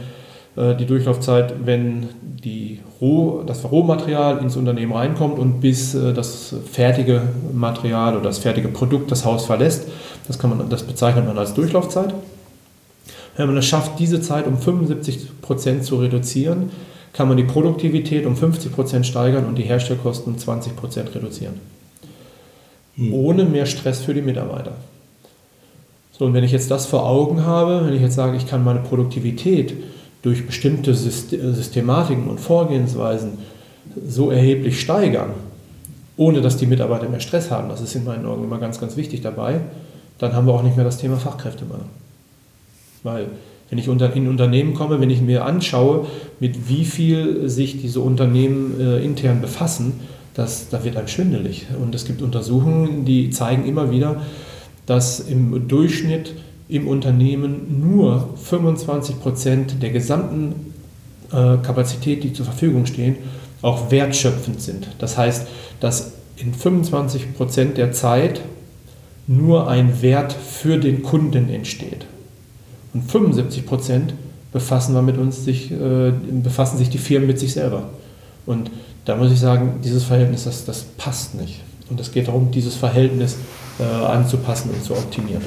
die 0.56 0.84
Durchlaufzeit, 0.84 1.54
wenn 1.64 2.08
die 2.20 2.80
Roh, 3.00 3.42
das 3.46 3.64
Rohmaterial 3.70 4.38
ins 4.38 4.56
Unternehmen 4.56 4.92
reinkommt 4.92 5.38
und 5.38 5.60
bis 5.60 5.94
äh, 5.94 6.12
das 6.12 6.54
fertige 6.70 7.22
Material 7.52 8.14
oder 8.14 8.24
das 8.24 8.38
fertige 8.38 8.68
Produkt 8.68 9.10
das 9.10 9.24
Haus 9.24 9.46
verlässt. 9.46 9.88
Das, 10.28 10.38
kann 10.38 10.56
man, 10.56 10.68
das 10.68 10.82
bezeichnet 10.82 11.26
man 11.26 11.38
als 11.38 11.54
Durchlaufzeit. 11.54 12.12
Wenn 13.36 13.46
man 13.46 13.56
es 13.56 13.66
schafft, 13.66 13.98
diese 13.98 14.20
Zeit 14.20 14.46
um 14.46 14.58
75 14.58 15.40
Prozent 15.40 15.84
zu 15.84 15.96
reduzieren, 15.96 16.70
kann 17.12 17.28
man 17.28 17.36
die 17.36 17.44
Produktivität 17.44 18.26
um 18.26 18.36
50 18.36 18.72
Prozent 18.72 19.06
steigern 19.06 19.46
und 19.46 19.56
die 19.56 19.62
Herstellkosten 19.62 20.34
um 20.34 20.38
20 20.38 20.76
Prozent 20.76 21.14
reduzieren. 21.14 21.54
Hm. 22.96 23.14
Ohne 23.14 23.44
mehr 23.44 23.66
Stress 23.66 24.02
für 24.02 24.14
die 24.14 24.22
Mitarbeiter. 24.22 24.72
So, 26.12 26.26
und 26.26 26.34
wenn 26.34 26.44
ich 26.44 26.52
jetzt 26.52 26.70
das 26.70 26.86
vor 26.86 27.06
Augen 27.06 27.44
habe, 27.44 27.86
wenn 27.86 27.94
ich 27.94 28.02
jetzt 28.02 28.14
sage, 28.14 28.36
ich 28.36 28.46
kann 28.46 28.62
meine 28.62 28.80
Produktivität 28.80 29.74
durch 30.22 30.46
bestimmte 30.46 30.94
Systematiken 30.94 32.28
und 32.28 32.40
Vorgehensweisen 32.40 33.32
so 34.06 34.30
erheblich 34.30 34.80
steigern, 34.80 35.30
ohne 36.16 36.40
dass 36.40 36.56
die 36.56 36.66
Mitarbeiter 36.66 37.08
mehr 37.08 37.20
Stress 37.20 37.50
haben, 37.50 37.68
das 37.68 37.80
ist 37.80 37.94
in 37.94 38.04
meinen 38.04 38.24
Augen 38.26 38.44
immer 38.44 38.58
ganz, 38.58 38.80
ganz 38.80 38.96
wichtig 38.96 39.20
dabei, 39.20 39.60
dann 40.18 40.34
haben 40.34 40.46
wir 40.46 40.54
auch 40.54 40.62
nicht 40.62 40.76
mehr 40.76 40.84
das 40.84 40.98
Thema 40.98 41.16
Fachkräftemangel. 41.16 41.86
Weil 43.02 43.26
wenn 43.70 43.78
ich 43.78 43.88
in 43.88 44.28
Unternehmen 44.28 44.74
komme, 44.74 45.00
wenn 45.00 45.10
ich 45.10 45.22
mir 45.22 45.44
anschaue, 45.44 46.06
mit 46.38 46.68
wie 46.68 46.84
viel 46.84 47.48
sich 47.48 47.80
diese 47.80 48.00
Unternehmen 48.00 48.78
äh, 48.78 49.02
intern 49.02 49.40
befassen, 49.40 49.94
das, 50.34 50.68
da 50.68 50.84
wird 50.84 50.96
einem 50.96 51.08
schwindelig. 51.08 51.66
Und 51.82 51.94
es 51.94 52.04
gibt 52.04 52.22
Untersuchungen, 52.22 53.04
die 53.04 53.30
zeigen 53.30 53.66
immer 53.66 53.90
wieder, 53.90 54.20
dass 54.86 55.20
im 55.20 55.68
Durchschnitt 55.68 56.34
im 56.72 56.88
Unternehmen 56.88 57.86
nur 57.86 58.30
25 58.42 59.20
Prozent 59.20 59.82
der 59.82 59.90
gesamten 59.90 60.72
äh, 61.30 61.58
Kapazität, 61.58 62.24
die 62.24 62.32
zur 62.32 62.46
Verfügung 62.46 62.86
stehen, 62.86 63.16
auch 63.60 63.90
wertschöpfend 63.90 64.62
sind. 64.62 64.88
Das 64.98 65.18
heißt, 65.18 65.46
dass 65.80 66.12
in 66.38 66.54
25 66.54 67.34
Prozent 67.36 67.76
der 67.76 67.92
Zeit 67.92 68.40
nur 69.26 69.68
ein 69.68 70.00
Wert 70.00 70.32
für 70.32 70.78
den 70.78 71.02
Kunden 71.02 71.50
entsteht. 71.50 72.06
Und 72.94 73.02
75 73.02 73.66
Prozent 73.66 74.14
befassen, 74.50 74.94
wir 74.94 75.02
mit 75.02 75.18
uns 75.18 75.44
sich, 75.44 75.70
äh, 75.70 76.12
befassen 76.42 76.78
sich 76.78 76.88
die 76.88 76.98
Firmen 76.98 77.26
mit 77.26 77.38
sich 77.38 77.52
selber. 77.52 77.90
Und 78.46 78.70
da 79.04 79.16
muss 79.16 79.30
ich 79.30 79.40
sagen, 79.40 79.80
dieses 79.84 80.04
Verhältnis, 80.04 80.44
das, 80.44 80.64
das 80.64 80.84
passt 80.96 81.34
nicht. 81.34 81.60
Und 81.90 82.00
es 82.00 82.12
geht 82.12 82.28
darum, 82.28 82.50
dieses 82.50 82.76
Verhältnis 82.76 83.36
äh, 83.78 83.82
anzupassen 83.82 84.70
und 84.70 84.82
zu 84.82 84.94
optimieren. 84.94 85.42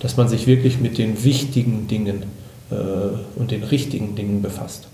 Dass 0.00 0.16
man 0.16 0.28
sich 0.28 0.46
wirklich 0.46 0.80
mit 0.80 0.98
den 0.98 1.24
wichtigen 1.24 1.88
Dingen 1.88 2.24
äh, 2.70 2.74
und 3.36 3.50
den 3.50 3.64
richtigen 3.64 4.14
Dingen 4.14 4.42
befasst. 4.42 4.88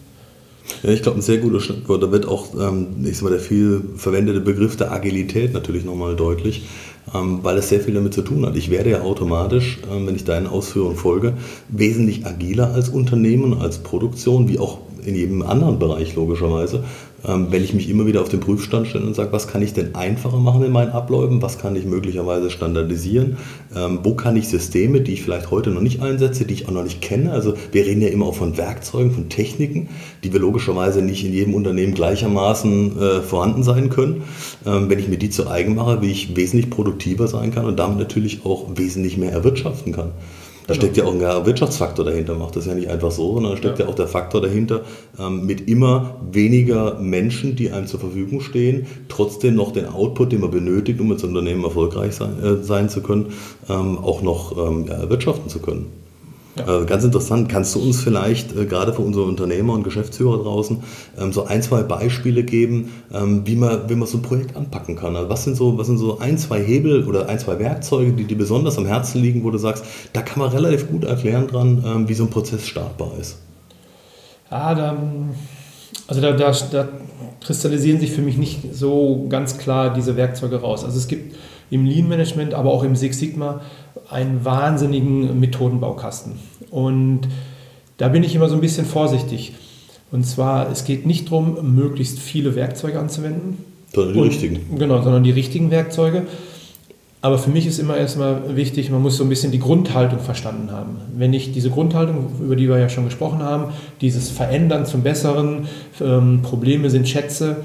Ja, 0.82 0.90
ich 0.90 1.02
glaube, 1.02 1.18
ein 1.18 1.22
sehr 1.22 1.38
guter 1.38 1.60
Schrittwort. 1.60 2.02
Da 2.02 2.10
wird 2.10 2.26
auch, 2.26 2.54
ähm, 2.54 3.04
ich 3.04 3.16
sag 3.16 3.24
mal, 3.24 3.30
der 3.30 3.40
viel 3.40 3.82
verwendete 3.96 4.40
Begriff 4.40 4.76
der 4.76 4.92
Agilität 4.92 5.52
natürlich 5.52 5.84
nochmal 5.84 6.16
deutlich, 6.16 6.64
ähm, 7.14 7.40
weil 7.42 7.58
es 7.58 7.68
sehr 7.68 7.80
viel 7.80 7.94
damit 7.94 8.14
zu 8.14 8.22
tun 8.22 8.46
hat. 8.46 8.56
Ich 8.56 8.70
werde 8.70 8.90
ja 8.90 9.02
automatisch, 9.02 9.78
ähm, 9.90 10.06
wenn 10.06 10.16
ich 10.16 10.24
deinen 10.24 10.46
Ausführungen 10.46 10.96
folge, 10.96 11.34
wesentlich 11.68 12.24
agiler 12.26 12.72
als 12.72 12.88
Unternehmen, 12.88 13.60
als 13.60 13.78
Produktion, 13.78 14.48
wie 14.48 14.58
auch 14.58 14.78
in 15.04 15.14
jedem 15.14 15.42
anderen 15.42 15.78
Bereich 15.78 16.14
logischerweise, 16.14 16.84
ähm, 17.26 17.48
wenn 17.50 17.64
ich 17.64 17.74
mich 17.74 17.88
immer 17.88 18.06
wieder 18.06 18.20
auf 18.20 18.28
den 18.28 18.40
Prüfstand 18.40 18.88
stelle 18.88 19.06
und 19.06 19.14
sage, 19.14 19.32
was 19.32 19.48
kann 19.48 19.62
ich 19.62 19.72
denn 19.72 19.94
einfacher 19.94 20.38
machen 20.38 20.62
in 20.64 20.72
meinen 20.72 20.92
Abläufen, 20.92 21.42
was 21.42 21.58
kann 21.58 21.76
ich 21.76 21.84
möglicherweise 21.84 22.50
standardisieren, 22.50 23.36
ähm, 23.74 24.00
wo 24.02 24.14
kann 24.14 24.36
ich 24.36 24.48
Systeme, 24.48 25.00
die 25.00 25.12
ich 25.14 25.22
vielleicht 25.22 25.50
heute 25.50 25.70
noch 25.70 25.80
nicht 25.80 26.02
einsetze, 26.02 26.44
die 26.44 26.54
ich 26.54 26.68
auch 26.68 26.72
noch 26.72 26.84
nicht 26.84 27.00
kenne, 27.00 27.32
also 27.32 27.54
wir 27.72 27.86
reden 27.86 28.00
ja 28.00 28.08
immer 28.08 28.26
auch 28.26 28.34
von 28.34 28.56
Werkzeugen, 28.56 29.12
von 29.12 29.28
Techniken, 29.28 29.88
die 30.22 30.32
wir 30.32 30.40
logischerweise 30.40 31.02
nicht 31.02 31.24
in 31.24 31.32
jedem 31.32 31.54
Unternehmen 31.54 31.94
gleichermaßen 31.94 33.00
äh, 33.00 33.20
vorhanden 33.22 33.62
sein 33.62 33.90
können. 33.90 34.22
Ähm, 34.66 34.90
wenn 34.90 34.98
ich 34.98 35.08
mir 35.08 35.18
die 35.18 35.30
zu 35.30 35.48
eigen 35.48 35.74
mache, 35.74 36.02
wie 36.02 36.10
ich 36.10 36.36
wesentlich 36.36 36.70
produktiver 36.70 37.28
sein 37.28 37.52
kann 37.52 37.66
und 37.66 37.78
damit 37.78 37.98
natürlich 37.98 38.44
auch 38.44 38.68
wesentlich 38.76 39.16
mehr 39.16 39.32
erwirtschaften 39.32 39.92
kann. 39.92 40.10
Da 40.66 40.72
genau. 40.72 40.82
steckt 40.82 40.96
ja 40.96 41.04
auch 41.04 41.12
ein 41.12 41.46
Wirtschaftsfaktor 41.46 42.06
dahinter, 42.06 42.34
macht 42.34 42.56
das 42.56 42.64
ja 42.64 42.74
nicht 42.74 42.88
einfach 42.88 43.10
so, 43.10 43.34
sondern 43.34 43.52
da 43.52 43.58
steckt 43.58 43.78
ja, 43.78 43.84
ja 43.84 43.90
auch 43.90 43.94
der 43.94 44.08
Faktor 44.08 44.40
dahinter, 44.40 44.80
ähm, 45.18 45.44
mit 45.44 45.68
immer 45.68 46.16
weniger 46.30 46.98
Menschen, 46.98 47.54
die 47.54 47.70
einem 47.70 47.86
zur 47.86 48.00
Verfügung 48.00 48.40
stehen, 48.40 48.86
trotzdem 49.08 49.56
noch 49.56 49.72
den 49.72 49.86
Output, 49.86 50.32
den 50.32 50.40
man 50.40 50.50
benötigt, 50.50 51.00
um 51.00 51.12
als 51.12 51.22
Unternehmen 51.22 51.64
erfolgreich 51.64 52.14
sein, 52.14 52.42
äh, 52.42 52.62
sein 52.62 52.88
zu 52.88 53.02
können, 53.02 53.32
ähm, 53.68 53.98
auch 53.98 54.22
noch 54.22 54.56
ähm, 54.56 54.86
ja, 54.88 54.94
erwirtschaften 54.94 55.50
zu 55.50 55.58
können. 55.58 56.03
Ja. 56.56 56.82
Äh, 56.82 56.84
ganz 56.84 57.02
interessant, 57.02 57.48
kannst 57.48 57.74
du 57.74 57.80
uns 57.80 58.00
vielleicht 58.00 58.56
äh, 58.56 58.64
gerade 58.64 58.92
für 58.92 59.02
unsere 59.02 59.24
Unternehmer 59.24 59.72
und 59.72 59.82
Geschäftsführer 59.82 60.42
draußen 60.42 60.82
ähm, 61.18 61.32
so 61.32 61.46
ein, 61.46 61.62
zwei 61.62 61.82
Beispiele 61.82 62.44
geben, 62.44 62.92
ähm, 63.12 63.42
wie, 63.44 63.56
man, 63.56 63.88
wie 63.88 63.94
man 63.96 64.06
so 64.06 64.18
ein 64.18 64.22
Projekt 64.22 64.56
anpacken 64.56 64.94
kann? 64.94 65.16
Also 65.16 65.28
was, 65.28 65.44
sind 65.44 65.56
so, 65.56 65.76
was 65.76 65.88
sind 65.88 65.98
so 65.98 66.18
ein, 66.18 66.38
zwei 66.38 66.62
Hebel 66.62 67.08
oder 67.08 67.28
ein, 67.28 67.38
zwei 67.40 67.58
Werkzeuge, 67.58 68.12
die 68.12 68.24
dir 68.24 68.38
besonders 68.38 68.78
am 68.78 68.86
Herzen 68.86 69.20
liegen, 69.20 69.42
wo 69.42 69.50
du 69.50 69.58
sagst, 69.58 69.84
da 70.12 70.22
kann 70.22 70.38
man 70.38 70.50
relativ 70.50 70.88
gut 70.88 71.04
erklären 71.04 71.48
dran, 71.48 71.82
ähm, 71.84 72.08
wie 72.08 72.14
so 72.14 72.24
ein 72.24 72.30
Prozess 72.30 72.66
startbar 72.66 73.12
ist? 73.20 73.38
Ja, 74.50 74.74
da, 74.74 74.96
also 76.06 76.20
da, 76.20 76.32
da, 76.32 76.52
da 76.70 76.88
kristallisieren 77.44 77.98
sich 77.98 78.12
für 78.12 78.22
mich 78.22 78.36
nicht 78.36 78.74
so 78.74 79.26
ganz 79.28 79.58
klar 79.58 79.92
diese 79.92 80.16
Werkzeuge 80.16 80.60
raus. 80.60 80.84
Also 80.84 80.98
es 80.98 81.08
gibt 81.08 81.34
im 81.70 81.84
Lean 81.86 82.06
Management, 82.06 82.54
aber 82.54 82.70
auch 82.70 82.84
im 82.84 82.94
Six 82.94 83.18
Sigma 83.18 83.60
einen 84.10 84.44
wahnsinnigen 84.44 85.38
Methodenbaukasten. 85.40 86.32
Und 86.70 87.22
da 87.96 88.08
bin 88.08 88.24
ich 88.24 88.34
immer 88.34 88.48
so 88.48 88.54
ein 88.54 88.60
bisschen 88.60 88.86
vorsichtig. 88.86 89.52
Und 90.10 90.24
zwar, 90.24 90.70
es 90.70 90.84
geht 90.84 91.06
nicht 91.06 91.30
darum, 91.30 91.74
möglichst 91.74 92.18
viele 92.18 92.54
Werkzeuge 92.54 92.98
anzuwenden. 92.98 93.58
Sondern 93.92 94.14
die 94.14 94.20
und, 94.20 94.28
richtigen. 94.28 94.78
Genau, 94.78 95.02
sondern 95.02 95.24
die 95.24 95.30
richtigen 95.30 95.70
Werkzeuge. 95.70 96.22
Aber 97.20 97.38
für 97.38 97.48
mich 97.48 97.66
ist 97.66 97.78
immer 97.78 97.96
erstmal 97.96 98.54
wichtig, 98.54 98.90
man 98.90 99.00
muss 99.00 99.16
so 99.16 99.24
ein 99.24 99.30
bisschen 99.30 99.50
die 99.50 99.58
Grundhaltung 99.58 100.18
verstanden 100.18 100.70
haben. 100.70 100.98
Wenn 101.16 101.32
ich 101.32 101.52
diese 101.52 101.70
Grundhaltung, 101.70 102.28
über 102.38 102.54
die 102.54 102.68
wir 102.68 102.78
ja 102.78 102.90
schon 102.90 103.06
gesprochen 103.06 103.42
haben, 103.42 103.72
dieses 104.02 104.28
Verändern 104.28 104.84
zum 104.84 105.02
Besseren, 105.02 105.66
ähm, 106.02 106.42
Probleme 106.42 106.90
sind 106.90 107.08
Schätze, 107.08 107.56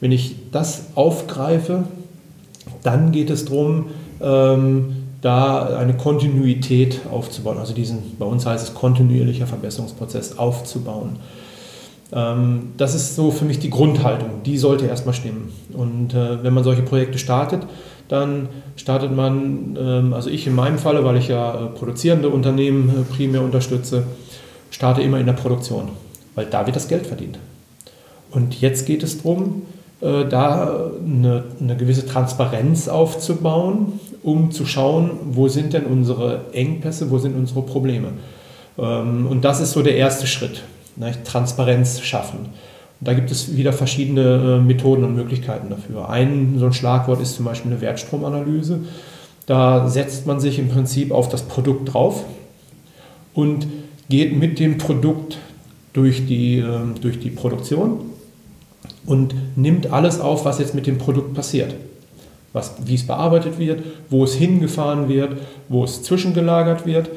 wenn 0.00 0.12
ich 0.12 0.36
das 0.52 0.88
aufgreife, 0.96 1.84
dann 2.82 3.10
geht 3.10 3.30
es 3.30 3.46
darum, 3.46 3.86
ähm, 4.20 5.05
da 5.20 5.76
eine 5.76 5.96
Kontinuität 5.96 7.00
aufzubauen, 7.10 7.58
also 7.58 7.74
diesen, 7.74 8.16
bei 8.18 8.26
uns 8.26 8.46
heißt 8.46 8.68
es 8.68 8.74
kontinuierlicher 8.74 9.46
Verbesserungsprozess 9.46 10.38
aufzubauen. 10.38 11.16
Ähm, 12.12 12.72
das 12.76 12.94
ist 12.94 13.16
so 13.16 13.30
für 13.30 13.44
mich 13.44 13.58
die 13.58 13.70
Grundhaltung, 13.70 14.42
die 14.44 14.58
sollte 14.58 14.86
erstmal 14.86 15.14
stimmen. 15.14 15.52
Und 15.72 16.14
äh, 16.14 16.42
wenn 16.42 16.54
man 16.54 16.64
solche 16.64 16.82
Projekte 16.82 17.18
startet, 17.18 17.62
dann 18.08 18.48
startet 18.76 19.14
man, 19.14 19.76
ähm, 19.78 20.12
also 20.12 20.30
ich 20.30 20.46
in 20.46 20.54
meinem 20.54 20.78
Falle, 20.78 21.04
weil 21.04 21.16
ich 21.16 21.28
ja 21.28 21.54
äh, 21.54 21.66
produzierende 21.66 22.28
Unternehmen 22.28 22.88
äh, 22.88 23.14
primär 23.14 23.42
unterstütze, 23.42 24.04
starte 24.70 25.02
immer 25.02 25.18
in 25.18 25.26
der 25.26 25.32
Produktion, 25.32 25.88
weil 26.34 26.46
da 26.46 26.66
wird 26.66 26.76
das 26.76 26.88
Geld 26.88 27.06
verdient. 27.06 27.38
Und 28.30 28.60
jetzt 28.60 28.86
geht 28.86 29.02
es 29.02 29.22
darum, 29.22 29.62
da 29.98 30.90
eine, 31.02 31.44
eine 31.58 31.76
gewisse 31.76 32.04
Transparenz 32.04 32.86
aufzubauen, 32.86 33.98
um 34.26 34.50
zu 34.50 34.66
schauen, 34.66 35.10
wo 35.30 35.46
sind 35.46 35.72
denn 35.72 35.86
unsere 35.86 36.46
Engpässe, 36.52 37.12
wo 37.12 37.18
sind 37.18 37.36
unsere 37.36 37.62
Probleme. 37.62 38.08
Ähm, 38.76 39.28
und 39.28 39.44
das 39.44 39.60
ist 39.60 39.70
so 39.70 39.82
der 39.82 39.96
erste 39.96 40.26
Schritt 40.26 40.64
ne, 40.96 41.12
Transparenz 41.22 42.00
schaffen. 42.00 42.40
Und 42.40 43.06
da 43.06 43.14
gibt 43.14 43.30
es 43.30 43.56
wieder 43.56 43.72
verschiedene 43.72 44.58
äh, 44.58 44.60
Methoden 44.60 45.04
und 45.04 45.14
Möglichkeiten 45.14 45.70
dafür. 45.70 46.10
Ein 46.10 46.56
so 46.58 46.66
ein 46.66 46.72
Schlagwort 46.72 47.22
ist 47.22 47.36
zum 47.36 47.44
Beispiel 47.44 47.70
eine 47.70 47.80
Wertstromanalyse. 47.80 48.80
Da 49.46 49.88
setzt 49.88 50.26
man 50.26 50.40
sich 50.40 50.58
im 50.58 50.70
Prinzip 50.70 51.12
auf 51.12 51.28
das 51.28 51.42
Produkt 51.42 51.94
drauf 51.94 52.24
und 53.32 53.68
geht 54.08 54.36
mit 54.36 54.58
dem 54.58 54.76
Produkt 54.76 55.38
durch 55.92 56.26
die, 56.26 56.58
äh, 56.58 56.80
durch 57.00 57.20
die 57.20 57.30
Produktion 57.30 58.00
und 59.06 59.36
nimmt 59.56 59.92
alles 59.92 60.18
auf, 60.18 60.44
was 60.44 60.58
jetzt 60.58 60.74
mit 60.74 60.88
dem 60.88 60.98
Produkt 60.98 61.32
passiert. 61.32 61.76
Was, 62.56 62.72
wie 62.86 62.94
es 62.94 63.06
bearbeitet 63.06 63.58
wird, 63.58 63.82
wo 64.08 64.24
es 64.24 64.32
hingefahren 64.32 65.10
wird, 65.10 65.36
wo 65.68 65.84
es 65.84 66.02
zwischengelagert 66.02 66.86
wird. 66.86 67.10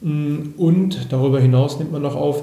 Mm, 0.00 0.58
und 0.58 1.12
darüber 1.12 1.38
hinaus 1.38 1.78
nimmt 1.78 1.92
man 1.92 2.02
noch 2.02 2.16
auf, 2.16 2.42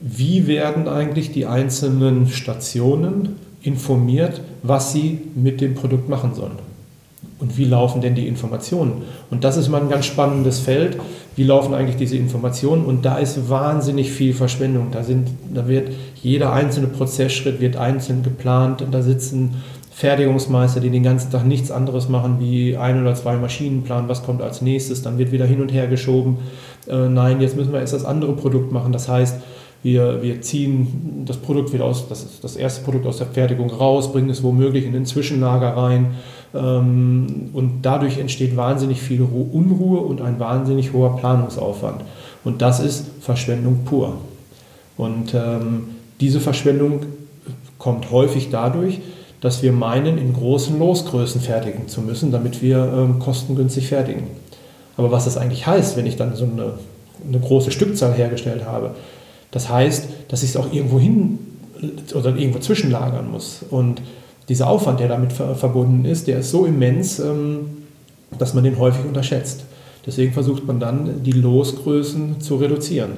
wie 0.00 0.46
werden 0.46 0.88
eigentlich 0.88 1.30
die 1.30 1.44
einzelnen 1.44 2.28
Stationen 2.28 3.36
informiert, 3.60 4.40
was 4.62 4.94
sie 4.94 5.20
mit 5.34 5.60
dem 5.60 5.74
Produkt 5.74 6.08
machen 6.08 6.34
sollen. 6.34 6.58
Und 7.38 7.58
wie 7.58 7.66
laufen 7.66 8.00
denn 8.00 8.14
die 8.14 8.26
Informationen? 8.26 9.02
Und 9.30 9.44
das 9.44 9.58
ist 9.58 9.68
mal 9.68 9.82
ein 9.82 9.90
ganz 9.90 10.06
spannendes 10.06 10.58
Feld. 10.58 10.96
Wie 11.36 11.44
laufen 11.44 11.74
eigentlich 11.74 11.96
diese 11.96 12.16
Informationen? 12.16 12.84
Und 12.84 13.04
da 13.04 13.18
ist 13.18 13.50
wahnsinnig 13.50 14.10
viel 14.10 14.32
Verschwendung. 14.32 14.88
Da, 14.90 15.04
sind, 15.04 15.28
da 15.52 15.68
wird 15.68 15.92
jeder 16.22 16.52
einzelne 16.52 16.88
Prozessschritt 16.88 17.60
wird 17.60 17.76
einzeln 17.76 18.22
geplant. 18.22 18.82
Und 18.82 18.92
da 18.92 19.02
sitzen 19.02 19.56
Fertigungsmeister, 19.98 20.78
die 20.78 20.90
den 20.90 21.02
ganzen 21.02 21.32
Tag 21.32 21.44
nichts 21.44 21.72
anderes 21.72 22.08
machen, 22.08 22.36
wie 22.38 22.76
ein 22.76 23.00
oder 23.00 23.16
zwei 23.16 23.34
Maschinen 23.34 23.82
planen, 23.82 24.08
was 24.08 24.22
kommt 24.22 24.42
als 24.42 24.62
nächstes. 24.62 25.02
Dann 25.02 25.18
wird 25.18 25.32
wieder 25.32 25.44
hin 25.44 25.60
und 25.60 25.72
her 25.72 25.88
geschoben. 25.88 26.36
Äh, 26.86 27.08
nein, 27.08 27.40
jetzt 27.40 27.56
müssen 27.56 27.72
wir 27.72 27.80
erst 27.80 27.94
das 27.94 28.04
andere 28.04 28.34
Produkt 28.34 28.70
machen. 28.70 28.92
Das 28.92 29.08
heißt, 29.08 29.40
wir, 29.82 30.22
wir 30.22 30.40
ziehen 30.40 31.24
das 31.24 31.38
Produkt 31.38 31.72
wieder 31.72 31.84
aus, 31.84 32.08
das, 32.08 32.40
das 32.40 32.54
erste 32.54 32.84
Produkt 32.84 33.06
aus 33.06 33.18
der 33.18 33.26
Fertigung 33.26 33.70
raus, 33.70 34.12
bringen 34.12 34.30
es 34.30 34.44
womöglich 34.44 34.84
in 34.84 34.92
den 34.92 35.04
Zwischenlager 35.04 35.76
rein. 35.76 36.14
Ähm, 36.54 37.50
und 37.52 37.80
dadurch 37.82 38.18
entsteht 38.18 38.56
wahnsinnig 38.56 39.02
viel 39.02 39.22
Unruhe 39.22 39.98
und 39.98 40.20
ein 40.20 40.38
wahnsinnig 40.38 40.92
hoher 40.92 41.16
Planungsaufwand. 41.16 42.02
Und 42.44 42.62
das 42.62 42.78
ist 42.78 43.04
Verschwendung 43.20 43.80
pur. 43.84 44.18
Und 44.96 45.34
ähm, 45.34 45.88
diese 46.20 46.38
Verschwendung 46.38 47.00
kommt 47.78 48.12
häufig 48.12 48.50
dadurch, 48.50 49.00
dass 49.40 49.62
wir 49.62 49.72
meinen, 49.72 50.18
in 50.18 50.32
großen 50.32 50.78
Losgrößen 50.78 51.40
fertigen 51.40 51.88
zu 51.88 52.00
müssen, 52.00 52.32
damit 52.32 52.62
wir 52.62 52.92
ähm, 52.92 53.18
kostengünstig 53.18 53.88
fertigen. 53.88 54.24
Aber 54.96 55.12
was 55.12 55.26
das 55.26 55.36
eigentlich 55.36 55.66
heißt, 55.66 55.96
wenn 55.96 56.06
ich 56.06 56.16
dann 56.16 56.34
so 56.34 56.44
eine, 56.44 56.74
eine 57.26 57.38
große 57.38 57.70
Stückzahl 57.70 58.14
hergestellt 58.14 58.64
habe, 58.64 58.94
das 59.50 59.68
heißt, 59.68 60.08
dass 60.28 60.42
ich 60.42 60.50
es 60.50 60.56
auch 60.56 60.72
irgendwo 60.72 60.98
hin 60.98 61.38
oder 62.14 62.34
irgendwo 62.36 62.58
zwischenlagern 62.58 63.30
muss. 63.30 63.64
Und 63.70 64.02
dieser 64.48 64.68
Aufwand, 64.68 65.00
der 65.00 65.08
damit 65.08 65.32
verbunden 65.32 66.04
ist, 66.04 66.26
der 66.26 66.40
ist 66.40 66.50
so 66.50 66.64
immens, 66.64 67.18
ähm, 67.18 67.84
dass 68.38 68.54
man 68.54 68.64
den 68.64 68.78
häufig 68.78 69.04
unterschätzt. 69.04 69.64
Deswegen 70.04 70.32
versucht 70.32 70.66
man 70.66 70.80
dann, 70.80 71.22
die 71.22 71.32
Losgrößen 71.32 72.40
zu 72.40 72.56
reduzieren. 72.56 73.10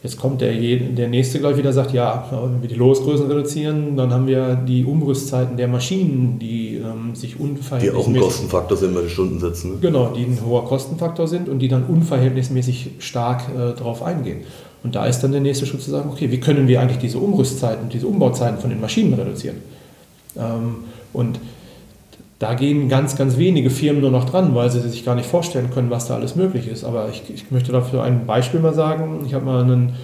Jetzt 0.00 0.16
kommt 0.16 0.40
der, 0.40 0.52
der 0.52 1.08
nächste 1.08 1.40
gleich 1.40 1.56
wieder 1.56 1.72
sagt, 1.72 1.92
ja, 1.92 2.28
wenn 2.30 2.62
wir 2.62 2.68
die 2.68 2.76
Losgrößen 2.76 3.26
reduzieren, 3.26 3.96
dann 3.96 4.12
haben 4.12 4.28
wir 4.28 4.54
die 4.54 4.84
Umrüstzeiten 4.84 5.56
der 5.56 5.66
Maschinen, 5.66 6.38
die 6.38 6.76
ähm, 6.76 7.16
sich 7.16 7.40
unverhältnismäßig... 7.40 8.12
Die 8.12 8.20
auch 8.20 8.22
ein 8.22 8.28
Kostenfaktor 8.28 8.76
sind 8.76 8.94
bei 8.94 9.00
den 9.00 9.10
Stundensätzen. 9.10 9.72
Ne? 9.72 9.76
Genau, 9.80 10.12
die 10.16 10.22
ein 10.22 10.38
hoher 10.46 10.64
Kostenfaktor 10.66 11.26
sind 11.26 11.48
und 11.48 11.58
die 11.58 11.66
dann 11.66 11.84
unverhältnismäßig 11.86 12.90
stark 13.00 13.48
äh, 13.48 13.76
darauf 13.76 14.04
eingehen. 14.04 14.42
Und 14.84 14.94
da 14.94 15.04
ist 15.04 15.20
dann 15.20 15.32
der 15.32 15.40
nächste 15.40 15.66
Schritt 15.66 15.82
zu 15.82 15.90
sagen, 15.90 16.08
okay, 16.08 16.30
wie 16.30 16.38
können 16.38 16.68
wir 16.68 16.80
eigentlich 16.80 16.98
diese 16.98 17.18
Umrüstzeiten, 17.18 17.88
diese 17.88 18.06
Umbauzeiten 18.06 18.60
von 18.60 18.70
den 18.70 18.80
Maschinen 18.80 19.14
reduzieren? 19.14 19.56
Ähm, 20.36 20.76
und 21.12 21.40
da 22.38 22.54
gehen 22.54 22.88
ganz, 22.88 23.16
ganz 23.16 23.36
wenige 23.36 23.68
Firmen 23.68 24.00
nur 24.00 24.10
noch 24.10 24.28
dran, 24.28 24.54
weil 24.54 24.70
sie 24.70 24.80
sich 24.80 25.04
gar 25.04 25.16
nicht 25.16 25.28
vorstellen 25.28 25.70
können, 25.70 25.90
was 25.90 26.06
da 26.06 26.14
alles 26.14 26.36
möglich 26.36 26.68
ist. 26.68 26.84
Aber 26.84 27.08
ich, 27.08 27.22
ich 27.32 27.50
möchte 27.50 27.72
dafür 27.72 28.04
ein 28.04 28.26
Beispiel 28.26 28.60
mal 28.60 28.74
sagen. 28.74 29.24
Ich 29.26 29.34
habe 29.34 29.44
mal 29.44 29.62
einen, 29.62 29.94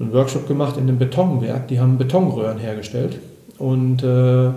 einen, 0.00 0.12
Workshop 0.12 0.48
gemacht 0.48 0.76
in 0.76 0.84
einem 0.84 0.98
Betonwerk. 0.98 1.68
Die 1.68 1.78
haben 1.78 1.96
Betonröhren 1.96 2.58
hergestellt. 2.58 3.20
Und 3.58 4.02
äh, 4.02 4.50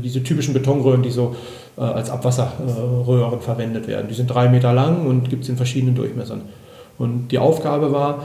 diese 0.00 0.22
typischen 0.22 0.54
Betonröhren, 0.54 1.02
die 1.02 1.10
so 1.10 1.34
äh, 1.76 1.80
als 1.80 2.10
Abwasserröhren 2.10 3.40
verwendet 3.40 3.88
werden. 3.88 4.06
Die 4.08 4.14
sind 4.14 4.28
drei 4.28 4.48
Meter 4.48 4.72
lang 4.72 5.06
und 5.06 5.28
gibt 5.28 5.42
es 5.42 5.48
in 5.48 5.56
verschiedenen 5.56 5.96
Durchmessern. 5.96 6.42
Und 6.96 7.28
die 7.32 7.38
Aufgabe 7.38 7.90
war, 7.90 8.22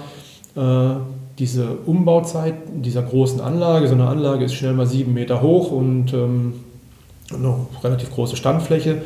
äh, 0.55 0.99
diese 1.39 1.69
Umbauzeit 1.87 2.53
dieser 2.75 3.01
großen 3.01 3.41
Anlage, 3.41 3.87
so 3.87 3.95
eine 3.95 4.07
Anlage 4.07 4.45
ist 4.45 4.53
schnell 4.53 4.73
mal 4.73 4.85
sieben 4.85 5.15
Meter 5.15 5.41
hoch 5.41 5.71
und 5.71 6.13
ähm, 6.13 6.53
eine 7.33 7.55
relativ 7.83 8.11
große 8.11 8.35
Standfläche. 8.35 9.01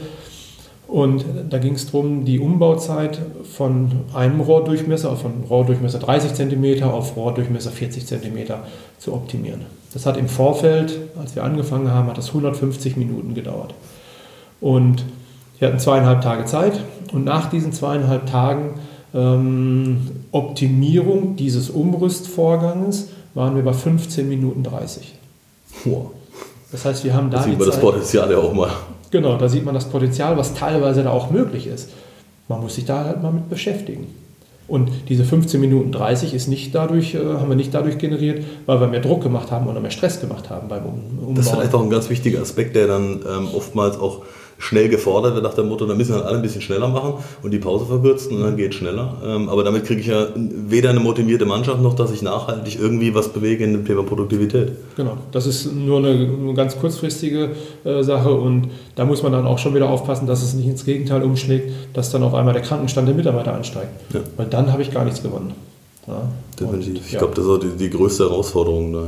Und 0.87 1.25
da 1.49 1.57
ging 1.57 1.73
es 1.73 1.87
darum, 1.87 2.25
die 2.25 2.39
Umbauzeit 2.39 3.19
von 3.51 3.91
einem 4.13 4.41
Rohrdurchmesser, 4.41 5.15
von 5.15 5.43
Rohrdurchmesser 5.49 5.99
30 5.99 6.33
cm 6.33 6.83
auf 6.83 7.15
Rohrdurchmesser 7.15 7.71
40 7.71 8.05
cm 8.05 8.53
zu 8.99 9.13
optimieren. 9.13 9.61
Das 9.93 10.05
hat 10.05 10.17
im 10.17 10.27
Vorfeld, 10.27 10.99
als 11.19 11.35
wir 11.35 11.43
angefangen 11.43 11.89
haben, 11.89 12.07
hat 12.07 12.17
das 12.17 12.27
150 12.27 12.97
Minuten 12.97 13.33
gedauert. 13.33 13.73
Und 14.61 15.03
wir 15.59 15.67
hatten 15.67 15.79
zweieinhalb 15.79 16.21
Tage 16.21 16.45
Zeit 16.45 16.79
und 17.11 17.23
nach 17.23 17.49
diesen 17.49 17.73
zweieinhalb 17.73 18.25
Tagen 18.25 18.79
ähm, 19.13 20.11
Optimierung 20.31 21.35
dieses 21.35 21.69
Umrüstvorganges 21.69 23.09
waren 23.33 23.55
wir 23.55 23.63
bei 23.63 23.73
15 23.73 24.27
Minuten 24.27 24.63
30. 24.63 25.15
Wow. 25.85 26.11
Das 26.73 26.83
heißt, 26.85 27.03
wir 27.05 27.13
haben 27.13 27.29
da. 27.29 27.37
Da 27.37 27.43
sieht 27.43 27.59
man 27.59 27.67
das 27.67 27.79
Potenzial 27.79 28.31
ja 28.31 28.37
auch 28.39 28.51
mal. 28.51 28.71
Genau, 29.11 29.37
da 29.37 29.47
sieht 29.47 29.63
man 29.63 29.75
das 29.75 29.85
Potenzial, 29.85 30.35
was 30.37 30.55
teilweise 30.55 31.03
da 31.03 31.11
auch 31.11 31.29
möglich 31.29 31.67
ist. 31.67 31.91
Man 32.47 32.61
muss 32.61 32.75
sich 32.75 32.85
da 32.85 33.05
halt 33.05 33.21
mal 33.21 33.31
mit 33.31 33.47
beschäftigen. 33.47 34.07
Und 34.67 34.89
diese 35.07 35.23
15 35.23 35.61
Minuten 35.61 35.91
30 35.91 36.33
ist 36.33 36.47
nicht 36.47 36.73
dadurch, 36.73 37.13
äh, 37.13 37.19
haben 37.19 37.47
wir 37.47 37.55
nicht 37.55 37.73
dadurch 37.73 37.99
generiert, 37.99 38.43
weil 38.65 38.79
wir 38.79 38.87
mehr 38.87 39.01
Druck 39.01 39.21
gemacht 39.21 39.51
haben 39.51 39.67
oder 39.67 39.79
mehr 39.81 39.91
Stress 39.91 40.19
gemacht 40.19 40.49
haben 40.49 40.67
beim 40.67 40.83
Umbau. 40.85 41.33
Das 41.35 41.45
ist 41.45 41.51
vielleicht 41.51 41.73
auch 41.75 41.83
ein 41.83 41.91
ganz 41.91 42.09
wichtiger 42.09 42.41
Aspekt, 42.41 42.75
der 42.75 42.87
dann 42.87 43.21
ähm, 43.29 43.49
oftmals 43.53 43.99
auch 43.99 44.23
schnell 44.63 44.87
gefordert 44.87 45.33
wird 45.33 45.43
nach 45.43 45.53
dem 45.53 45.67
Motto, 45.67 45.85
dann 45.85 45.97
müssen 45.97 46.15
wir 46.15 46.25
alle 46.25 46.37
ein 46.37 46.41
bisschen 46.41 46.61
schneller 46.61 46.87
machen 46.87 47.15
und 47.41 47.51
die 47.51 47.59
Pause 47.59 47.85
verkürzen 47.85 48.37
und 48.37 48.43
dann 48.43 48.55
geht 48.55 48.71
es 48.71 48.77
schneller. 48.77 49.17
Ähm, 49.23 49.49
aber 49.49 49.63
damit 49.63 49.85
kriege 49.85 49.99
ich 49.99 50.07
ja 50.07 50.27
weder 50.35 50.89
eine 50.89 51.01
motivierte 51.01 51.45
Mannschaft 51.45 51.81
noch, 51.81 51.93
dass 51.93 52.11
ich 52.11 52.21
nachhaltig 52.21 52.79
irgendwie 52.79 53.13
was 53.13 53.29
bewege 53.29 53.63
in 53.63 53.73
dem 53.73 53.85
Thema 53.85 54.03
Produktivität. 54.03 54.71
Genau, 54.95 55.17
das 55.31 55.47
ist 55.47 55.71
nur 55.73 55.99
eine, 55.99 56.11
eine 56.11 56.53
ganz 56.53 56.79
kurzfristige 56.79 57.49
äh, 57.83 58.03
Sache 58.03 58.33
und 58.33 58.69
da 58.95 59.03
muss 59.03 59.21
man 59.21 59.33
dann 59.33 59.45
auch 59.45 59.59
schon 59.59 59.75
wieder 59.75 59.89
aufpassen, 59.89 60.27
dass 60.27 60.41
es 60.41 60.53
nicht 60.53 60.67
ins 60.67 60.85
Gegenteil 60.85 61.23
umschlägt, 61.23 61.71
dass 61.93 62.11
dann 62.11 62.23
auf 62.23 62.33
einmal 62.33 62.53
der 62.53 62.63
Krankenstand 62.63 63.07
der 63.07 63.15
Mitarbeiter 63.15 63.53
ansteigt. 63.53 63.89
Ja. 64.13 64.21
Weil 64.37 64.47
dann 64.47 64.71
habe 64.71 64.81
ich 64.81 64.91
gar 64.91 65.03
nichts 65.03 65.21
gewonnen. 65.21 65.53
Ja, 66.05 66.27
Definitiv. 66.59 66.95
Und, 66.95 67.05
ich 67.05 67.11
ja. 67.13 67.19
glaube, 67.19 67.33
das 67.33 67.45
ist 67.45 67.51
auch 67.51 67.59
die, 67.59 67.77
die 67.77 67.89
größte 67.89 68.25
Herausforderung. 68.25 68.91
Ne? 68.91 69.07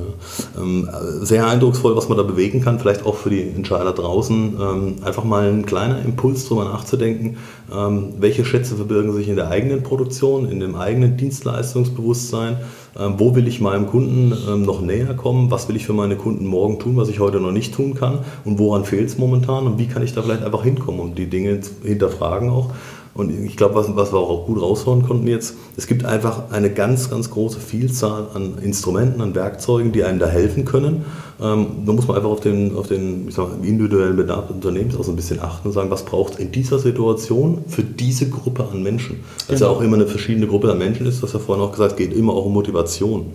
Ähm, 0.57 0.89
sehr 1.21 1.45
eindrucksvoll, 1.45 1.95
was 1.95 2.07
man 2.07 2.17
da 2.17 2.23
bewegen 2.23 2.61
kann, 2.61 2.79
vielleicht 2.79 3.05
auch 3.05 3.15
für 3.15 3.29
die 3.29 3.41
Entscheider 3.41 3.91
draußen. 3.91 4.57
Ähm, 4.59 4.95
einfach 5.03 5.25
mal 5.25 5.49
ein 5.49 5.65
kleiner 5.65 6.01
Impuls, 6.03 6.45
darüber 6.45 6.65
nachzudenken, 6.65 7.37
ähm, 7.73 8.13
welche 8.19 8.45
Schätze 8.45 8.75
verbirgen 8.75 9.13
sich 9.13 9.27
in 9.27 9.35
der 9.35 9.49
eigenen 9.49 9.83
Produktion, 9.83 10.49
in 10.49 10.61
dem 10.61 10.75
eigenen 10.75 11.17
Dienstleistungsbewusstsein. 11.17 12.57
Ähm, 12.97 13.15
wo 13.17 13.35
will 13.35 13.47
ich 13.49 13.59
meinem 13.59 13.87
Kunden 13.87 14.33
ähm, 14.47 14.61
noch 14.61 14.79
näher 14.79 15.13
kommen? 15.15 15.51
Was 15.51 15.67
will 15.67 15.75
ich 15.75 15.85
für 15.85 15.93
meine 15.93 16.15
Kunden 16.15 16.45
morgen 16.45 16.79
tun, 16.79 16.95
was 16.95 17.09
ich 17.09 17.19
heute 17.19 17.41
noch 17.41 17.51
nicht 17.51 17.73
tun 17.73 17.93
kann? 17.95 18.19
Und 18.45 18.57
woran 18.57 18.85
fehlt 18.85 19.09
es 19.09 19.17
momentan? 19.17 19.67
Und 19.67 19.77
wie 19.77 19.87
kann 19.87 20.01
ich 20.01 20.13
da 20.13 20.21
vielleicht 20.21 20.43
einfach 20.43 20.63
hinkommen 20.63 21.01
und 21.01 21.17
die 21.17 21.29
Dinge 21.29 21.59
hinterfragen 21.83 22.49
auch? 22.49 22.71
Und 23.15 23.29
ich 23.45 23.55
glaube, 23.55 23.75
was, 23.75 23.95
was 23.95 24.11
wir 24.11 24.19
auch 24.19 24.45
gut 24.45 24.61
raushauen 24.61 25.03
konnten 25.03 25.25
jetzt, 25.27 25.55
es 25.77 25.87
gibt 25.87 26.03
einfach 26.03 26.51
eine 26.51 26.69
ganz, 26.69 27.09
ganz 27.09 27.31
große 27.31 27.61
Vielzahl 27.61 28.27
an 28.33 28.57
Instrumenten, 28.61 29.21
an 29.21 29.33
Werkzeugen, 29.33 29.93
die 29.93 30.03
einem 30.03 30.19
da 30.19 30.27
helfen 30.27 30.65
können. 30.65 31.05
Ähm, 31.41 31.67
da 31.85 31.93
muss 31.93 32.09
man 32.09 32.17
einfach 32.17 32.29
auf 32.29 32.41
den, 32.41 32.75
auf 32.75 32.89
den 32.89 33.29
ich 33.29 33.35
sag, 33.35 33.47
individuellen 33.63 34.17
Bedarf 34.17 34.47
des 34.47 34.55
Unternehmens 34.57 34.97
auch 34.97 35.05
so 35.05 35.13
ein 35.13 35.15
bisschen 35.15 35.39
achten 35.39 35.69
und 35.69 35.73
sagen, 35.73 35.89
was 35.89 36.03
braucht 36.03 36.33
es 36.33 36.39
in 36.39 36.51
dieser 36.51 36.77
Situation 36.77 37.63
für 37.67 37.83
diese 37.83 38.27
Gruppe 38.29 38.67
an 38.69 38.83
Menschen. 38.83 39.21
Weil 39.47 39.55
genau. 39.55 39.71
ja 39.71 39.77
auch 39.77 39.81
immer 39.81 39.95
eine 39.95 40.07
verschiedene 40.07 40.47
Gruppe 40.47 40.69
an 40.69 40.77
Menschen 40.77 41.05
ist, 41.05 41.23
das 41.23 41.31
ja 41.31 41.39
vorhin 41.39 41.63
auch 41.63 41.71
gesagt, 41.71 41.95
geht 41.95 42.11
immer 42.11 42.33
auch 42.33 42.45
um 42.45 42.53
Motivation. 42.53 43.31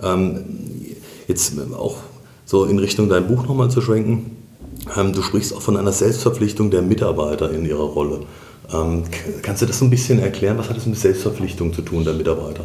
Ähm, 0.00 0.44
jetzt 1.26 1.54
auch 1.76 1.96
so 2.44 2.66
in 2.66 2.78
Richtung 2.78 3.08
dein 3.08 3.26
Buch 3.26 3.44
nochmal 3.48 3.68
zu 3.68 3.80
schwenken, 3.80 4.36
ähm, 4.96 5.12
du 5.12 5.22
sprichst 5.22 5.54
auch 5.54 5.60
von 5.60 5.76
einer 5.76 5.92
Selbstverpflichtung 5.92 6.70
der 6.70 6.82
Mitarbeiter 6.82 7.50
in 7.50 7.64
ihrer 7.64 7.82
Rolle. 7.82 8.20
Ähm, 8.72 9.04
kannst 9.42 9.62
du 9.62 9.66
das 9.66 9.80
ein 9.80 9.90
bisschen 9.90 10.18
erklären? 10.18 10.58
Was 10.58 10.68
hat 10.68 10.76
das 10.76 10.86
mit 10.86 10.98
Selbstverpflichtung 10.98 11.72
zu 11.72 11.82
tun, 11.82 12.04
der 12.04 12.14
Mitarbeiter? 12.14 12.64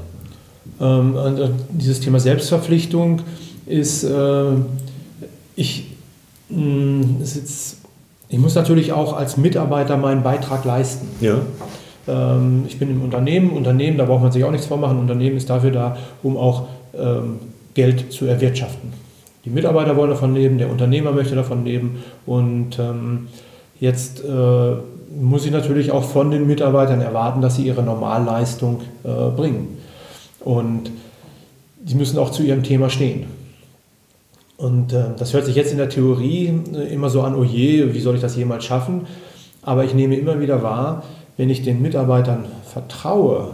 Ähm, 0.81 1.15
äh, 1.15 1.49
dieses 1.69 1.99
Thema 1.99 2.19
Selbstverpflichtung 2.19 3.21
ist, 3.65 4.03
äh, 4.03 4.43
ich, 5.55 5.91
mh, 6.49 6.59
mm, 6.59 7.21
ist 7.21 7.35
jetzt, 7.35 7.77
ich 8.29 8.37
muss 8.37 8.55
natürlich 8.55 8.91
auch 8.91 9.13
als 9.13 9.37
Mitarbeiter 9.37 9.97
meinen 9.97 10.23
Beitrag 10.23 10.65
leisten. 10.65 11.07
Ja. 11.21 11.37
Ähm, 12.07 12.63
ich 12.67 12.79
bin 12.79 12.89
im 12.89 13.01
Unternehmen, 13.01 13.51
Unternehmen, 13.51 13.97
da 13.97 14.05
braucht 14.05 14.23
man 14.23 14.31
sich 14.31 14.43
auch 14.43 14.51
nichts 14.51 14.67
vormachen. 14.67 14.99
Unternehmen 14.99 15.37
ist 15.37 15.49
dafür 15.49 15.71
da, 15.71 15.97
um 16.21 16.35
auch 16.35 16.67
ähm, 16.97 17.39
Geld 17.73 18.11
zu 18.11 18.25
erwirtschaften. 18.25 18.91
Die 19.45 19.49
Mitarbeiter 19.49 19.95
wollen 19.95 20.09
davon 20.09 20.33
leben, 20.33 20.57
der 20.57 20.69
Unternehmer 20.69 21.11
möchte 21.11 21.35
davon 21.35 21.65
leben 21.65 22.03
und 22.25 22.79
ähm, 22.79 23.27
jetzt 23.79 24.23
äh, 24.23 24.75
muss 25.19 25.45
ich 25.45 25.51
natürlich 25.51 25.91
auch 25.91 26.03
von 26.03 26.31
den 26.31 26.47
Mitarbeitern 26.47 27.01
erwarten, 27.01 27.41
dass 27.41 27.55
sie 27.55 27.63
ihre 27.63 27.83
Normalleistung 27.83 28.81
äh, 29.03 29.29
bringen. 29.35 29.77
Und 30.39 30.91
sie 31.85 31.95
müssen 31.95 32.17
auch 32.17 32.31
zu 32.31 32.43
ihrem 32.43 32.63
Thema 32.63 32.89
stehen. 32.89 33.25
Und 34.57 34.93
äh, 34.93 35.05
das 35.17 35.33
hört 35.33 35.45
sich 35.45 35.55
jetzt 35.55 35.71
in 35.71 35.77
der 35.77 35.89
Theorie 35.89 36.53
äh, 36.73 36.93
immer 36.93 37.09
so 37.09 37.21
an, 37.21 37.35
oh 37.35 37.43
je, 37.43 37.93
wie 37.93 37.99
soll 37.99 38.15
ich 38.15 38.21
das 38.21 38.35
jemals 38.35 38.65
schaffen? 38.65 39.07
Aber 39.61 39.83
ich 39.83 39.93
nehme 39.93 40.15
immer 40.15 40.39
wieder 40.39 40.63
wahr, 40.63 41.03
wenn 41.37 41.49
ich 41.49 41.63
den 41.63 41.81
Mitarbeitern 41.81 42.45
vertraue 42.71 43.51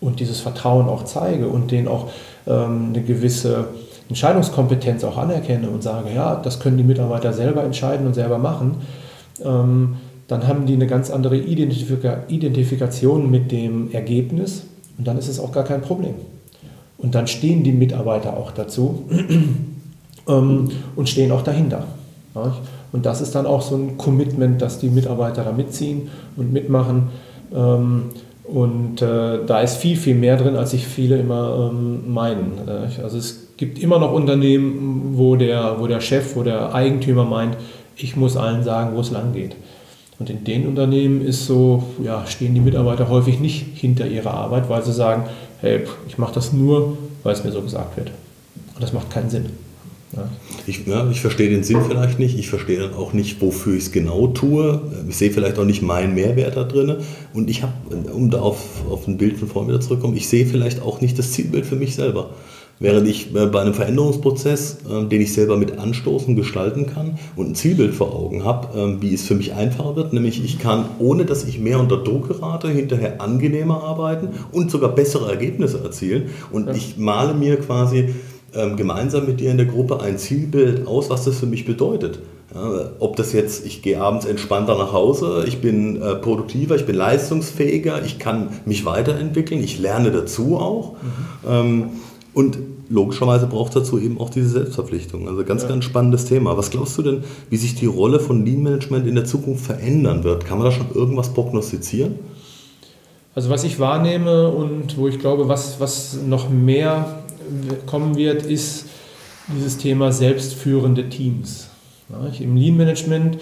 und 0.00 0.20
dieses 0.20 0.40
Vertrauen 0.40 0.88
auch 0.88 1.04
zeige 1.04 1.48
und 1.48 1.70
denen 1.70 1.88
auch 1.88 2.10
ähm, 2.46 2.90
eine 2.90 3.02
gewisse 3.02 3.68
Entscheidungskompetenz 4.08 5.04
auch 5.04 5.16
anerkenne 5.16 5.70
und 5.70 5.82
sage, 5.82 6.10
ja, 6.14 6.36
das 6.36 6.60
können 6.60 6.76
die 6.76 6.84
Mitarbeiter 6.84 7.32
selber 7.32 7.62
entscheiden 7.62 8.06
und 8.06 8.14
selber 8.14 8.38
machen, 8.38 8.76
ähm, 9.42 9.96
dann 10.26 10.46
haben 10.48 10.66
die 10.66 10.74
eine 10.74 10.86
ganz 10.86 11.10
andere 11.10 11.36
Identifika 11.36 12.24
Identifikation 12.28 13.30
mit 13.30 13.52
dem 13.52 13.92
Ergebnis 13.92 14.64
und 14.98 15.06
dann 15.06 15.18
ist 15.18 15.28
es 15.28 15.38
auch 15.38 15.52
gar 15.52 15.64
kein 15.64 15.82
Problem. 15.82 16.14
Und 16.98 17.14
dann 17.14 17.26
stehen 17.26 17.64
die 17.64 17.72
Mitarbeiter 17.72 18.36
auch 18.36 18.52
dazu 18.52 19.04
ähm, 20.28 20.70
und 20.96 21.08
stehen 21.08 21.32
auch 21.32 21.42
dahinter. 21.42 21.84
Ja? 22.34 22.56
Und 22.92 23.06
das 23.06 23.20
ist 23.20 23.34
dann 23.34 23.44
auch 23.44 23.60
so 23.60 23.76
ein 23.76 23.98
Commitment, 23.98 24.62
dass 24.62 24.78
die 24.78 24.88
Mitarbeiter 24.88 25.42
da 25.42 25.52
mitziehen 25.52 26.08
und 26.36 26.52
mitmachen. 26.52 27.08
Ähm, 27.52 28.04
und 28.44 29.02
äh, 29.02 29.44
da 29.46 29.60
ist 29.60 29.76
viel, 29.76 29.96
viel 29.96 30.14
mehr 30.14 30.36
drin, 30.36 30.54
als 30.56 30.70
sich 30.70 30.86
viele 30.86 31.18
immer 31.18 31.70
ähm, 31.72 32.12
meinen. 32.12 32.52
Äh, 32.66 33.02
also 33.02 33.18
es 33.18 33.48
gibt 33.56 33.78
immer 33.78 33.98
noch 33.98 34.12
Unternehmen, 34.12 35.14
wo 35.14 35.36
der, 35.36 35.76
wo 35.80 35.86
der 35.86 36.00
Chef, 36.00 36.36
wo 36.36 36.42
der 36.42 36.74
Eigentümer 36.74 37.24
meint, 37.24 37.56
ich 37.96 38.16
muss 38.16 38.36
allen 38.36 38.62
sagen, 38.62 38.94
wo 38.96 39.00
es 39.00 39.10
lang 39.10 39.32
geht. 39.32 39.56
Und 40.18 40.30
in 40.30 40.44
den 40.44 40.66
Unternehmen 40.66 41.20
ist 41.20 41.46
so, 41.46 41.84
ja, 42.02 42.24
stehen 42.26 42.54
die 42.54 42.60
Mitarbeiter 42.60 43.08
häufig 43.08 43.40
nicht 43.40 43.66
hinter 43.74 44.06
ihrer 44.06 44.32
Arbeit, 44.32 44.68
weil 44.68 44.84
sie 44.84 44.92
sagen, 44.92 45.24
hey, 45.60 45.80
ich 46.06 46.18
mache 46.18 46.34
das 46.34 46.52
nur, 46.52 46.96
weil 47.22 47.34
es 47.34 47.42
mir 47.42 47.50
so 47.50 47.62
gesagt 47.62 47.96
wird. 47.96 48.12
Und 48.74 48.82
das 48.82 48.92
macht 48.92 49.10
keinen 49.10 49.30
Sinn. 49.30 49.46
Ja. 50.14 50.28
Ich, 50.66 50.86
ja, 50.86 51.10
ich 51.10 51.20
verstehe 51.20 51.50
den 51.50 51.64
Sinn 51.64 51.80
vielleicht 51.86 52.18
nicht. 52.18 52.38
Ich 52.38 52.48
verstehe 52.48 52.78
dann 52.78 52.94
auch 52.94 53.12
nicht, 53.12 53.40
wofür 53.40 53.74
ich 53.74 53.84
es 53.84 53.92
genau 53.92 54.28
tue. 54.28 54.80
Ich 55.08 55.16
sehe 55.16 55.30
vielleicht 55.30 55.58
auch 55.58 55.64
nicht 55.64 55.82
meinen 55.82 56.14
Mehrwert 56.14 56.56
da 56.56 56.64
drin. 56.64 56.96
Und 57.32 57.50
ich 57.50 57.62
habe, 57.62 57.72
um 58.12 58.30
da 58.30 58.40
auf, 58.40 58.88
auf 58.88 59.08
ein 59.08 59.18
Bild 59.18 59.38
von 59.38 59.48
vorhin 59.48 59.68
wieder 59.68 59.80
zurückzukommen, 59.80 60.16
ich 60.16 60.28
sehe 60.28 60.46
vielleicht 60.46 60.80
auch 60.80 61.00
nicht 61.00 61.18
das 61.18 61.32
Zielbild 61.32 61.66
für 61.66 61.76
mich 61.76 61.96
selber. 61.96 62.30
Während 62.84 63.08
ich 63.08 63.34
äh, 63.34 63.46
bei 63.46 63.62
einem 63.62 63.72
Veränderungsprozess, 63.72 64.80
äh, 64.90 65.06
den 65.06 65.22
ich 65.22 65.32
selber 65.32 65.56
mit 65.56 65.78
anstoßen, 65.78 66.36
gestalten 66.36 66.86
kann 66.86 67.18
und 67.34 67.48
ein 67.48 67.54
Zielbild 67.54 67.94
vor 67.94 68.14
Augen 68.14 68.44
habe, 68.44 68.78
äh, 68.78 69.00
wie 69.00 69.14
es 69.14 69.22
für 69.22 69.34
mich 69.34 69.54
einfacher 69.54 69.96
wird, 69.96 70.12
nämlich 70.12 70.44
ich 70.44 70.58
kann, 70.58 70.84
ohne 70.98 71.24
dass 71.24 71.44
ich 71.44 71.58
mehr 71.58 71.80
unter 71.80 71.96
Druck 71.96 72.28
gerate, 72.28 72.68
hinterher 72.68 73.22
angenehmer 73.22 73.82
arbeiten 73.82 74.28
und 74.52 74.70
sogar 74.70 74.94
bessere 74.94 75.30
Ergebnisse 75.30 75.82
erzielen. 75.82 76.24
Und 76.52 76.76
ich 76.76 76.98
male 76.98 77.32
mir 77.32 77.56
quasi 77.56 78.10
ähm, 78.54 78.76
gemeinsam 78.76 79.24
mit 79.24 79.40
dir 79.40 79.50
in 79.50 79.56
der 79.56 79.66
Gruppe 79.66 80.02
ein 80.02 80.18
Zielbild 80.18 80.86
aus, 80.86 81.08
was 81.08 81.24
das 81.24 81.38
für 81.38 81.46
mich 81.46 81.64
bedeutet. 81.64 82.18
Ja, 82.54 82.90
ob 82.98 83.16
das 83.16 83.32
jetzt, 83.32 83.64
ich 83.64 83.80
gehe 83.80 83.98
abends 83.98 84.26
entspannter 84.26 84.76
nach 84.76 84.92
Hause, 84.92 85.44
ich 85.48 85.62
bin 85.62 86.02
äh, 86.02 86.16
produktiver, 86.16 86.76
ich 86.76 86.84
bin 86.84 86.96
leistungsfähiger, 86.96 88.04
ich 88.04 88.18
kann 88.18 88.50
mich 88.66 88.84
weiterentwickeln, 88.84 89.62
ich 89.62 89.78
lerne 89.78 90.10
dazu 90.10 90.58
auch. 90.58 90.92
Mhm. 90.92 91.50
Ähm, 91.50 91.84
und 92.34 92.58
logischerweise 92.88 93.46
braucht 93.46 93.74
es 93.74 93.82
dazu 93.82 93.98
eben 93.98 94.20
auch 94.20 94.30
diese 94.30 94.48
Selbstverpflichtung. 94.48 95.28
Also 95.28 95.44
ganz, 95.44 95.62
ja. 95.62 95.68
ganz 95.68 95.84
spannendes 95.84 96.26
Thema. 96.26 96.56
Was 96.56 96.70
glaubst 96.70 96.98
du 96.98 97.02
denn, 97.02 97.24
wie 97.50 97.56
sich 97.56 97.74
die 97.74 97.86
Rolle 97.86 98.20
von 98.20 98.44
Lean 98.44 98.62
Management 98.62 99.06
in 99.06 99.14
der 99.14 99.24
Zukunft 99.24 99.64
verändern 99.64 100.24
wird? 100.24 100.44
Kann 100.44 100.58
man 100.58 100.66
da 100.66 100.72
schon 100.72 100.86
irgendwas 100.94 101.32
prognostizieren? 101.32 102.16
Also 103.34 103.50
was 103.50 103.64
ich 103.64 103.80
wahrnehme 103.80 104.48
und 104.48 104.96
wo 104.96 105.08
ich 105.08 105.18
glaube, 105.18 105.48
was, 105.48 105.80
was 105.80 106.18
noch 106.24 106.50
mehr 106.50 107.22
kommen 107.86 108.16
wird, 108.16 108.44
ist 108.44 108.86
dieses 109.54 109.76
Thema 109.76 110.12
selbstführende 110.12 111.08
Teams. 111.08 111.68
Ja, 112.08 112.26
Im 112.40 112.56
Lean 112.56 112.76
Management 112.76 113.38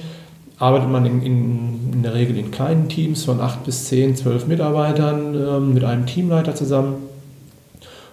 arbeitet 0.59 0.91
man 0.91 1.05
in, 1.05 1.23
in, 1.23 1.93
in, 1.93 2.03
der 2.03 2.15
Regel 2.15 2.39
in 2.39 2.51
kleinen 2.51 2.89
Teams 2.89 3.25
von 3.25 3.41
8 3.41 3.65
bis 3.65 3.87
10, 3.87 4.17
12 4.17 4.47
Mitarbeitern 4.47 5.35
äh, 5.35 5.61
mit 5.61 5.85
einem 5.85 6.07
Teamleiter 6.07 6.55
zusammen. 6.55 6.95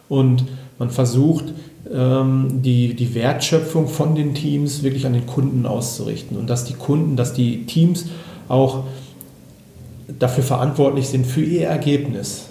Und 0.07 0.45
man 0.79 0.89
versucht, 0.89 1.53
ähm, 1.93 2.61
die, 2.63 2.95
die 2.95 3.13
Wertschöpfung 3.13 3.87
von 3.87 4.15
den 4.15 4.33
Teams 4.33 4.81
wirklich 4.81 5.05
an 5.05 5.13
den 5.13 5.27
Kunden 5.27 5.65
auszurichten 5.65 6.37
und 6.37 6.49
dass 6.49 6.65
die 6.65 6.73
Kunden, 6.73 7.15
dass 7.15 7.33
die 7.33 7.65
Teams 7.65 8.05
auch 8.47 8.85
dafür 10.17 10.43
verantwortlich 10.43 11.07
sind 11.09 11.27
für 11.27 11.43
ihr 11.43 11.67
Ergebnis. 11.67 12.45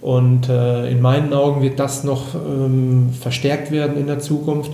Und 0.00 0.48
äh, 0.48 0.90
in 0.90 1.00
meinen 1.00 1.32
Augen 1.32 1.62
wird 1.62 1.78
das 1.78 2.04
noch 2.04 2.34
ähm, 2.34 3.10
verstärkt 3.18 3.70
werden 3.70 3.96
in 3.96 4.06
der 4.06 4.18
Zukunft, 4.18 4.72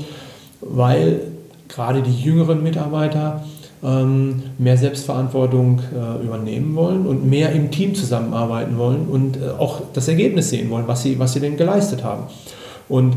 weil 0.61 1.21
gerade 1.69 2.03
die 2.03 2.15
jüngeren 2.15 2.63
Mitarbeiter 2.63 3.45
ähm, 3.85 4.43
mehr 4.59 4.77
Selbstverantwortung 4.77 5.81
äh, 5.95 6.25
übernehmen 6.25 6.75
wollen 6.75 7.07
und 7.07 7.29
mehr 7.29 7.53
im 7.53 7.71
Team 7.71 7.95
zusammenarbeiten 7.95 8.79
wollen 8.79 9.07
und 9.07 9.37
äh, 9.37 9.51
auch 9.59 9.83
das 9.93 10.09
Ergebnis 10.09 10.51
sehen 10.51 10.71
wollen, 10.71 10.89
was 10.89 11.03
sie, 11.03 11.19
was 11.19 11.35
sie 11.35 11.41
denn 11.41 11.57
geleistet 11.57 12.03
haben. 12.03 12.25
Und 12.89 13.17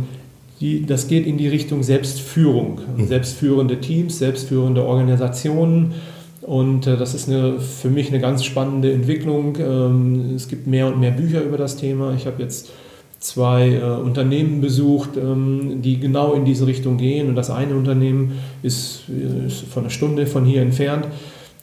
die, 0.59 0.85
das 0.85 1.07
geht 1.07 1.25
in 1.25 1.37
die 1.37 1.47
Richtung 1.47 1.81
Selbstführung, 1.81 2.79
mhm. 2.97 3.07
selbstführende 3.07 3.81
Teams, 3.81 4.19
selbstführende 4.19 4.85
Organisationen. 4.85 5.93
Und 6.41 6.87
äh, 6.87 6.97
das 6.97 7.13
ist 7.13 7.27
eine, 7.27 7.59
für 7.59 7.89
mich 7.89 8.09
eine 8.09 8.19
ganz 8.19 8.43
spannende 8.43 8.91
Entwicklung. 8.93 9.57
Ähm, 9.59 10.35
es 10.35 10.47
gibt 10.47 10.67
mehr 10.67 10.87
und 10.87 10.99
mehr 10.99 11.11
Bücher 11.11 11.41
über 11.41 11.57
das 11.57 11.77
Thema. 11.77 12.13
Ich 12.13 12.27
habe 12.27 12.41
jetzt 12.41 12.71
zwei 13.19 13.69
äh, 13.69 13.81
Unternehmen 13.81 14.61
besucht, 14.61 15.11
ähm, 15.17 15.81
die 15.81 15.99
genau 15.99 16.33
in 16.33 16.45
diese 16.45 16.67
Richtung 16.67 16.97
gehen. 16.97 17.29
Und 17.29 17.35
das 17.35 17.49
eine 17.49 17.75
Unternehmen 17.75 18.39
ist, 18.61 19.03
ist 19.47 19.61
von 19.63 19.83
einer 19.83 19.91
Stunde 19.91 20.27
von 20.27 20.45
hier 20.45 20.61
entfernt. 20.61 21.07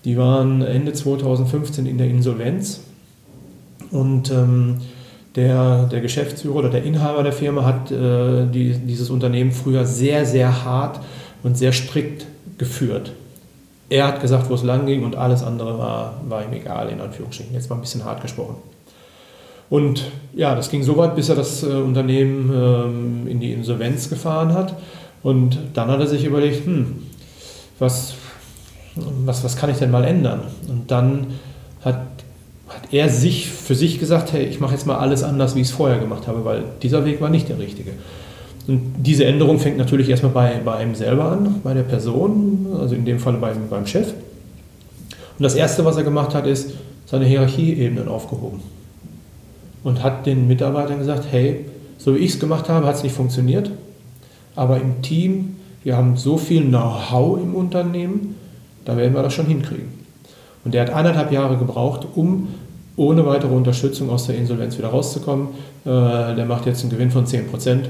Die 0.04 0.16
waren 0.16 0.62
Ende 0.62 0.92
2015 0.92 1.86
in 1.86 1.98
der 1.98 2.08
Insolvenz. 2.08 2.80
Und 3.90 4.30
ähm, 4.30 4.76
der, 5.38 5.84
der 5.84 6.00
Geschäftsführer 6.00 6.56
oder 6.56 6.68
der 6.68 6.82
Inhaber 6.82 7.22
der 7.22 7.32
Firma 7.32 7.64
hat 7.64 7.92
äh, 7.92 8.46
die, 8.46 8.72
dieses 8.74 9.08
Unternehmen 9.08 9.52
früher 9.52 9.84
sehr, 9.86 10.26
sehr 10.26 10.64
hart 10.64 11.00
und 11.44 11.56
sehr 11.56 11.72
strikt 11.72 12.26
geführt. 12.58 13.12
Er 13.88 14.08
hat 14.08 14.20
gesagt, 14.20 14.50
wo 14.50 14.54
es 14.54 14.64
lang 14.64 14.86
ging 14.86 15.04
und 15.04 15.14
alles 15.14 15.44
andere 15.44 15.78
war, 15.78 16.20
war 16.28 16.44
ihm 16.44 16.52
egal, 16.52 16.88
in 16.88 17.00
Anführungsstrichen. 17.00 17.54
Jetzt 17.54 17.70
mal 17.70 17.76
ein 17.76 17.80
bisschen 17.80 18.04
hart 18.04 18.20
gesprochen. 18.20 18.56
Und 19.70 20.10
ja, 20.34 20.56
das 20.56 20.70
ging 20.70 20.82
so 20.82 20.96
weit, 20.96 21.14
bis 21.14 21.28
er 21.28 21.36
das 21.36 21.62
äh, 21.62 21.66
Unternehmen 21.66 22.50
ähm, 22.52 23.28
in 23.28 23.38
die 23.38 23.52
Insolvenz 23.52 24.10
gefahren 24.10 24.52
hat. 24.54 24.74
Und 25.22 25.58
dann 25.74 25.88
hat 25.88 26.00
er 26.00 26.06
sich 26.08 26.24
überlegt, 26.24 26.66
hm, 26.66 27.04
was, 27.78 28.14
was, 28.96 29.44
was 29.44 29.56
kann 29.56 29.70
ich 29.70 29.76
denn 29.76 29.92
mal 29.92 30.04
ändern? 30.04 30.40
Und 30.68 30.90
dann 30.90 31.28
hat, 31.84 32.00
hat 32.78 32.92
er 32.92 33.08
sich 33.08 33.48
für 33.50 33.74
sich 33.74 33.98
gesagt, 33.98 34.32
hey, 34.32 34.44
ich 34.44 34.60
mache 34.60 34.72
jetzt 34.72 34.86
mal 34.86 34.98
alles 34.98 35.24
anders, 35.24 35.56
wie 35.56 35.60
ich 35.60 35.68
es 35.68 35.72
vorher 35.72 35.98
gemacht 35.98 36.28
habe, 36.28 36.44
weil 36.44 36.62
dieser 36.82 37.04
Weg 37.04 37.20
war 37.20 37.28
nicht 37.28 37.48
der 37.48 37.58
richtige. 37.58 37.90
Und 38.68 38.82
diese 38.98 39.24
Änderung 39.24 39.58
fängt 39.58 39.78
natürlich 39.78 40.08
erstmal 40.08 40.32
bei, 40.32 40.60
bei 40.64 40.74
einem 40.76 40.94
selber 40.94 41.32
an, 41.32 41.60
bei 41.64 41.74
der 41.74 41.82
Person, 41.82 42.66
also 42.78 42.94
in 42.94 43.04
dem 43.04 43.18
Fall 43.18 43.34
beim, 43.34 43.68
beim 43.68 43.86
Chef. 43.86 44.08
Und 44.08 45.42
das 45.42 45.54
Erste, 45.54 45.84
was 45.84 45.96
er 45.96 46.04
gemacht 46.04 46.34
hat, 46.34 46.46
ist 46.46 46.74
seine 47.06 47.24
Hierarchieebenen 47.24 48.08
aufgehoben. 48.08 48.60
Und 49.82 50.02
hat 50.02 50.26
den 50.26 50.46
Mitarbeitern 50.46 50.98
gesagt, 50.98 51.24
hey, 51.30 51.64
so 51.96 52.14
wie 52.14 52.18
ich 52.18 52.34
es 52.34 52.40
gemacht 52.40 52.68
habe, 52.68 52.86
hat 52.86 52.96
es 52.96 53.02
nicht 53.02 53.14
funktioniert. 53.14 53.70
Aber 54.54 54.80
im 54.80 55.02
Team, 55.02 55.56
wir 55.82 55.96
haben 55.96 56.16
so 56.16 56.36
viel 56.36 56.62
Know-how 56.62 57.40
im 57.40 57.54
Unternehmen, 57.54 58.36
da 58.84 58.96
werden 58.96 59.14
wir 59.14 59.22
das 59.22 59.34
schon 59.34 59.46
hinkriegen. 59.46 59.98
Und 60.64 60.74
der 60.74 60.82
hat 60.82 60.90
eineinhalb 60.90 61.32
Jahre 61.32 61.56
gebraucht, 61.56 62.06
um 62.14 62.48
ohne 62.98 63.24
weitere 63.24 63.54
Unterstützung 63.54 64.10
aus 64.10 64.26
der 64.26 64.36
Insolvenz 64.36 64.76
wieder 64.76 64.88
rauszukommen. 64.88 65.48
Äh, 65.84 65.88
der 66.34 66.44
macht 66.46 66.66
jetzt 66.66 66.82
einen 66.82 66.90
Gewinn 66.90 67.10
von 67.10 67.24
10% 67.24 67.84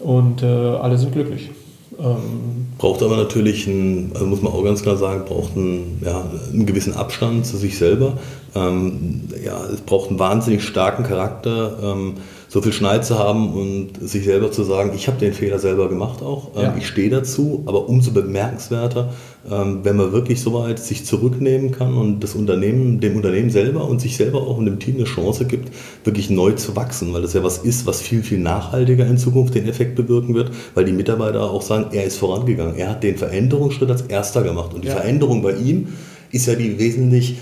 und 0.00 0.42
äh, 0.42 0.46
alle 0.46 0.98
sind 0.98 1.12
glücklich. 1.12 1.50
Ähm, 1.98 2.66
braucht 2.78 3.02
aber 3.02 3.16
natürlich, 3.16 3.68
einen, 3.68 4.10
also 4.14 4.26
muss 4.26 4.42
man 4.42 4.52
auch 4.52 4.64
ganz 4.64 4.82
klar 4.82 4.96
sagen, 4.96 5.24
braucht 5.26 5.56
einen, 5.56 6.02
ja, 6.04 6.24
einen 6.52 6.66
gewissen 6.66 6.94
Abstand 6.94 7.46
zu 7.46 7.56
sich 7.56 7.78
selber. 7.78 8.14
Ähm, 8.54 9.22
ja, 9.44 9.64
es 9.66 9.80
braucht 9.82 10.10
einen 10.10 10.18
wahnsinnig 10.18 10.64
starken 10.64 11.04
Charakter. 11.04 11.78
Ähm, 11.82 12.14
so 12.48 12.62
viel 12.62 12.72
Schneid 12.72 13.04
zu 13.04 13.18
haben 13.18 13.52
und 13.52 13.90
sich 14.00 14.24
selber 14.24 14.52
zu 14.52 14.62
sagen, 14.62 14.92
ich 14.94 15.08
habe 15.08 15.18
den 15.18 15.32
Fehler 15.32 15.58
selber 15.58 15.88
gemacht 15.88 16.22
auch, 16.22 16.52
ähm, 16.56 16.62
ja. 16.62 16.74
ich 16.78 16.86
stehe 16.86 17.10
dazu, 17.10 17.64
aber 17.66 17.88
umso 17.88 18.12
bemerkenswerter, 18.12 19.12
ähm, 19.50 19.80
wenn 19.82 19.96
man 19.96 20.12
wirklich 20.12 20.40
so 20.40 20.54
weit 20.54 20.78
sich 20.78 21.04
zurücknehmen 21.04 21.72
kann 21.72 21.94
und 21.94 22.20
das 22.20 22.34
Unternehmen, 22.34 23.00
dem 23.00 23.16
Unternehmen 23.16 23.50
selber 23.50 23.88
und 23.88 24.00
sich 24.00 24.16
selber 24.16 24.42
auch 24.42 24.58
und 24.58 24.66
dem 24.66 24.78
Team 24.78 24.96
eine 24.96 25.04
Chance 25.04 25.44
gibt, 25.44 25.72
wirklich 26.04 26.30
neu 26.30 26.52
zu 26.52 26.76
wachsen, 26.76 27.12
weil 27.12 27.22
das 27.22 27.32
ja 27.32 27.42
was 27.42 27.58
ist, 27.58 27.86
was 27.86 28.00
viel, 28.00 28.22
viel 28.22 28.38
nachhaltiger 28.38 29.06
in 29.06 29.18
Zukunft 29.18 29.54
den 29.54 29.68
Effekt 29.68 29.96
bewirken 29.96 30.34
wird, 30.34 30.50
weil 30.74 30.84
die 30.84 30.92
Mitarbeiter 30.92 31.50
auch 31.50 31.62
sagen, 31.62 31.86
er 31.92 32.04
ist 32.04 32.16
vorangegangen, 32.18 32.76
er 32.76 32.90
hat 32.90 33.02
den 33.02 33.16
Veränderungsschritt 33.16 33.90
als 33.90 34.02
erster 34.02 34.42
gemacht 34.42 34.72
und 34.72 34.84
die 34.84 34.88
ja. 34.88 34.94
Veränderung 34.94 35.42
bei 35.42 35.54
ihm 35.54 35.88
ist 36.30 36.46
ja 36.46 36.54
die 36.54 36.78
wesentlich 36.78 37.36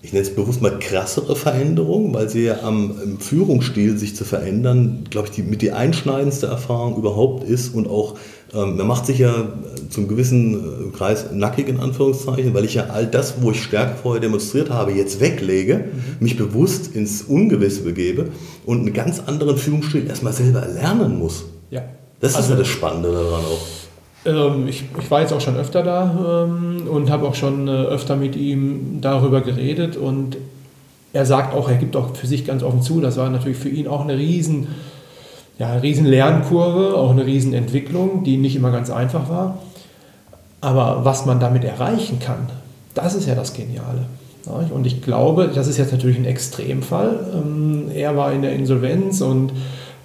ich 0.00 0.12
nenne 0.12 0.24
es 0.24 0.34
bewusst 0.34 0.62
mal 0.62 0.78
krassere 0.78 1.34
Veränderung, 1.34 2.14
weil 2.14 2.28
sie 2.28 2.44
ja 2.44 2.62
am 2.62 3.18
Führungsstil 3.18 3.98
sich 3.98 4.14
zu 4.14 4.24
verändern, 4.24 5.04
glaube 5.10 5.28
ich, 5.28 5.34
die, 5.34 5.42
mit 5.42 5.60
die 5.60 5.72
einschneidendste 5.72 6.46
Erfahrung 6.46 6.96
überhaupt 6.96 7.42
ist 7.42 7.74
und 7.74 7.88
auch, 7.88 8.16
ähm, 8.54 8.76
man 8.76 8.86
macht 8.86 9.06
sich 9.06 9.18
ja 9.18 9.48
zum 9.90 10.06
gewissen 10.06 10.54
äh, 10.54 10.96
Kreis 10.96 11.26
nackig 11.32 11.68
in 11.68 11.80
Anführungszeichen, 11.80 12.54
weil 12.54 12.64
ich 12.64 12.74
ja 12.74 12.86
all 12.90 13.06
das, 13.06 13.42
wo 13.42 13.50
ich 13.50 13.62
Stärke 13.62 13.96
vorher 14.00 14.20
demonstriert 14.20 14.70
habe, 14.70 14.92
jetzt 14.92 15.20
weglege, 15.20 15.78
mhm. 15.78 16.16
mich 16.20 16.36
bewusst 16.36 16.94
ins 16.94 17.22
Ungewisse 17.22 17.82
begebe 17.82 18.28
und 18.66 18.80
einen 18.80 18.92
ganz 18.92 19.20
anderen 19.26 19.56
Führungsstil 19.56 20.06
erstmal 20.06 20.32
selber 20.32 20.60
erlernen 20.60 21.18
muss. 21.18 21.44
Ja. 21.70 21.82
Das 22.20 22.36
also, 22.36 22.46
ist 22.46 22.50
ja 22.50 22.56
das 22.56 22.68
Spannende 22.68 23.10
daran 23.10 23.44
auch. 23.44 23.87
Ähm, 24.24 24.66
ich, 24.68 24.84
ich, 24.98 25.10
war 25.10 25.20
jetzt 25.20 25.32
auch 25.32 25.40
schon 25.40 25.56
öfter 25.56 25.82
da 25.82 26.44
ähm, 26.44 26.88
und 26.88 27.10
habe 27.10 27.26
auch 27.26 27.34
schon 27.34 27.68
äh, 27.68 27.70
öfter 27.70 28.16
mit 28.16 28.36
ihm 28.36 29.00
darüber 29.00 29.40
geredet 29.40 29.96
und 29.96 30.36
er 31.12 31.24
sagt 31.24 31.54
auch, 31.54 31.68
er 31.68 31.76
gibt 31.76 31.96
auch 31.96 32.14
für 32.14 32.26
sich 32.26 32.44
ganz 32.44 32.62
offen 32.62 32.82
zu, 32.82 33.00
das 33.00 33.16
war 33.16 33.30
natürlich 33.30 33.58
für 33.58 33.68
ihn 33.68 33.88
auch 33.88 34.02
eine 34.02 34.16
riesen, 34.18 34.68
ja, 35.58 35.72
riesen 35.74 36.04
Lernkurve, 36.04 36.96
auch 36.96 37.10
eine 37.10 37.24
riesen 37.26 37.54
Entwicklung, 37.54 38.24
die 38.24 38.36
nicht 38.36 38.56
immer 38.56 38.70
ganz 38.70 38.90
einfach 38.90 39.28
war. 39.28 39.58
Aber 40.60 41.04
was 41.04 41.24
man 41.24 41.40
damit 41.40 41.64
erreichen 41.64 42.18
kann, 42.18 42.50
das 42.94 43.14
ist 43.14 43.26
ja 43.26 43.34
das 43.34 43.54
Geniale. 43.54 44.06
Und 44.70 44.86
ich 44.86 45.02
glaube, 45.02 45.50
das 45.54 45.68
ist 45.68 45.78
jetzt 45.78 45.92
natürlich 45.92 46.16
ein 46.16 46.24
Extremfall. 46.24 47.32
Ähm, 47.34 47.90
er 47.94 48.16
war 48.16 48.32
in 48.32 48.42
der 48.42 48.52
Insolvenz 48.52 49.20
und, 49.20 49.52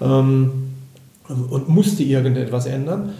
und 0.00 1.68
musste 1.68 2.02
irgendetwas 2.02 2.66
ändern. 2.66 3.14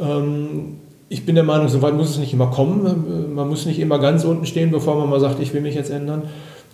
Ähm, 0.00 0.76
ich 1.08 1.24
bin 1.24 1.34
der 1.36 1.44
Meinung, 1.44 1.68
so 1.68 1.82
weit 1.82 1.94
muss 1.94 2.10
es 2.10 2.18
nicht 2.18 2.32
immer 2.32 2.48
kommen. 2.48 3.34
Man 3.34 3.48
muss 3.48 3.64
nicht 3.66 3.78
immer 3.78 3.98
ganz 3.98 4.24
unten 4.24 4.44
stehen, 4.44 4.70
bevor 4.70 4.96
man 4.96 5.08
mal 5.08 5.20
sagt, 5.20 5.40
ich 5.40 5.54
will 5.54 5.60
mich 5.60 5.74
jetzt 5.74 5.90
ändern. 5.90 6.22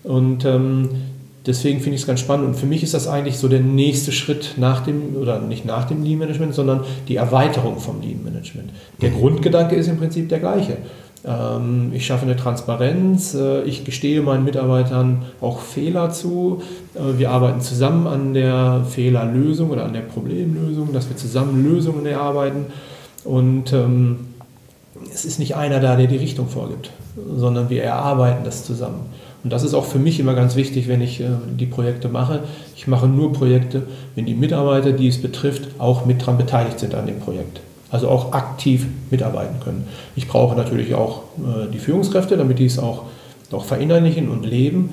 Und 0.04 0.44
ähm, 0.44 0.88
deswegen 1.46 1.80
finde 1.80 1.96
ich 1.96 2.02
es 2.02 2.06
ganz 2.06 2.20
spannend. 2.20 2.46
Und 2.46 2.54
für 2.54 2.66
mich 2.66 2.82
ist 2.82 2.94
das 2.94 3.08
eigentlich 3.08 3.36
so 3.36 3.48
der 3.48 3.60
nächste 3.60 4.10
Schritt 4.10 4.54
nach 4.56 4.80
dem, 4.84 5.16
oder 5.20 5.38
nicht 5.38 5.64
nach 5.64 5.84
dem 5.84 6.02
Lean 6.02 6.18
Management, 6.18 6.54
sondern 6.54 6.80
die 7.08 7.16
Erweiterung 7.16 7.78
vom 7.78 8.00
Lean 8.00 8.24
Management. 8.24 8.70
Der 9.02 9.10
mhm. 9.10 9.16
Grundgedanke 9.16 9.76
ist 9.76 9.88
im 9.88 9.98
Prinzip 9.98 10.30
der 10.30 10.38
gleiche. 10.38 10.78
Ähm, 11.24 11.92
ich 11.94 12.06
schaffe 12.06 12.24
eine 12.24 12.36
Transparenz, 12.36 13.34
äh, 13.34 13.62
ich 13.62 13.84
gestehe 13.84 14.22
meinen 14.22 14.44
Mitarbeitern 14.44 15.22
auch 15.40 15.60
Fehler 15.60 16.10
zu. 16.10 16.62
Äh, 16.94 17.18
wir 17.18 17.30
arbeiten 17.30 17.60
zusammen 17.60 18.06
an 18.06 18.34
der 18.34 18.84
Fehlerlösung 18.88 19.70
oder 19.70 19.84
an 19.84 19.92
der 19.92 20.00
Problemlösung, 20.00 20.92
dass 20.92 21.08
wir 21.08 21.16
zusammen 21.16 21.62
Lösungen 21.62 22.06
erarbeiten. 22.06 22.66
Und 23.24 23.72
ähm, 23.72 24.18
es 25.12 25.24
ist 25.24 25.38
nicht 25.38 25.56
einer 25.56 25.80
da, 25.80 25.96
der 25.96 26.06
die 26.06 26.16
Richtung 26.16 26.48
vorgibt, 26.48 26.90
sondern 27.36 27.70
wir 27.70 27.82
erarbeiten 27.82 28.44
das 28.44 28.64
zusammen. 28.64 29.06
Und 29.44 29.52
das 29.52 29.64
ist 29.64 29.74
auch 29.74 29.84
für 29.84 29.98
mich 29.98 30.20
immer 30.20 30.34
ganz 30.34 30.54
wichtig, 30.54 30.88
wenn 30.88 31.00
ich 31.00 31.20
äh, 31.20 31.26
die 31.58 31.66
Projekte 31.66 32.08
mache. 32.08 32.40
Ich 32.76 32.86
mache 32.86 33.06
nur 33.06 33.32
Projekte, 33.32 33.82
wenn 34.14 34.26
die 34.26 34.34
Mitarbeiter, 34.34 34.92
die 34.92 35.08
es 35.08 35.20
betrifft, 35.20 35.68
auch 35.78 36.04
mit 36.06 36.22
daran 36.22 36.38
beteiligt 36.38 36.78
sind 36.78 36.94
an 36.94 37.06
dem 37.06 37.18
Projekt. 37.18 37.60
Also 37.90 38.08
auch 38.08 38.32
aktiv 38.32 38.86
mitarbeiten 39.10 39.60
können. 39.60 39.86
Ich 40.16 40.28
brauche 40.28 40.56
natürlich 40.56 40.94
auch 40.94 41.22
äh, 41.38 41.70
die 41.72 41.78
Führungskräfte, 41.78 42.36
damit 42.36 42.58
die 42.58 42.66
es 42.66 42.78
auch, 42.78 43.04
auch 43.50 43.64
verinnerlichen 43.64 44.28
und 44.28 44.46
leben. 44.46 44.90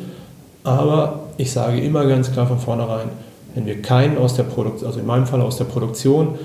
Aber 0.64 1.22
ich 1.38 1.52
sage 1.52 1.80
immer 1.80 2.06
ganz 2.06 2.32
klar 2.32 2.48
von 2.48 2.60
vornherein, 2.60 3.10
wenn 3.56 3.66
wir 3.66 3.82
keinen 3.82 4.18
aus 4.18 4.36
der 4.36 4.44
Produktion, 4.44 4.88
also 4.88 5.00
in 5.00 5.06
meinem 5.06 5.26
Fall 5.26 5.42
aus 5.42 5.58
der 5.58 5.66
Produktion, 5.66 6.36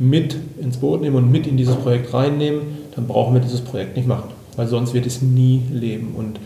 mit 0.00 0.34
ins 0.58 0.78
Boot 0.78 1.02
nehmen 1.02 1.16
und 1.16 1.30
mit 1.30 1.46
in 1.46 1.58
dieses 1.58 1.76
Projekt 1.76 2.12
reinnehmen, 2.12 2.62
dann 2.96 3.06
brauchen 3.06 3.34
wir 3.34 3.40
dieses 3.40 3.60
Projekt 3.60 3.96
nicht 3.96 4.08
machen, 4.08 4.30
weil 4.56 4.66
sonst 4.66 4.94
wird 4.94 5.06
es 5.06 5.20
nie 5.20 5.62
leben. 5.70 6.14
Und 6.16 6.40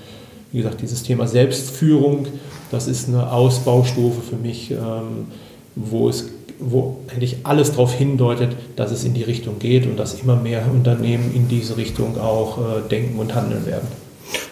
wie 0.51 0.59
gesagt, 0.59 0.83
dieses 0.83 1.05
Thema 1.05 1.29
Selbstführung, 1.29 2.27
das 2.73 2.89
ist 2.89 3.09
eine 3.09 3.33
Ausbaustufe 3.33 4.21
für 4.21 4.37
mich, 4.37 4.73
ähm, 4.73 5.29
wo 5.77 6.09
es 6.09 6.27
wo 6.61 6.99
eigentlich 7.13 7.39
alles 7.43 7.71
darauf 7.71 7.93
hindeutet, 7.95 8.51
dass 8.77 8.93
es 8.93 9.05
in 9.05 9.13
die 9.13 9.25
Richtung 9.25 9.59
geht 9.59 9.87
und 9.87 9.99
dass 9.99 10.21
immer 10.21 10.37
mehr 10.37 10.63
Unternehmen 10.73 11.33
in 11.35 11.49
diese 11.49 11.77
Richtung 11.77 12.19
auch 12.19 12.59
äh, 12.59 12.89
denken 12.89 13.19
und 13.19 13.35
handeln 13.35 13.67
werden. 13.67 13.89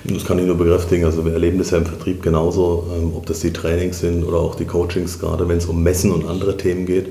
Das 0.04 0.24
kann 0.24 0.38
ich 0.38 0.46
nur 0.46 0.56
bekräftigen. 0.56 1.04
Also 1.04 1.24
wir 1.24 1.32
erleben 1.32 1.58
das 1.58 1.70
ja 1.70 1.78
im 1.78 1.86
Vertrieb 1.86 2.22
genauso, 2.22 2.86
ähm, 2.96 3.12
ob 3.16 3.26
das 3.26 3.40
die 3.40 3.52
Trainings 3.52 4.00
sind 4.00 4.24
oder 4.24 4.38
auch 4.38 4.56
die 4.56 4.64
Coachings, 4.64 5.18
gerade 5.18 5.48
wenn 5.48 5.58
es 5.58 5.66
um 5.66 5.82
Messen 5.82 6.10
und 6.10 6.26
andere 6.26 6.56
Themen 6.56 6.86
geht. 6.86 7.06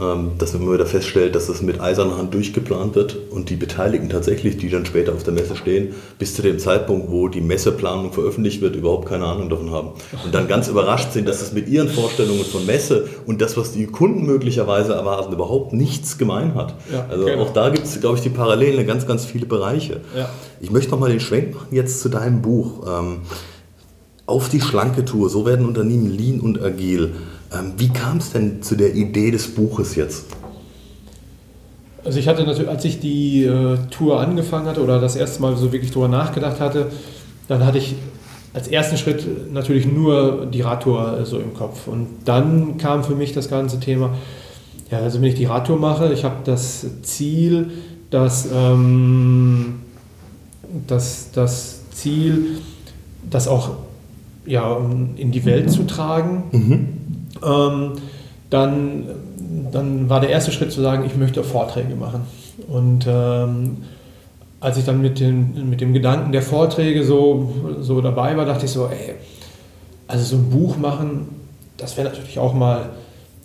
Ähm, 0.00 0.32
dass 0.38 0.52
man 0.54 0.72
wieder 0.72 0.86
feststellt, 0.86 1.34
dass 1.34 1.46
das 1.46 1.62
mit 1.62 1.80
eiserner 1.80 2.18
Hand 2.18 2.34
durchgeplant 2.34 2.94
wird 2.94 3.16
und 3.30 3.50
die 3.50 3.56
Beteiligten 3.56 4.08
tatsächlich, 4.08 4.56
die 4.56 4.68
dann 4.68 4.86
später 4.86 5.12
auf 5.12 5.22
der 5.22 5.32
Messe 5.32 5.56
stehen, 5.56 5.94
bis 6.18 6.34
zu 6.34 6.42
dem 6.42 6.58
Zeitpunkt, 6.58 7.10
wo 7.10 7.28
die 7.28 7.40
Messeplanung 7.40 8.12
veröffentlicht 8.12 8.60
wird, 8.60 8.76
überhaupt 8.76 9.08
keine 9.08 9.26
Ahnung 9.26 9.48
davon 9.48 9.70
haben. 9.70 9.92
Und 10.24 10.34
dann 10.34 10.48
ganz 10.48 10.68
überrascht 10.68 11.12
sind, 11.12 11.28
dass 11.28 11.42
es 11.42 11.52
mit 11.52 11.68
ihren 11.68 11.88
Vorstellungen 11.88 12.44
von 12.44 12.64
Messe 12.66 13.08
und 13.26 13.40
das, 13.40 13.56
was 13.56 13.72
die 13.72 13.86
Kunden 13.86 14.24
möglicherweise 14.26 14.94
erwarten, 14.94 15.32
überhaupt 15.32 15.72
nichts 15.72 16.18
gemein 16.18 16.54
hat. 16.54 16.74
Ja, 16.92 17.06
also 17.08 17.24
genau. 17.24 17.42
auch 17.42 17.52
da 17.52 17.70
gibt 17.70 17.86
es, 17.86 18.00
glaube 18.00 18.16
ich, 18.16 18.22
die 18.22 18.30
Parallelen 18.30 18.80
in 18.80 18.86
ganz, 18.86 19.06
ganz 19.06 19.24
viele 19.24 19.46
Bereiche. 19.46 20.00
Ja. 20.16 20.28
Ich 20.60 20.70
möchte 20.70 20.90
nochmal 20.90 21.10
den 21.10 21.20
Schwenk 21.20 21.54
machen 21.62 21.74
jetzt 21.74 22.00
zu 22.00 22.08
deinem 22.08 22.42
Buch. 22.42 22.86
Ähm, 22.86 23.18
auf 24.26 24.48
die 24.48 24.60
schlanke 24.60 25.04
Tour, 25.04 25.28
so 25.28 25.44
werden 25.44 25.66
Unternehmen 25.66 26.10
lean 26.10 26.40
und 26.40 26.62
agil. 26.62 27.12
Ähm, 27.54 27.74
wie 27.76 27.88
kam 27.88 28.18
es 28.18 28.32
denn 28.32 28.62
zu 28.62 28.76
der 28.76 28.94
Idee 28.94 29.30
des 29.30 29.54
Buches 29.54 29.94
jetzt? 29.96 30.26
Also 32.04 32.18
ich 32.18 32.26
hatte 32.26 32.44
natürlich, 32.44 32.68
als 32.68 32.84
ich 32.84 32.98
die 32.98 33.44
äh, 33.44 33.78
Tour 33.90 34.20
angefangen 34.20 34.66
hatte 34.66 34.82
oder 34.82 35.00
das 35.00 35.14
erste 35.14 35.40
Mal 35.40 35.56
so 35.56 35.72
wirklich 35.72 35.90
darüber 35.90 36.08
nachgedacht 36.08 36.58
hatte, 36.60 36.90
dann 37.48 37.64
hatte 37.64 37.78
ich 37.78 37.94
als 38.54 38.68
ersten 38.68 38.96
Schritt 38.96 39.52
natürlich 39.52 39.86
nur 39.86 40.46
die 40.46 40.60
Radtour 40.60 41.20
äh, 41.20 41.24
so 41.24 41.38
im 41.38 41.54
Kopf. 41.54 41.86
Und 41.86 42.08
dann 42.24 42.76
kam 42.76 43.04
für 43.04 43.14
mich 43.14 43.32
das 43.32 43.48
ganze 43.48 43.78
Thema, 43.80 44.14
ja, 44.90 44.98
also 44.98 45.20
wenn 45.20 45.28
ich 45.28 45.36
die 45.36 45.44
Radtour 45.44 45.78
mache, 45.78 46.12
ich 46.12 46.24
habe 46.24 46.36
das 46.44 46.86
Ziel, 47.02 47.70
dass 48.10 48.48
ähm, 48.52 49.80
das, 50.86 51.30
das 51.32 51.80
Ziel, 51.92 52.58
das 53.30 53.48
auch 53.48 53.70
ja, 54.44 54.76
in 55.16 55.30
die 55.30 55.44
Welt 55.44 55.70
zu 55.70 55.84
tragen. 55.84 56.44
Mhm. 56.50 56.88
Ähm, 57.44 57.92
dann, 58.50 59.06
dann 59.70 60.08
war 60.08 60.20
der 60.20 60.30
erste 60.30 60.52
Schritt 60.52 60.72
zu 60.72 60.80
sagen, 60.82 61.04
ich 61.06 61.16
möchte 61.16 61.42
Vorträge 61.42 61.94
machen. 61.94 62.22
Und 62.68 63.06
ähm, 63.08 63.78
als 64.60 64.76
ich 64.76 64.84
dann 64.84 65.00
mit, 65.00 65.18
den, 65.18 65.68
mit 65.70 65.80
dem 65.80 65.92
Gedanken 65.92 66.32
der 66.32 66.42
Vorträge 66.42 67.04
so, 67.04 67.52
so 67.80 68.00
dabei 68.00 68.36
war, 68.36 68.44
dachte 68.44 68.66
ich 68.66 68.70
so, 68.70 68.86
ey, 68.86 69.14
also 70.06 70.24
so 70.24 70.36
ein 70.36 70.50
Buch 70.50 70.76
machen, 70.76 71.28
das 71.78 71.96
wäre 71.96 72.08
natürlich 72.08 72.38
auch 72.38 72.54
mal 72.54 72.90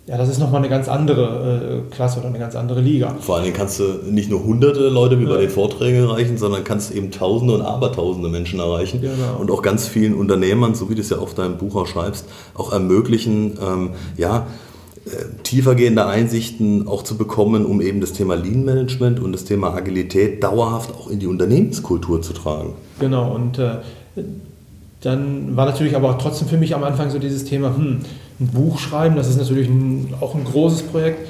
ja, 0.08 0.16
das 0.16 0.30
ist 0.30 0.38
nochmal 0.38 0.62
eine 0.62 0.70
ganz 0.70 0.88
andere 0.88 1.82
äh, 1.90 1.94
Klasse 1.94 2.20
oder 2.20 2.28
eine 2.28 2.38
ganz 2.38 2.56
andere 2.56 2.80
Liga. 2.80 3.14
Vor 3.20 3.34
allen 3.34 3.44
Dingen 3.44 3.56
kannst 3.56 3.78
du 3.78 3.84
nicht 4.08 4.30
nur 4.30 4.42
hunderte 4.42 4.88
Leute 4.88 5.18
wie 5.20 5.24
ja. 5.24 5.34
bei 5.34 5.36
den 5.42 5.50
Vorträgen 5.50 5.98
erreichen, 5.98 6.38
sondern 6.38 6.64
kannst 6.64 6.92
eben 6.92 7.10
tausende 7.10 7.52
und 7.52 7.60
abertausende 7.60 8.30
Menschen 8.30 8.58
erreichen 8.58 9.02
genau. 9.02 9.38
und 9.38 9.50
auch 9.50 9.60
ganz 9.60 9.86
vielen 9.86 10.14
Unternehmern, 10.14 10.74
so 10.74 10.88
wie 10.88 10.94
du 10.94 11.02
es 11.02 11.10
ja 11.10 11.18
auf 11.18 11.34
deinem 11.34 11.58
Buch 11.58 11.76
auch 11.76 11.86
schreibst, 11.86 12.24
auch 12.54 12.72
ermöglichen, 12.72 13.58
ähm, 13.62 13.90
ja, 14.16 14.46
äh, 15.04 15.10
tiefergehende 15.42 16.06
Einsichten 16.06 16.88
auch 16.88 17.02
zu 17.02 17.18
bekommen, 17.18 17.66
um 17.66 17.82
eben 17.82 18.00
das 18.00 18.14
Thema 18.14 18.34
Lean 18.34 18.64
Management 18.64 19.20
und 19.20 19.32
das 19.32 19.44
Thema 19.44 19.74
Agilität 19.74 20.42
dauerhaft 20.42 20.90
auch 20.94 21.10
in 21.10 21.18
die 21.18 21.26
Unternehmenskultur 21.26 22.22
zu 22.22 22.32
tragen. 22.32 22.72
Genau, 22.98 23.34
und 23.34 23.58
äh, 23.58 23.72
dann 25.02 25.54
war 25.54 25.66
natürlich 25.66 25.94
aber 25.94 26.16
trotzdem 26.16 26.48
für 26.48 26.56
mich 26.56 26.74
am 26.74 26.82
Anfang 26.82 27.10
so 27.10 27.18
dieses 27.18 27.44
Thema, 27.44 27.76
hm, 27.76 28.00
ein 28.40 28.48
Buch 28.48 28.78
schreiben, 28.78 29.16
das 29.16 29.28
ist 29.28 29.38
natürlich 29.38 29.68
ein, 29.68 30.14
auch 30.20 30.34
ein 30.34 30.44
großes 30.44 30.82
Projekt. 30.82 31.26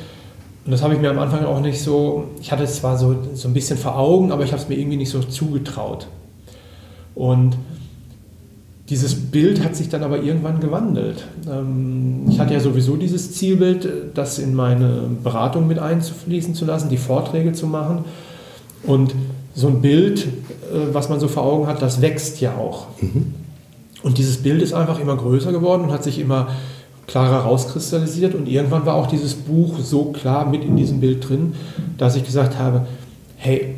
Und 0.65 0.73
das 0.73 0.83
habe 0.83 0.95
ich 0.95 1.01
mir 1.01 1.11
am 1.11 1.19
Anfang 1.19 1.45
auch 1.47 1.61
nicht 1.61 1.81
so, 1.81 2.25
ich 2.41 2.53
hatte 2.53 2.65
es 2.65 2.77
zwar 2.77 2.99
so, 2.99 3.17
so 3.35 3.49
ein 3.49 3.55
bisschen 3.55 3.79
vor 3.79 3.99
Augen, 3.99 4.33
aber 4.33 4.45
ich 4.45 4.53
habe 4.53 4.61
es 4.61 4.69
mir 4.69 4.77
irgendwie 4.77 4.99
nicht 4.99 5.11
so 5.11 5.21
zugetraut. 5.21 6.09
Und 7.15 7.57
dieses 8.91 9.15
Bild 9.15 9.63
hat 9.65 9.77
sich 9.77 9.89
dann 9.89 10.03
aber 10.03 10.23
irgendwann 10.23 10.61
gewandelt. 10.61 11.25
Ähm, 11.51 12.25
ich 12.29 12.39
hatte 12.39 12.55
ja 12.55 12.61
sowieso 12.61 12.97
dieses 12.97 13.33
Zielbild, 13.33 13.89
das 14.15 14.39
in 14.39 14.55
meine 14.55 15.03
Beratung 15.23 15.67
mit 15.67 15.79
einzufließen 15.79 16.55
zu 16.55 16.65
lassen, 16.65 16.89
die 16.89 16.97
Vorträge 16.97 17.53
zu 17.53 17.67
machen. 17.67 18.05
Und 18.85 19.15
so 19.55 19.69
ein 19.69 19.81
Bild, 19.81 20.27
äh, 20.27 20.93
was 20.93 21.09
man 21.09 21.21
so 21.21 21.29
vor 21.29 21.45
Augen 21.45 21.67
hat, 21.67 21.83
das 21.83 22.01
wächst 22.01 22.41
ja 22.41 22.57
auch. 22.57 22.87
Mhm. 23.01 23.35
Und 24.03 24.19
dieses 24.19 24.39
Bild 24.39 24.63
ist 24.63 24.73
einfach 24.73 25.01
immer 25.01 25.17
größer 25.17 25.51
geworden 25.51 25.83
und 25.85 25.93
hat 25.93 26.05
sich 26.05 26.19
immer 26.19 26.49
klarer 27.09 27.41
rauskristallisiert. 27.41 28.37
Und 28.37 28.47
irgendwann 28.47 28.87
war 28.87 28.95
auch 28.95 29.09
dieses 29.09 29.35
Buch 29.35 29.79
so 29.81 30.13
klar 30.13 30.47
mit 30.47 30.63
in 30.63 30.77
diesem 30.77 31.01
Bild 31.01 31.29
drin, 31.29 31.55
dass 31.97 32.15
ich 32.15 32.25
gesagt 32.25 32.57
habe, 32.59 32.87
hey, 33.37 33.75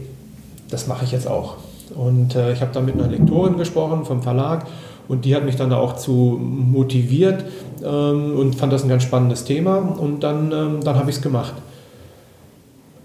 das 0.68 0.86
mache 0.86 1.06
ich 1.06 1.12
jetzt 1.12 1.26
auch. 1.26 1.56
Und 1.96 2.36
äh, 2.36 2.52
ich 2.52 2.60
habe 2.60 2.72
da 2.74 2.80
mit 2.80 2.94
einer 2.94 3.08
Lektorin 3.08 3.56
gesprochen 3.56 4.04
vom 4.04 4.22
Verlag 4.22 4.66
und 5.08 5.24
die 5.24 5.34
hat 5.34 5.44
mich 5.44 5.56
dann 5.56 5.70
da 5.70 5.76
auch 5.76 5.96
zu 5.96 6.38
motiviert 6.40 7.44
ähm, 7.82 8.36
und 8.38 8.54
fand 8.54 8.72
das 8.72 8.84
ein 8.84 8.88
ganz 8.88 9.02
spannendes 9.02 9.44
Thema 9.44 9.78
und 9.78 10.22
dann, 10.22 10.52
ähm, 10.52 10.80
dann 10.84 10.96
habe 10.96 11.10
ich 11.10 11.16
es 11.16 11.22
gemacht. 11.22 11.54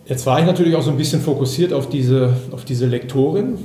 Jetzt 0.05 0.27
war 0.27 0.39
ich 0.39 0.45
natürlich 0.45 0.75
auch 0.75 0.83
so 0.83 0.91
ein 0.91 0.97
bisschen 0.97 1.21
fokussiert 1.21 1.73
auf 1.73 1.89
diese, 1.89 2.33
auf 2.51 2.63
diese 2.63 2.85
Lektorin. 2.85 3.57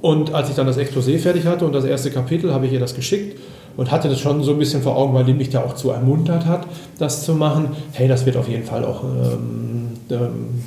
Und 0.00 0.34
als 0.34 0.48
ich 0.48 0.56
dann 0.56 0.66
das 0.66 0.76
Exposé 0.76 1.18
fertig 1.20 1.46
hatte 1.46 1.64
und 1.64 1.72
das 1.72 1.84
erste 1.84 2.10
Kapitel, 2.10 2.52
habe 2.52 2.66
ich 2.66 2.72
ihr 2.72 2.80
das 2.80 2.96
geschickt 2.96 3.38
und 3.76 3.90
hatte 3.90 4.08
das 4.08 4.20
schon 4.20 4.42
so 4.42 4.52
ein 4.52 4.58
bisschen 4.58 4.82
vor 4.82 4.96
Augen, 4.96 5.14
weil 5.14 5.24
die 5.24 5.34
mich 5.34 5.50
da 5.50 5.64
auch 5.64 5.74
zu 5.74 5.90
ermuntert 5.90 6.46
hat, 6.46 6.66
das 6.98 7.24
zu 7.24 7.34
machen. 7.34 7.70
Hey, 7.92 8.08
das 8.08 8.26
wird 8.26 8.36
auf 8.36 8.48
jeden 8.48 8.64
Fall 8.64 8.84
auch, 8.84 9.04
ähm, 9.04 9.90
ähm, 10.10 10.62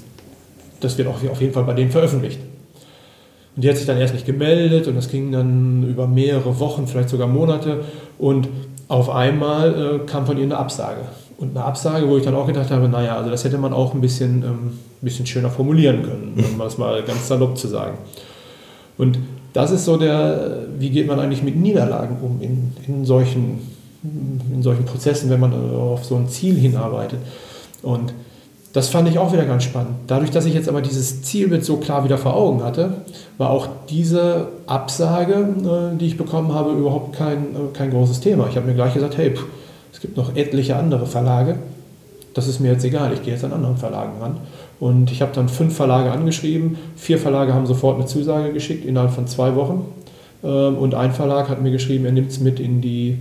das 0.80 0.98
wird 0.98 1.08
auch 1.08 1.16
auf 1.30 1.42
jeden 1.42 1.54
Fall 1.54 1.64
bei 1.64 1.74
denen 1.74 1.92
veröffentlicht. 1.92 2.40
Und 3.56 3.64
die 3.64 3.70
hat 3.70 3.78
sich 3.78 3.86
dann 3.86 3.98
erst 3.98 4.14
nicht 4.14 4.26
gemeldet 4.26 4.88
und 4.88 4.96
das 4.96 5.10
ging 5.10 5.32
dann 5.32 5.84
über 5.88 6.08
mehrere 6.08 6.60
Wochen, 6.60 6.88
vielleicht 6.88 7.10
sogar 7.10 7.28
Monate 7.28 7.86
und 8.20 8.50
auf 8.88 9.10
einmal 9.10 10.02
äh, 10.02 10.06
kam 10.06 10.26
von 10.26 10.38
ihr 10.38 10.44
eine 10.44 10.58
Absage. 10.58 11.02
Und 11.38 11.56
eine 11.56 11.66
Absage, 11.66 12.08
wo 12.08 12.18
ich 12.18 12.24
dann 12.24 12.36
auch 12.36 12.48
gedacht 12.48 12.72
habe, 12.72 12.88
naja, 12.88 13.18
also 13.18 13.30
das 13.30 13.44
hätte 13.44 13.58
man 13.58 13.74
auch 13.74 13.94
ein 13.94 14.02
bisschen, 14.02 14.44
ähm, 14.44 14.80
bisschen 15.02 15.26
schöner 15.26 15.50
formulieren 15.50 16.04
können, 16.04 16.34
um 16.38 16.60
das 16.60 16.78
mal 16.78 17.04
ganz 17.04 17.28
salopp 17.28 17.58
zu 17.58 17.68
sagen. 17.68 17.98
Und 18.98 19.20
das 19.56 19.72
ist 19.72 19.86
so 19.86 19.96
der, 19.96 20.66
wie 20.78 20.90
geht 20.90 21.08
man 21.08 21.18
eigentlich 21.18 21.42
mit 21.42 21.56
Niederlagen 21.56 22.18
um 22.22 22.42
in, 22.42 22.74
in, 22.88 23.06
solchen, 23.06 23.62
in 24.04 24.62
solchen 24.62 24.84
Prozessen, 24.84 25.30
wenn 25.30 25.40
man 25.40 25.54
auf 25.74 26.04
so 26.04 26.18
ein 26.18 26.28
Ziel 26.28 26.56
hinarbeitet. 26.56 27.20
Und 27.82 28.14
das 28.74 28.90
fand 28.90 29.08
ich 29.08 29.18
auch 29.18 29.32
wieder 29.32 29.46
ganz 29.46 29.64
spannend. 29.64 29.96
Dadurch, 30.08 30.30
dass 30.30 30.46
ich 30.46 30.54
jetzt 30.54 30.68
aber 30.68 30.82
dieses 30.82 31.22
Zielbild 31.22 31.64
so 31.64 31.78
klar 31.78 32.04
wieder 32.04 32.18
vor 32.18 32.36
Augen 32.36 32.66
hatte, 32.66 32.96
war 33.38 33.50
auch 33.50 33.70
diese 33.90 34.50
Absage, 34.68 35.34
äh, 35.36 35.98
die 35.98 36.08
ich 36.08 36.18
bekommen 36.18 36.54
habe, 36.54 36.74
überhaupt 36.74 37.16
kein, 37.16 37.56
äh, 37.56 37.72
kein 37.72 37.92
großes 37.92 38.20
Thema. 38.20 38.48
Ich 38.50 38.58
habe 38.58 38.68
mir 38.68 38.74
gleich 38.74 38.94
gesagt, 38.94 39.16
hey, 39.16 39.34
es 39.94 40.02
gibt 40.02 40.18
noch 40.18 40.36
etliche 40.36 40.76
andere 40.76 41.06
Verlage. 41.06 41.60
Das 42.34 42.50
ist 42.50 42.60
mir 42.60 42.74
jetzt 42.74 42.84
egal, 42.84 43.14
ich 43.14 43.24
gehe 43.24 43.34
jetzt 43.34 43.46
an 43.46 43.54
anderen 43.54 43.78
Verlagen 43.78 44.20
ran. 44.20 44.38
Und 44.80 45.12
ich 45.12 45.22
habe 45.22 45.32
dann 45.34 45.48
fünf 45.50 45.76
Verlage 45.76 46.12
angeschrieben. 46.12 46.78
Vier 46.96 47.18
Verlage 47.18 47.54
haben 47.54 47.66
sofort 47.66 47.98
eine 47.98 48.06
Zusage 48.06 48.52
geschickt 48.52 48.86
innerhalb 48.86 49.12
von 49.12 49.28
zwei 49.28 49.56
Wochen. 49.56 49.86
Ähm, 50.44 50.78
und 50.78 50.96
ein 50.96 51.14
Verlag 51.14 51.50
hat 51.50 51.62
mir 51.62 51.72
geschrieben, 51.72 52.06
er 52.06 52.12
nimmt 52.12 52.32
es 52.32 52.40
mit 52.40 52.60
in 52.60 52.82
die, 52.82 53.18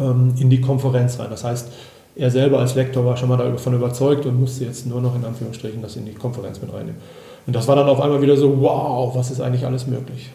ähm, 0.00 0.34
in 0.38 0.50
die 0.50 0.60
Konferenz 0.60 1.18
rein. 1.18 1.28
Das 1.30 1.44
heißt, 1.44 1.70
er 2.16 2.30
selber 2.30 2.60
als 2.60 2.74
Lektor 2.76 3.04
war 3.04 3.16
schon 3.16 3.28
mal 3.28 3.36
davon 3.36 3.74
überzeugt 3.74 4.24
und 4.26 4.38
musste 4.38 4.64
jetzt 4.64 4.86
nur 4.86 5.00
noch 5.00 5.16
in 5.16 5.24
Anführungsstrichen 5.24 5.82
das 5.82 5.96
in 5.96 6.06
die 6.06 6.12
Konferenz 6.12 6.60
mit 6.60 6.72
reinnehmen. 6.72 7.00
Und 7.46 7.54
das 7.54 7.66
war 7.68 7.76
dann 7.76 7.88
auf 7.88 8.00
einmal 8.00 8.22
wieder 8.22 8.36
so, 8.36 8.60
wow, 8.60 9.14
was 9.14 9.30
ist 9.30 9.40
eigentlich 9.40 9.66
alles 9.66 9.86
möglich. 9.86 10.30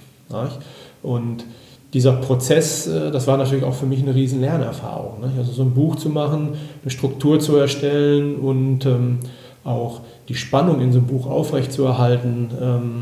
Und 1.01 1.45
dieser 1.93 2.13
Prozess, 2.13 2.87
äh, 2.87 3.11
das 3.11 3.25
war 3.27 3.37
natürlich 3.37 3.63
auch 3.63 3.73
für 3.73 3.85
mich 3.85 4.01
eine 4.01 4.13
riesen 4.13 4.41
Lernerfahrung. 4.41 5.23
Also 5.37 5.51
so 5.51 5.63
ein 5.63 5.73
Buch 5.73 5.95
zu 5.95 6.09
machen, 6.09 6.49
eine 6.83 6.91
Struktur 6.91 7.39
zu 7.39 7.55
erstellen 7.55 8.35
und 8.35 8.85
ähm, 8.85 9.19
auch 9.63 10.01
die 10.29 10.35
Spannung 10.35 10.81
in 10.81 10.91
so 10.91 10.99
einem 10.99 11.07
Buch 11.07 11.27
aufrechtzuerhalten 11.27 12.49
ähm, 12.61 12.99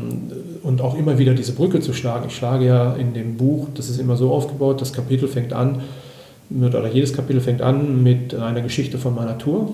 und 0.62 0.80
auch 0.80 0.96
immer 0.96 1.18
wieder 1.18 1.34
diese 1.34 1.52
Brücke 1.52 1.80
zu 1.80 1.92
schlagen. 1.92 2.26
Ich 2.28 2.36
schlage 2.36 2.66
ja 2.66 2.94
in 2.94 3.14
dem 3.14 3.36
Buch, 3.36 3.68
das 3.74 3.88
ist 3.88 4.00
immer 4.00 4.16
so 4.16 4.32
aufgebaut, 4.32 4.80
das 4.80 4.92
Kapitel 4.92 5.28
fängt 5.28 5.52
an, 5.52 5.82
mit, 6.50 6.74
oder 6.74 6.88
jedes 6.88 7.12
Kapitel 7.12 7.40
fängt 7.40 7.62
an 7.62 8.02
mit 8.02 8.34
einer 8.34 8.62
Geschichte 8.62 8.98
von 8.98 9.14
meiner 9.14 9.38
Tour. 9.38 9.72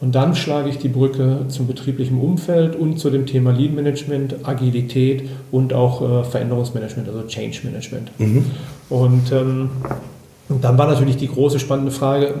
Und 0.00 0.14
dann 0.14 0.34
schlage 0.34 0.70
ich 0.70 0.78
die 0.78 0.88
Brücke 0.88 1.44
zum 1.48 1.66
betrieblichen 1.66 2.18
Umfeld 2.18 2.74
und 2.74 2.98
zu 2.98 3.10
dem 3.10 3.26
Thema 3.26 3.52
Lean 3.52 3.74
Management, 3.74 4.36
Agilität 4.44 5.28
und 5.50 5.74
auch 5.74 6.00
äh, 6.00 6.24
Veränderungsmanagement, 6.24 7.08
also 7.08 7.22
Change 7.26 7.60
Management. 7.64 8.10
Mhm. 8.18 8.46
Und, 8.88 9.30
ähm, 9.30 9.70
und 10.48 10.64
dann 10.64 10.78
war 10.78 10.86
natürlich 10.86 11.18
die 11.18 11.28
große 11.28 11.60
spannende 11.60 11.92
Frage, 11.92 12.34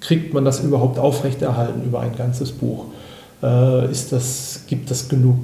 kriegt 0.00 0.34
man 0.34 0.44
das 0.44 0.60
überhaupt 0.60 0.98
aufrechterhalten 0.98 1.82
über 1.84 2.00
ein 2.00 2.16
ganzes 2.16 2.52
Buch? 2.52 2.86
Äh, 3.42 3.90
ist 3.90 4.12
das, 4.12 4.64
gibt, 4.66 4.90
das 4.90 5.08
genug, 5.08 5.38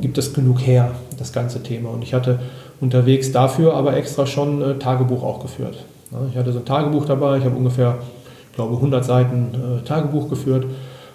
gibt 0.00 0.18
das 0.18 0.32
genug 0.32 0.60
her, 0.60 0.92
das 1.18 1.32
ganze 1.32 1.62
Thema? 1.62 1.90
Und 1.90 2.02
ich 2.02 2.14
hatte 2.14 2.40
unterwegs 2.80 3.32
dafür 3.32 3.74
aber 3.74 3.96
extra 3.96 4.26
schon 4.26 4.62
äh, 4.62 4.74
Tagebuch 4.74 5.22
auch 5.22 5.40
geführt. 5.40 5.76
Ich 6.30 6.36
hatte 6.36 6.52
so 6.52 6.60
ein 6.60 6.64
Tagebuch 6.64 7.04
dabei, 7.04 7.38
ich 7.38 7.44
habe 7.44 7.56
ungefähr, 7.56 7.98
ich 8.50 8.56
glaube, 8.56 8.76
100 8.76 9.04
Seiten 9.04 9.48
äh, 9.54 9.84
Tagebuch 9.84 10.28
geführt. 10.28 10.64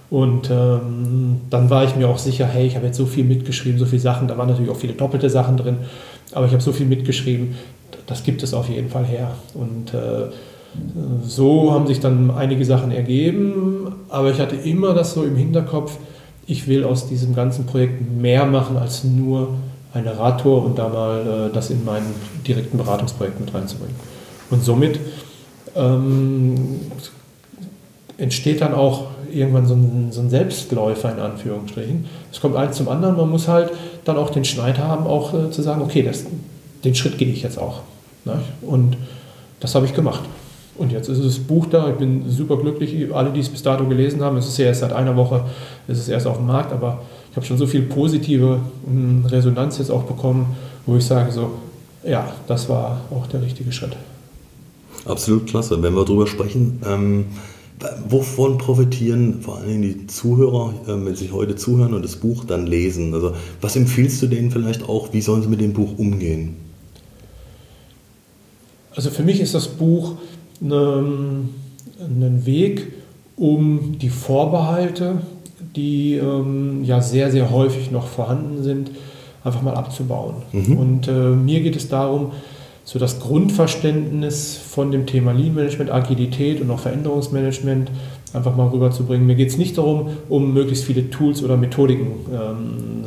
Und 0.10 0.50
ähm, 0.50 1.42
dann 1.50 1.70
war 1.70 1.86
ich 1.86 1.96
mir 1.96 2.10
auch 2.10 2.18
sicher, 2.18 2.46
hey, 2.46 2.68
ich 2.68 2.76
habe 2.76 2.86
jetzt 2.86 2.98
so 2.98 3.06
viel 3.06 3.24
mitgeschrieben, 3.24 3.80
so 3.80 3.86
viele 3.86 4.02
Sachen, 4.02 4.28
da 4.28 4.38
waren 4.38 4.50
natürlich 4.50 4.70
auch 4.70 4.76
viele 4.76 4.92
doppelte 4.94 5.30
Sachen 5.30 5.56
drin, 5.56 5.78
aber 6.34 6.46
ich 6.46 6.52
habe 6.52 6.62
so 6.62 6.74
viel 6.74 6.86
mitgeschrieben, 6.86 7.56
das 8.08 8.26
gibt 8.26 8.44
es 8.44 8.54
auf 8.54 8.68
jeden 8.68 8.90
Fall 8.90 9.06
her. 9.06 9.32
Und 9.54 9.94
äh, 9.94 10.28
so 11.24 11.72
haben 11.72 11.88
sich 11.88 12.00
dann 12.00 12.32
einige 12.32 12.66
Sachen 12.66 12.92
ergeben, 12.92 13.94
aber 14.10 14.32
ich 14.32 14.40
hatte 14.40 14.56
immer 14.56 14.94
das 14.94 15.14
so 15.14 15.24
im 15.24 15.36
Hinterkopf, 15.36 15.98
ich 16.48 16.68
will 16.68 16.84
aus 16.84 17.08
diesem 17.08 17.36
ganzen 17.36 17.66
Projekt 17.66 18.02
mehr 18.12 18.46
machen 18.46 18.78
als 18.78 19.04
nur 19.04 19.50
eine 19.94 20.18
Radtour 20.18 20.66
und 20.66 20.80
da 20.80 20.90
mal 20.90 21.50
äh, 21.50 21.54
das 21.54 21.70
in 21.70 21.84
mein 21.84 22.04
direkten 22.48 22.78
Beratungsprojekt 22.78 23.40
mit 23.40 23.54
reinzubringen. 23.54 23.96
Und 24.50 24.64
somit 24.64 25.00
ähm, 25.76 26.80
entsteht 28.18 28.62
dann 28.62 28.74
auch 28.74 29.08
irgendwann 29.32 29.66
so 29.66 29.74
ein, 29.76 30.12
so 30.12 30.22
ein, 30.22 30.30
Selbstläufer 30.30 31.12
in 31.12 31.20
Anführungsstrichen. 31.20 32.06
Es 32.32 32.42
kommt 32.42 32.56
eins 32.56 32.78
zum 32.78 32.90
anderen, 32.90 33.16
man 33.16 33.30
muss 33.30 33.48
halt 33.48 33.72
dann 34.04 34.18
auch 34.18 34.30
den 34.30 34.46
Schneid 34.46 34.78
haben, 34.78 35.08
auch 35.08 35.34
äh, 35.34 35.52
zu 35.52 35.62
sagen, 35.62 35.82
okay, 35.82 36.04
das, 36.04 36.26
den 36.84 36.96
Schritt 36.96 37.18
gehe 37.18 37.30
ich 37.30 37.44
jetzt 37.44 37.58
auch. 37.58 37.82
Ne? 38.26 38.40
Und 38.62 38.98
das 39.60 39.76
habe 39.76 39.86
ich 39.86 39.94
gemacht. 39.94 40.22
Und 40.82 40.92
jetzt 40.92 41.10
ist 41.10 41.24
das 41.24 41.38
Buch 41.38 41.68
da. 41.68 41.90
Ich 41.92 41.98
bin 41.98 42.28
super 42.28 42.58
glücklich. 42.58 43.14
Alle, 43.14 43.30
die 43.30 43.40
es 43.40 43.50
bis 43.50 43.62
dato 43.62 43.86
gelesen 43.86 44.22
haben, 44.22 44.38
es 44.38 44.48
ist 44.48 44.58
ja 44.58 44.66
erst 44.66 44.82
seit 44.82 44.92
einer 44.92 45.16
Woche, 45.16 45.46
es 45.88 46.00
ist 46.00 46.10
erst 46.10 46.26
auf 46.26 46.38
dem 46.38 46.48
Markt, 46.48 46.74
aber 46.74 47.04
ich 47.30 47.36
habe 47.36 47.46
schon 47.46 47.60
so 47.60 47.68
viel 47.68 47.84
positive 47.84 48.60
hm, 48.88 49.26
Resonanz 49.28 49.78
jetzt 49.78 49.92
auch 49.92 50.04
bekommen, 50.04 50.56
wo 50.88 50.98
ich 50.98 51.06
sage 51.06 51.32
so, 51.32 51.52
ja, 52.04 52.34
das 52.48 52.68
war 52.68 53.02
auch 53.12 53.28
der 53.28 53.44
richtige 53.44 53.72
Schritt. 53.72 53.96
Absolut 55.06 55.46
klasse. 55.46 55.82
Wenn 55.84 55.94
wir 55.94 56.04
darüber 56.04 56.26
sprechen, 56.26 56.82
ähm, 56.84 57.26
wovon 58.10 58.58
profitieren 58.58 59.42
vor 59.42 59.60
allem 59.60 59.84
die 59.84 60.08
Zuhörer, 60.08 60.74
äh, 60.88 61.06
wenn 61.06 61.16
sie 61.16 61.32
heute 61.32 61.56
zuhören 61.56 61.94
und 61.94 62.04
das 62.04 62.16
Buch 62.16 62.44
dann 62.44 62.66
lesen? 62.66 63.14
Also 63.14 63.36
was 63.62 63.76
empfiehlst 63.76 64.20
du 64.24 64.26
denen 64.26 64.50
vielleicht 64.50 64.90
auch? 64.90 65.14
Wie 65.14 65.22
sollen 65.22 65.44
sie 65.44 65.48
mit 65.48 65.62
dem 65.62 65.74
Buch 65.74 66.00
umgehen? 66.00 66.56
Also 68.96 69.12
für 69.12 69.22
mich 69.22 69.40
ist 69.40 69.54
das 69.54 69.68
Buch 69.68 70.16
einen 70.62 72.46
Weg, 72.46 72.88
um 73.36 73.98
die 74.00 74.10
Vorbehalte, 74.10 75.22
die 75.76 76.16
ähm, 76.16 76.84
ja 76.84 77.02
sehr, 77.02 77.32
sehr 77.32 77.50
häufig 77.50 77.92
noch 77.92 78.08
vorhanden 78.08 78.64
sind, 78.64 78.92
einfach 79.44 79.62
mal 79.62 79.74
abzubauen. 79.74 80.36
Mhm. 80.52 80.78
Und 80.78 81.08
äh, 81.08 81.12
mir 81.12 81.62
geht 81.62 81.76
es 81.76 81.88
darum, 81.90 82.32
so 82.84 83.00
das 83.00 83.20
Grundverständnis 83.20 84.58
von 84.58 84.92
dem 84.92 85.06
Thema 85.06 85.32
Lean 85.32 85.56
Management, 85.56 85.92
Agilität 85.92 86.62
und 86.62 86.70
auch 86.72 86.80
Veränderungsmanagement 86.80 87.90
einfach 88.34 88.56
mal 88.56 88.68
rüberzubringen. 88.68 89.26
Mir 89.26 89.36
geht 89.36 89.50
es 89.50 89.58
nicht 89.58 89.78
darum, 89.78 90.10
um 90.30 90.54
möglichst 90.54 90.86
viele 90.86 91.10
Tools 91.10 91.44
oder 91.44 91.58
Methodiken 91.58 92.08
ähm, 92.34 93.06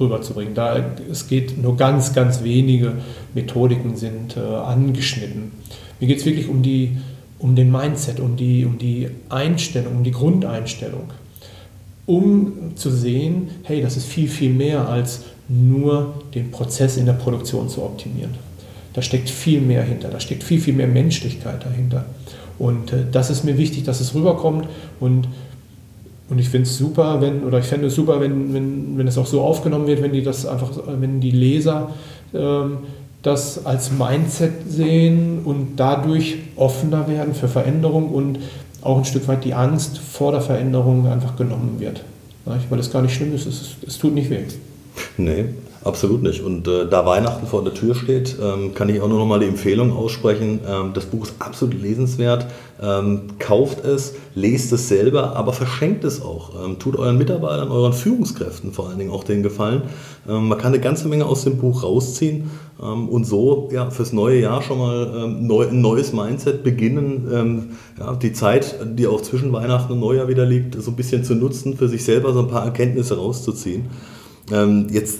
rüberzubringen. 0.00 0.54
Da, 0.54 0.76
es 1.10 1.28
geht 1.28 1.62
nur 1.62 1.76
ganz, 1.76 2.14
ganz 2.14 2.42
wenige 2.42 2.92
Methodiken 3.34 3.96
sind 3.96 4.36
äh, 4.36 4.40
angeschnitten. 4.40 5.52
Mir 6.02 6.08
geht 6.08 6.18
es 6.18 6.26
wirklich 6.26 6.48
um, 6.48 6.62
die, 6.62 6.96
um 7.38 7.54
den 7.54 7.70
Mindset, 7.70 8.18
um 8.18 8.34
die, 8.34 8.64
um 8.64 8.76
die 8.76 9.06
Einstellung, 9.28 9.98
um 9.98 10.02
die 10.02 10.10
Grundeinstellung. 10.10 11.04
Um 12.06 12.72
zu 12.74 12.90
sehen, 12.90 13.50
hey, 13.62 13.80
das 13.80 13.96
ist 13.96 14.06
viel, 14.06 14.26
viel 14.26 14.52
mehr 14.52 14.88
als 14.88 15.20
nur 15.48 16.14
den 16.34 16.50
Prozess 16.50 16.96
in 16.96 17.06
der 17.06 17.12
Produktion 17.12 17.68
zu 17.68 17.84
optimieren. 17.84 18.32
Da 18.94 19.00
steckt 19.00 19.30
viel 19.30 19.60
mehr 19.60 19.84
hinter, 19.84 20.08
da 20.08 20.18
steckt 20.18 20.42
viel, 20.42 20.60
viel 20.60 20.74
mehr 20.74 20.88
Menschlichkeit 20.88 21.64
dahinter. 21.64 22.04
Und 22.58 22.92
äh, 22.92 23.04
das 23.12 23.30
ist 23.30 23.44
mir 23.44 23.56
wichtig, 23.56 23.84
dass 23.84 24.00
es 24.00 24.12
rüberkommt. 24.12 24.66
Und, 24.98 25.28
und 26.28 26.38
ich 26.40 26.48
finde 26.48 26.68
es 26.68 26.76
super, 26.76 27.20
wenn, 27.20 27.44
oder 27.44 27.60
ich 27.60 27.66
fände 27.66 27.86
es 27.86 27.94
super, 27.94 28.20
wenn, 28.20 28.52
wenn, 28.52 28.98
wenn 28.98 29.06
es 29.06 29.16
auch 29.18 29.26
so 29.26 29.40
aufgenommen 29.40 29.86
wird, 29.86 30.02
wenn 30.02 30.12
die 30.12 30.24
das 30.24 30.46
einfach, 30.46 30.72
wenn 30.84 31.20
die 31.20 31.30
Leser 31.30 31.92
ähm, 32.34 32.78
das 33.22 33.64
als 33.64 33.90
Mindset 33.92 34.52
sehen 34.68 35.40
und 35.44 35.76
dadurch 35.76 36.38
offener 36.56 37.08
werden 37.08 37.34
für 37.34 37.48
Veränderung 37.48 38.10
und 38.10 38.38
auch 38.82 38.98
ein 38.98 39.04
Stück 39.04 39.28
weit 39.28 39.44
die 39.44 39.54
Angst 39.54 39.98
vor 39.98 40.32
der 40.32 40.40
Veränderung 40.40 41.06
einfach 41.06 41.36
genommen 41.36 41.76
wird. 41.78 42.04
Weil 42.44 42.80
es 42.80 42.90
gar 42.90 43.02
nicht 43.02 43.14
schlimm 43.14 43.32
ist, 43.34 43.46
es, 43.46 43.76
es 43.86 43.98
tut 43.98 44.14
nicht 44.14 44.28
weh. 44.28 44.44
Nee, 45.16 45.46
absolut 45.84 46.22
nicht. 46.22 46.42
Und 46.42 46.66
äh, 46.68 46.88
da 46.88 47.04
Weihnachten 47.06 47.46
vor 47.46 47.64
der 47.64 47.74
Tür 47.74 47.94
steht, 47.94 48.36
ähm, 48.42 48.74
kann 48.74 48.88
ich 48.88 49.00
auch 49.00 49.08
nur 49.08 49.18
noch 49.18 49.26
mal 49.26 49.40
die 49.40 49.46
Empfehlung 49.46 49.92
aussprechen. 49.96 50.60
Ähm, 50.66 50.92
das 50.94 51.06
Buch 51.06 51.24
ist 51.24 51.34
absolut 51.38 51.80
lesenswert. 51.80 52.46
Ähm, 52.80 53.22
kauft 53.38 53.84
es, 53.84 54.14
lest 54.34 54.72
es 54.72 54.88
selber, 54.88 55.36
aber 55.36 55.52
verschenkt 55.52 56.04
es 56.04 56.22
auch. 56.22 56.64
Ähm, 56.64 56.78
tut 56.78 56.96
euren 56.96 57.18
Mitarbeitern, 57.18 57.70
euren 57.70 57.92
Führungskräften 57.92 58.72
vor 58.72 58.88
allen 58.88 58.98
Dingen 58.98 59.10
auch 59.10 59.24
den 59.24 59.42
Gefallen. 59.42 59.82
Ähm, 60.28 60.48
man 60.48 60.58
kann 60.58 60.72
eine 60.72 60.82
ganze 60.82 61.08
Menge 61.08 61.26
aus 61.26 61.44
dem 61.44 61.58
Buch 61.58 61.82
rausziehen 61.82 62.50
ähm, 62.82 63.08
und 63.08 63.24
so 63.24 63.68
ja, 63.72 63.90
fürs 63.90 64.12
neue 64.12 64.40
Jahr 64.40 64.62
schon 64.62 64.78
mal 64.78 65.28
neu, 65.28 65.68
ein 65.68 65.80
neues 65.80 66.12
Mindset 66.12 66.64
beginnen. 66.64 67.76
ja, 67.98 68.14
die 68.14 68.32
Zeit, 68.32 68.76
die 68.84 69.06
auch 69.06 69.20
zwischen 69.20 69.52
Weihnachten 69.52 69.92
und 69.92 70.00
Neujahr 70.00 70.28
wieder 70.28 70.44
liegt, 70.44 70.80
so 70.80 70.90
ein 70.90 70.96
bisschen 70.96 71.24
zu 71.24 71.34
nutzen, 71.34 71.76
für 71.76 71.88
sich 71.88 72.04
selber 72.04 72.32
so 72.32 72.40
ein 72.40 72.48
paar 72.48 72.64
Erkenntnisse 72.64 73.16
rauszuziehen. 73.16 73.86
Ähm, 74.52 74.86
jetzt 74.90 75.18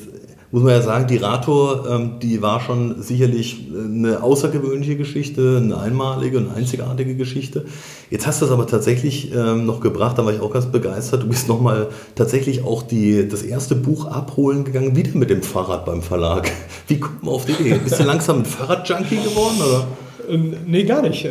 muss 0.53 0.63
man 0.63 0.73
ja 0.73 0.83
sagen, 0.83 1.07
die 1.07 1.17
Rator, 1.17 1.89
ähm, 1.91 2.19
die 2.21 2.43
war 2.43 2.61
schon 2.61 3.01
sicherlich 3.01 3.69
eine 3.75 4.23
außergewöhnliche 4.23 4.97
Geschichte, 4.97 5.59
eine 5.63 5.79
einmalige 5.79 6.37
und 6.37 6.55
einzigartige 6.55 7.15
Geschichte. 7.15 7.65
Jetzt 8.11 8.27
hast 8.27 8.43
du 8.43 8.47
es 8.47 8.53
aber 8.53 8.67
tatsächlich 8.67 9.35
ähm, 9.35 9.65
noch 9.65 9.81
gebracht, 9.81 10.19
da 10.19 10.27
war 10.27 10.35
ich 10.35 10.41
auch 10.41 10.53
ganz 10.53 10.67
begeistert. 10.67 11.23
Du 11.23 11.29
bist 11.29 11.49
nochmal 11.49 11.89
tatsächlich 12.15 12.65
auch 12.65 12.83
die, 12.83 13.27
das 13.27 13.43
erste 13.43 13.75
Buch 13.75 14.05
abholen 14.05 14.65
gegangen, 14.65 14.95
wieder 14.95 15.17
mit 15.17 15.31
dem 15.31 15.43
Fahrrad 15.43 15.87
beim 15.87 16.03
Verlag. 16.03 16.51
Wie 16.87 17.01
kommt 17.01 17.23
man 17.23 17.33
auf 17.33 17.47
die 17.47 17.53
Idee? 17.53 17.81
Bist 17.83 17.99
du 17.99 18.05
langsam 18.05 18.41
ein 18.41 18.45
Fahrradjunkie 18.45 19.17
geworden? 19.17 19.57
Oder? 19.67 19.87
Ähm, 20.29 20.55
nee, 20.67 20.85
gar 20.85 21.01
nicht. 21.01 21.27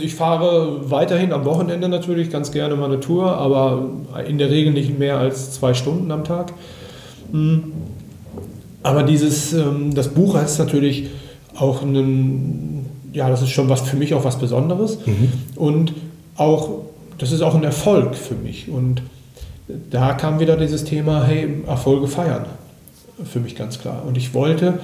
Ich 0.00 0.14
fahre 0.14 0.90
weiterhin 0.90 1.32
am 1.32 1.46
Wochenende 1.46 1.88
natürlich 1.88 2.30
ganz 2.30 2.52
gerne 2.52 2.76
mal 2.76 2.84
eine 2.84 3.00
Tour, 3.00 3.38
aber 3.38 3.88
in 4.28 4.36
der 4.36 4.50
Regel 4.50 4.74
nicht 4.74 4.98
mehr 4.98 5.18
als 5.18 5.52
zwei 5.52 5.72
Stunden 5.72 6.12
am 6.12 6.24
Tag. 6.24 6.52
Hm. 7.36 7.72
Aber 8.82 9.02
dieses, 9.02 9.52
ähm, 9.52 9.94
das 9.94 10.08
Buch 10.08 10.40
ist 10.40 10.58
natürlich 10.58 11.08
auch 11.56 11.82
ein, 11.82 12.86
ja, 13.12 13.28
das 13.28 13.42
ist 13.42 13.50
schon 13.50 13.68
was 13.68 13.80
für 13.80 13.96
mich 13.96 14.14
auch 14.14 14.24
was 14.24 14.38
Besonderes. 14.38 14.98
Mhm. 15.04 15.32
Und 15.56 15.94
auch, 16.36 16.82
das 17.18 17.32
ist 17.32 17.42
auch 17.42 17.56
ein 17.56 17.64
Erfolg 17.64 18.14
für 18.14 18.34
mich. 18.34 18.68
Und 18.68 19.02
da 19.90 20.12
kam 20.12 20.38
wieder 20.38 20.56
dieses 20.56 20.84
Thema, 20.84 21.24
hey, 21.24 21.62
Erfolge 21.66 22.06
feiern. 22.06 22.44
Für 23.24 23.40
mich 23.40 23.56
ganz 23.56 23.80
klar. 23.80 24.04
Und 24.06 24.16
ich 24.16 24.34
wollte 24.34 24.78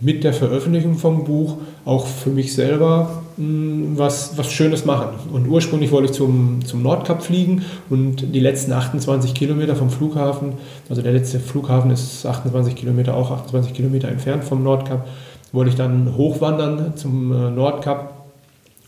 mit 0.00 0.22
der 0.22 0.32
Veröffentlichung 0.32 0.96
vom 0.96 1.24
Buch 1.24 1.56
auch 1.84 2.06
für 2.06 2.30
mich 2.30 2.54
selber 2.54 3.23
was, 3.36 4.36
was 4.36 4.52
Schönes 4.52 4.84
machen. 4.84 5.08
Und 5.32 5.48
ursprünglich 5.48 5.90
wollte 5.90 6.06
ich 6.06 6.12
zum, 6.12 6.64
zum 6.64 6.82
Nordkap 6.82 7.22
fliegen 7.22 7.64
und 7.90 8.34
die 8.34 8.40
letzten 8.40 8.72
28 8.72 9.34
Kilometer 9.34 9.74
vom 9.74 9.90
Flughafen, 9.90 10.54
also 10.88 11.02
der 11.02 11.12
letzte 11.12 11.40
Flughafen 11.40 11.90
ist 11.90 12.24
28 12.24 12.76
Kilometer, 12.76 13.16
auch 13.16 13.30
28 13.30 13.74
Kilometer 13.74 14.08
entfernt 14.08 14.44
vom 14.44 14.62
Nordkap, 14.62 15.08
wollte 15.52 15.70
ich 15.70 15.76
dann 15.76 16.16
hochwandern 16.16 16.96
zum 16.96 17.32
äh, 17.32 17.50
Nordkap 17.50 18.24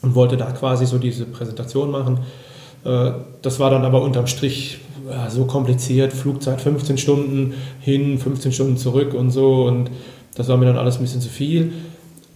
und 0.03 0.15
wollte 0.15 0.37
da 0.37 0.47
quasi 0.53 0.87
so 0.87 0.99
diese 0.99 1.25
Präsentation 1.25 1.91
machen. 1.91 2.21
Äh, 2.85 3.13
das 3.43 3.59
war 3.59 3.71
dann 3.71 3.85
aber 3.85 4.03
unterm 4.03 4.27
Strich 4.27 4.79
so 5.29 5.45
kompliziert, 5.45 6.13
Flugzeit 6.13 6.61
15 6.61 6.99
Stunden 6.99 7.55
hin, 7.81 8.19
15 8.19 8.51
Stunden 8.51 8.77
zurück 8.77 9.15
und 9.15 9.31
so 9.31 9.65
und 9.65 9.89
das 10.35 10.49
war 10.49 10.57
mir 10.57 10.67
dann 10.67 10.77
alles 10.77 10.97
ein 10.97 11.03
bisschen 11.03 11.21
zu 11.21 11.29
viel. 11.29 11.73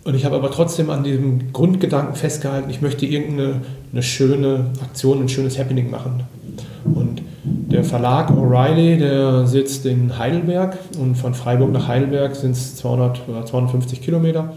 Und 0.05 0.15
ich 0.15 0.25
habe 0.25 0.37
aber 0.37 0.51
trotzdem 0.51 0.89
an 0.89 1.05
diesem 1.05 1.53
Grundgedanken 1.53 2.15
festgehalten, 2.15 2.71
ich 2.71 2.81
möchte 2.81 3.05
irgendeine 3.05 3.61
eine 3.93 4.03
schöne 4.03 4.67
Aktion, 4.83 5.21
ein 5.21 5.29
schönes 5.29 5.59
Happening 5.59 5.91
machen. 5.91 6.25
Und 6.85 7.23
der 7.45 7.85
Verlag 7.85 8.31
O'Reilly, 8.31 8.99
der 8.99 9.47
sitzt 9.47 9.85
in 9.87 10.19
Heidelberg 10.19 10.79
und 10.99 11.17
von 11.17 11.35
Freiburg 11.35 11.73
nach 11.73 11.89
Heidelberg 11.89 12.35
sind 12.35 12.53
es 12.53 12.77
200 12.77 13.29
oder 13.29 13.45
250 13.45 14.01
Kilometer. 14.01 14.53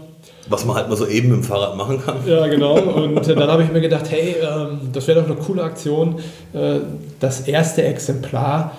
Was 0.48 0.64
man 0.64 0.76
halt 0.76 0.88
mal 0.88 0.96
so 0.96 1.06
eben 1.06 1.28
mit 1.28 1.38
dem 1.38 1.42
Fahrrad 1.42 1.76
machen 1.76 2.00
kann. 2.04 2.16
Ja, 2.26 2.46
genau. 2.46 2.74
Und 2.78 3.26
dann 3.26 3.48
habe 3.48 3.62
ich 3.62 3.72
mir 3.72 3.80
gedacht, 3.80 4.10
hey, 4.10 4.36
ähm, 4.42 4.78
das 4.92 5.06
wäre 5.06 5.20
doch 5.20 5.30
eine 5.30 5.36
coole 5.36 5.62
Aktion, 5.62 6.16
äh, 6.52 6.80
das 7.20 7.42
erste 7.42 7.82
Exemplar 7.82 8.72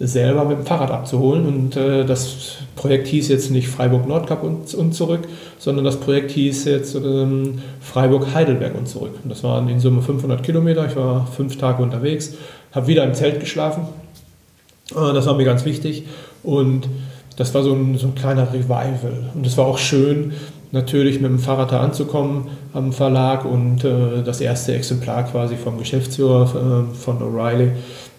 selber 0.00 0.46
mit 0.46 0.58
dem 0.58 0.66
Fahrrad 0.66 0.90
abzuholen. 0.90 1.46
Und 1.46 1.76
äh, 1.76 2.04
das 2.04 2.56
Projekt 2.74 3.06
hieß 3.08 3.28
jetzt 3.28 3.50
nicht 3.50 3.68
Freiburg 3.68 4.08
Nordkap 4.08 4.42
und, 4.42 4.74
und 4.74 4.94
zurück, 4.94 5.28
sondern 5.58 5.84
das 5.84 6.00
Projekt 6.00 6.30
hieß 6.32 6.64
jetzt 6.64 6.94
ähm, 6.94 7.60
Freiburg 7.80 8.34
Heidelberg 8.34 8.74
und 8.76 8.88
zurück. 8.88 9.12
Und 9.22 9.30
das 9.30 9.44
waren 9.44 9.68
in 9.68 9.78
Summe 9.78 10.00
500 10.00 10.42
Kilometer. 10.42 10.86
Ich 10.86 10.96
war 10.96 11.26
fünf 11.26 11.58
Tage 11.58 11.82
unterwegs, 11.82 12.34
habe 12.72 12.86
wieder 12.86 13.04
im 13.04 13.14
Zelt 13.14 13.40
geschlafen. 13.40 13.84
Äh, 14.92 15.12
das 15.12 15.26
war 15.26 15.34
mir 15.34 15.44
ganz 15.44 15.66
wichtig. 15.66 16.04
Und 16.42 16.88
das 17.36 17.54
war 17.54 17.62
so 17.62 17.72
ein, 17.74 17.98
so 17.98 18.08
ein 18.08 18.14
kleiner 18.14 18.52
Revival. 18.52 19.30
Und 19.34 19.46
es 19.46 19.56
war 19.58 19.66
auch 19.66 19.78
schön, 19.78 20.32
natürlich 20.72 21.20
mit 21.20 21.30
dem 21.30 21.38
Fahrrad 21.38 21.72
da 21.72 21.80
anzukommen 21.80 22.48
am 22.72 22.92
Verlag 22.92 23.44
und 23.44 23.84
äh, 23.84 24.22
das 24.24 24.40
erste 24.40 24.74
Exemplar 24.74 25.24
quasi 25.24 25.56
vom 25.56 25.78
Geschäftsführer 25.78 26.86
äh, 26.90 26.94
von 26.94 27.18
O'Reilly 27.18 27.72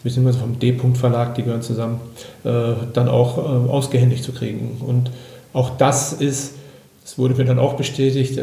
beziehungsweise 0.03 0.39
vom 0.39 0.59
D-Punkt 0.59 0.97
Verlag, 0.97 1.35
die 1.35 1.43
gehören 1.43 1.61
zusammen, 1.61 1.99
äh, 2.43 2.73
dann 2.93 3.07
auch 3.07 3.37
äh, 3.37 3.69
ausgehändigt 3.69 4.23
zu 4.23 4.31
kriegen. 4.31 4.81
Und 4.85 5.11
auch 5.53 5.71
das 5.77 6.13
ist, 6.13 6.55
es 7.03 7.17
wurde 7.17 7.35
mir 7.35 7.45
dann 7.45 7.59
auch 7.59 7.73
bestätigt, 7.73 8.37
äh, 8.37 8.41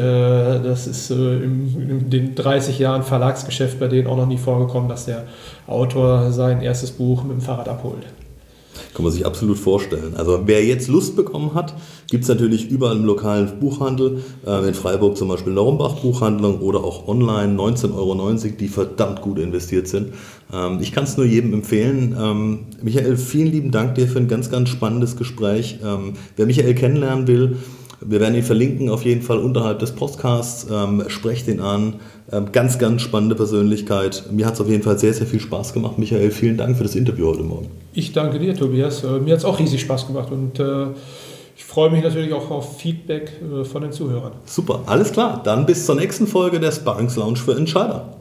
das 0.61 0.87
ist 0.87 1.11
in, 1.11 1.89
in 1.89 2.09
den 2.09 2.35
30 2.35 2.79
Jahren 2.79 3.03
Verlagsgeschäft 3.03 3.79
bei 3.79 3.87
denen 3.87 4.07
auch 4.07 4.17
noch 4.17 4.27
nie 4.27 4.37
vorgekommen, 4.37 4.89
dass 4.89 5.05
der 5.05 5.25
Autor 5.67 6.31
sein 6.31 6.61
erstes 6.61 6.91
Buch 6.91 7.23
mit 7.23 7.33
dem 7.33 7.41
Fahrrad 7.41 7.67
abholt. 7.67 8.05
Kann 8.93 9.03
man 9.03 9.11
sich 9.11 9.25
absolut 9.25 9.57
vorstellen. 9.57 10.15
Also 10.15 10.41
wer 10.45 10.63
jetzt 10.63 10.87
Lust 10.87 11.15
bekommen 11.15 11.53
hat, 11.53 11.73
gibt 12.09 12.23
es 12.23 12.29
natürlich 12.29 12.69
überall 12.69 12.97
im 12.97 13.05
lokalen 13.05 13.59
Buchhandel, 13.59 14.21
äh, 14.45 14.67
in 14.67 14.73
Freiburg 14.73 15.17
zum 15.17 15.27
Beispiel 15.27 15.53
Normbach 15.53 15.95
Buchhandlung 15.95 16.59
oder 16.59 16.83
auch 16.83 17.07
online 17.07 17.55
19,90 17.55 17.95
Euro, 17.95 18.39
die 18.59 18.67
verdammt 18.67 19.21
gut 19.21 19.39
investiert 19.39 19.87
sind. 19.87 20.13
Ähm, 20.51 20.79
ich 20.81 20.91
kann 20.91 21.03
es 21.03 21.17
nur 21.17 21.25
jedem 21.25 21.53
empfehlen. 21.53 22.15
Ähm, 22.19 22.59
Michael, 22.81 23.17
vielen 23.17 23.51
lieben 23.51 23.71
Dank 23.71 23.95
dir 23.95 24.07
für 24.07 24.19
ein 24.19 24.27
ganz, 24.27 24.49
ganz 24.49 24.69
spannendes 24.69 25.17
Gespräch. 25.17 25.79
Ähm, 25.83 26.13
wer 26.35 26.45
Michael 26.45 26.73
kennenlernen 26.73 27.27
will, 27.27 27.57
wir 28.01 28.21
werden 28.21 28.35
ihn 28.35 28.43
verlinken 28.43 28.89
auf 28.89 29.03
jeden 29.03 29.21
Fall 29.21 29.39
unterhalb 29.39 29.79
des 29.79 29.91
Podcasts. 29.91 30.67
Ähm, 30.71 31.03
sprecht 31.07 31.47
ihn 31.47 31.59
an. 31.59 31.95
Ähm, 32.31 32.51
ganz, 32.51 32.79
ganz 32.79 33.01
spannende 33.01 33.35
Persönlichkeit. 33.35 34.23
Mir 34.31 34.45
hat 34.45 34.53
es 34.53 34.61
auf 34.61 34.69
jeden 34.69 34.83
Fall 34.83 34.97
sehr, 34.97 35.13
sehr 35.13 35.27
viel 35.27 35.39
Spaß 35.39 35.73
gemacht. 35.73 35.97
Michael, 35.97 36.31
vielen 36.31 36.57
Dank 36.57 36.77
für 36.77 36.83
das 36.83 36.95
Interview 36.95 37.27
heute 37.27 37.43
Morgen. 37.43 37.67
Ich 37.93 38.13
danke 38.13 38.39
dir, 38.39 38.55
Tobias. 38.55 39.03
Äh, 39.03 39.19
mir 39.19 39.33
hat 39.33 39.39
es 39.39 39.45
auch 39.45 39.59
riesig 39.59 39.81
Spaß 39.81 40.07
gemacht 40.07 40.31
und 40.31 40.59
äh, 40.59 40.87
ich 41.59 41.65
freue 41.65 41.89
mich 41.89 42.01
natürlich 42.01 42.31
auch 42.31 42.49
auf 42.51 42.77
Feedback 42.77 43.33
äh, 43.41 43.65
von 43.65 43.81
den 43.81 43.91
Zuhörern. 43.91 44.31
Super, 44.45 44.83
alles 44.85 45.11
klar. 45.11 45.41
Dann 45.43 45.65
bis 45.65 45.85
zur 45.85 45.95
nächsten 45.95 46.25
Folge 46.25 46.57
der 46.61 46.71
Sparrings 46.71 47.17
Lounge 47.17 47.35
für 47.35 47.53
Entscheider. 47.53 48.13